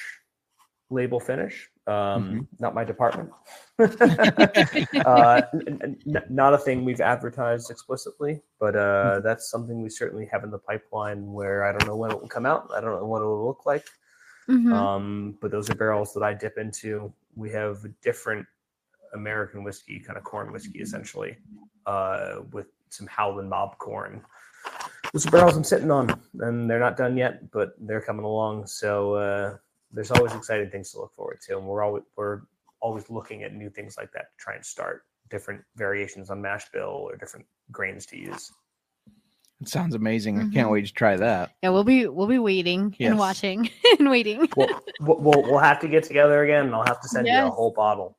[0.91, 1.71] label finish.
[1.87, 2.41] Um, Mm-hmm.
[2.61, 3.31] Not my department.
[3.79, 9.19] uh, n- n- not a thing we've advertised explicitly, but Mm-hmm.
[9.19, 12.21] uh, that's something we certainly have in the pipeline where I don't know when it
[12.21, 12.71] will come out.
[12.77, 13.87] I don't know what it will look like.
[14.49, 14.73] Mhm.
[14.73, 17.13] Um, but those are barrels that I dip into.
[17.35, 18.47] We have a different
[19.15, 21.37] American whiskey, kind of corn whiskey, essentially,
[21.87, 24.23] uh, with some Howland Mob corn.
[25.15, 28.67] Those are barrels I'm sitting on, and they're not done yet, but they're coming along.
[28.67, 29.57] So uh,
[29.93, 32.41] there's always exciting things to look forward to, and we're always we're
[32.81, 36.69] always looking at new things like that to try and start different variations on mash
[36.73, 38.51] bill or different grains to use.
[39.61, 40.39] It sounds amazing.
[40.41, 40.73] I can't Mhm.
[40.73, 41.53] wait to try that.
[41.63, 43.11] yeah, we'll be we'll be waiting Yes.
[43.11, 43.71] and watching
[44.01, 44.49] and waiting.
[44.57, 44.69] We'll,
[44.99, 47.51] we'll, we'll we'll have to get together again, and I'll have to send you a
[47.51, 48.19] whole bottle.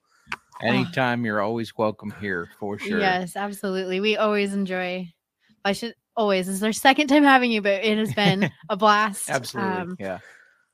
[0.61, 3.01] Anytime you're always welcome here for sure.
[3.01, 3.99] Yes, absolutely.
[3.99, 5.11] We always enjoy.
[5.65, 6.48] I should always.
[6.48, 9.30] This is our second time having you, but it has been a blast.
[9.30, 9.72] Absolutely.
[9.72, 10.20] Um, yeah.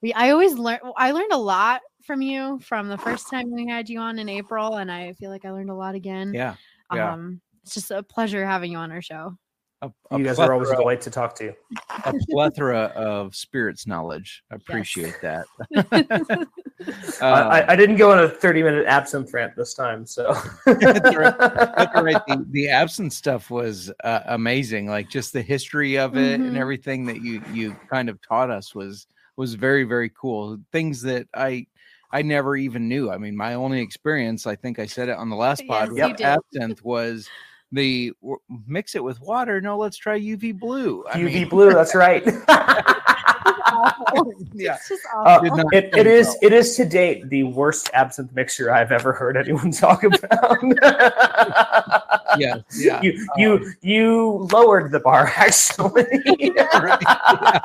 [0.01, 0.79] we I always learn.
[0.97, 4.29] I learned a lot from you from the first time we had you on in
[4.29, 6.33] April, and I feel like I learned a lot again.
[6.33, 6.55] Yeah.
[6.93, 7.13] yeah.
[7.13, 9.37] Um, it's just a pleasure having you on our show.
[9.81, 11.53] A, a You guys are always a delight to talk to.
[12.05, 14.43] a plethora of spirits knowledge.
[14.51, 15.45] I appreciate that.
[17.21, 20.33] I, I, I didn't go on a 30 minute absinthe rant this time, so.
[20.65, 21.37] That's right.
[21.37, 22.21] That's all right.
[22.27, 24.87] The, the absent stuff was uh, amazing.
[24.87, 26.59] Like just the history of it and Mhm.
[26.59, 30.57] everything that you you kind of taught us was was very very cool.
[30.71, 31.67] Things that I
[32.11, 33.09] I never even knew.
[33.09, 36.11] I mean, my only experience, I think I said it on the last pod Yes,
[36.11, 37.29] with absinthe was
[37.71, 38.11] the
[38.67, 39.61] mix it with water.
[39.61, 41.03] No, let's try UV blue.
[41.11, 42.23] I UV mean, blue, that's right.
[44.53, 44.75] yeah.
[44.75, 45.55] It's just Uh, awful.
[45.55, 46.37] Did not it, it end is well.
[46.41, 50.57] it is to date the worst absinthe mixture I've ever heard anyone talk about.
[52.37, 53.01] Yeah, yeah.
[53.01, 57.59] You you you lowered the bar actually Right, yeah,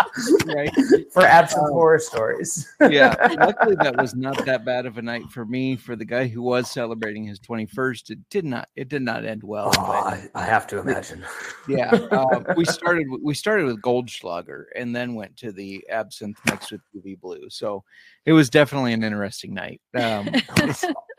[0.46, 0.70] right.
[1.12, 2.68] for absinthe Um, horror stories.
[2.90, 6.26] yeah luckily that was not that bad of a night for me for the guy
[6.26, 10.06] who was celebrating his 21st it did not it did not end well Oh, but
[10.06, 11.24] I, I have to imagine.
[11.68, 16.72] yeah uh, we started we started with goldschlager and then went to the absinthe mixed
[16.72, 17.82] with uv blue so
[18.24, 20.28] it was definitely an interesting night um,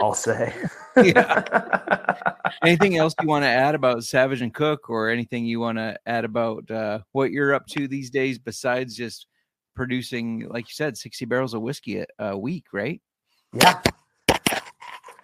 [0.02, 0.54] I'll say.
[1.04, 1.44] Yeah.
[2.64, 5.96] anything else you want to add about savage and cooke or anything you want to
[6.08, 9.28] add about uh, what you're up to these days besides just
[9.76, 13.00] producing like you said 60 barrels of whiskey a, a week right
[13.54, 13.80] Yeah.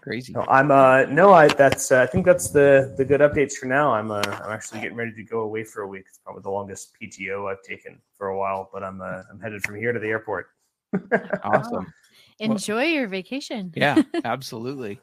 [0.04, 0.34] Crazy.
[0.34, 3.68] No, I'm uh no, I that's uh, I think that's the the good updates for
[3.68, 3.94] now.
[3.94, 6.04] I'm uh I'm actually getting ready to go away for a week.
[6.10, 9.64] It's probably the longest PTO I've taken for a while, but I'm uh, I'm headed
[9.64, 10.48] from here to the airport.
[11.44, 11.91] Awesome.
[12.40, 13.72] Enjoy your vacation.
[13.76, 15.00] Yeah, absolutely.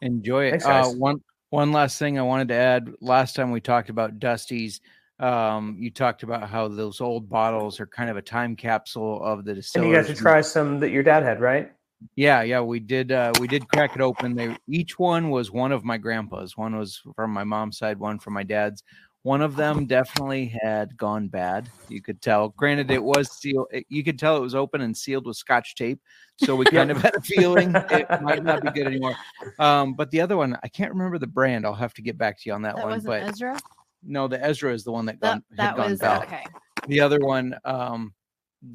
[0.00, 0.62] Enjoy it.
[0.62, 2.90] Thanks, uh, one one last thing I wanted to add.
[3.00, 4.80] Last time we talked about Dusty's,
[5.18, 9.44] um, you talked about how those old bottles are kind of a time capsule of
[9.44, 11.72] the And you got to try some that your dad had, right?
[12.14, 13.10] Yeah, yeah, we did.
[13.10, 14.36] Uh, we did crack it open.
[14.36, 16.56] They each one was one of my grandpa's.
[16.56, 17.98] One was from my mom's side.
[17.98, 18.84] One from my dad's.
[19.24, 21.68] One of them definitely had gone bad.
[21.88, 22.50] You could tell.
[22.50, 23.66] Granted, it was sealed.
[23.72, 26.00] it- You could tell it was open and sealed with Scotch tape.
[26.36, 29.16] So we kind of had a feeling it might not be good anymore.
[29.58, 31.66] Um, but the other one, I can't remember the brand.
[31.66, 32.92] I'll have to get back to you on that, That one.
[32.94, 33.58] wasn't But Ezra.
[34.04, 36.22] no, the Ezra is the one that That gone, had that gone was bad.
[36.22, 36.44] okay.
[36.86, 38.14] The other one, um,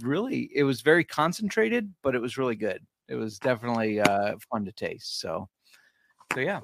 [0.02, 2.86] really, it was very concentrated, but it was really good.
[3.08, 5.22] It was definitely uh, fun to taste.
[5.22, 5.48] So,
[6.34, 6.60] so yeah.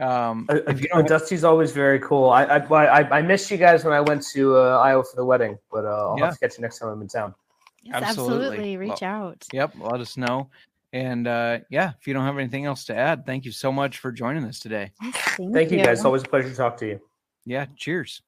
[0.00, 2.30] Um, Uh, if you uh, Dusty's always very cool.
[2.30, 5.24] I I, I I missed you guys when I went to uh, Iowa for the
[5.24, 6.26] wedding, but uh, I'll Yeah.
[6.26, 7.34] have to catch you next time I'm in town.
[7.82, 8.46] Yes, Absolutely.
[8.46, 8.76] absolutely.
[8.76, 9.46] Reach Well, out.
[9.52, 10.50] yep, let us know.
[10.92, 13.98] And uh, yeah, if you don't have anything else to add, thank you so much
[13.98, 14.90] for joining us today.
[15.02, 16.04] Yes, Thank you guys.
[16.04, 17.00] Always a pleasure to talk to you.
[17.44, 18.22] Yeah, cheers.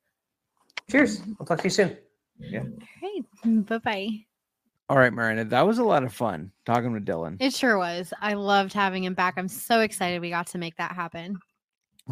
[0.90, 1.22] Cheers.
[1.38, 1.96] I'll talk to you soon.
[2.38, 2.64] Yeah.
[3.00, 3.66] Great.
[3.66, 4.08] Bye bye.
[4.88, 7.36] All right, Miranda, that was a lot of fun talking with Dylan.
[7.38, 8.12] It sure was.
[8.20, 9.34] I loved having him back.
[9.36, 11.38] I'm so excited we got to make that happen.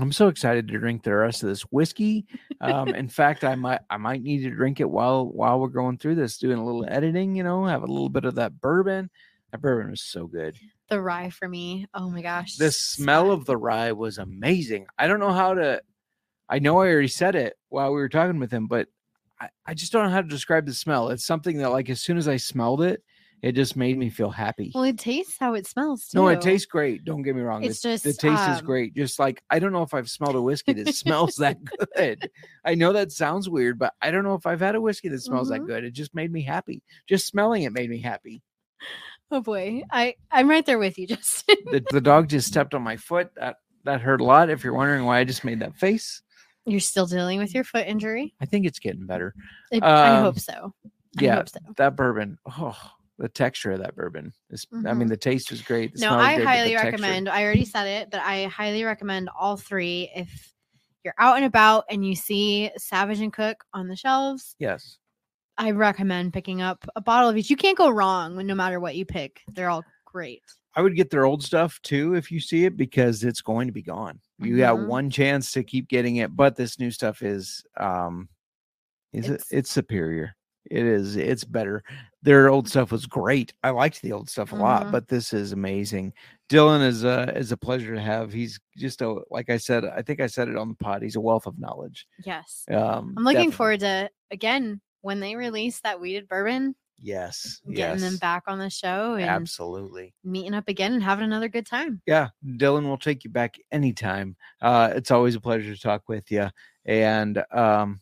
[0.00, 2.26] I'm so excited to drink the rest of this whiskey.
[2.60, 5.98] Um, in fact, I might I might need to drink it while while we're going
[5.98, 7.34] through this, doing a little editing.
[7.34, 9.10] You know, have a little bit of that bourbon.
[9.50, 10.56] That bourbon was so good.
[10.88, 11.86] The rye for me.
[11.94, 12.56] Oh my gosh.
[12.56, 14.86] The smell of the rye was amazing.
[14.98, 15.82] I don't know how to.
[16.48, 18.88] I know I already said it while we were talking with him, but
[19.40, 21.10] I, I just don't know how to describe the smell.
[21.10, 23.02] It's something that, like, as soon as I smelled it,
[23.43, 24.73] it just made me feel happy.
[24.74, 26.19] Well, it tastes how it smells too.
[26.19, 27.05] No, it tastes great.
[27.05, 27.62] Don't get me wrong.
[27.65, 28.94] It's the, the just, taste is um, great.
[28.94, 31.59] Just like I don't know if I've smelled a whiskey that smells that
[31.97, 32.31] good.
[32.65, 35.20] I know that sounds weird, but I don't know if I've had a whiskey that
[35.23, 35.66] smells that Mhm.
[35.66, 35.85] good.
[35.85, 36.82] It just made me happy.
[37.09, 38.43] Just smelling it made me happy.
[39.31, 39.82] Oh boy.
[39.90, 41.56] I I'm right there with you, Justin.
[41.70, 43.31] The, the dog just stepped on my foot.
[43.36, 44.51] That that hurt a lot.
[44.51, 46.23] If you're wondering why I just made that face,
[46.66, 48.35] You're still dealing with your foot injury.
[48.40, 49.32] I think it's getting better.
[49.70, 50.74] It- I Um, hope so.
[51.19, 51.59] I yeah, hope so.
[51.77, 52.39] that bourbon.
[52.59, 52.77] Oh,
[53.19, 54.66] the texture of that bourbon is.
[54.86, 55.93] I mean, the taste was great.
[55.95, 56.15] The Mm-hmm.
[56.15, 57.28] No, I great, highly the texture- recommend.
[57.28, 60.11] I already said it, but I highly recommend all three.
[60.15, 60.53] If
[61.05, 64.99] you're out and about and you see Savage and Cooke on the shelves, Yes.
[65.57, 67.51] I recommend picking up a bottle of each.
[67.51, 69.40] You can't go wrong when no matter what you pick.
[69.49, 70.43] They're all great.
[70.77, 73.73] I would get their old stuff too if you see it because it's going to
[73.73, 74.20] be gone.
[74.39, 74.86] You got Mhm.
[74.86, 78.28] one chance to keep getting it, but this new stuff is um
[79.12, 80.36] is It's- it it's superior.
[80.70, 81.82] It is it's better.
[82.23, 83.53] Their old stuff was great.
[83.62, 84.93] I liked the old stuff a lot, Mhm.
[84.93, 86.12] but this is amazing.
[86.51, 88.32] Dylan is a is a pleasure to have.
[88.32, 91.03] He's just a like I said, I think I said it on the pod.
[91.03, 92.07] He's a wealth of knowledge.
[92.24, 92.65] Yes.
[92.70, 93.53] Um I'm looking definitely.
[93.53, 97.61] forward to again when they release that wheated bourbon, Yes.
[97.73, 100.12] getting them back on the show and Absolutely.
[100.24, 102.03] meeting up again and having another good time.
[102.07, 106.28] yeah dylan will take you back anytime uh it's always a pleasure to talk with
[106.32, 106.49] you
[106.86, 108.01] and um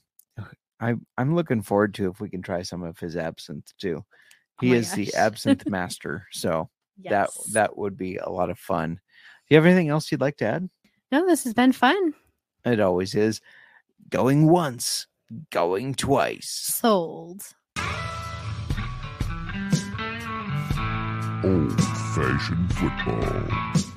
[0.81, 4.13] i i'm looking forward to if we can try some of his absinthe too oh
[4.61, 7.11] he Oh my is the absinthe master so Yes.
[7.11, 9.01] that that would be a lot of fun do
[9.55, 10.69] you have anything else you'd like to add
[11.13, 12.15] no, this has been fun.
[12.65, 13.41] it always is
[14.11, 15.07] going once
[15.51, 17.43] going twice Sold.
[21.45, 21.81] Old
[22.15, 23.96] fashioned football.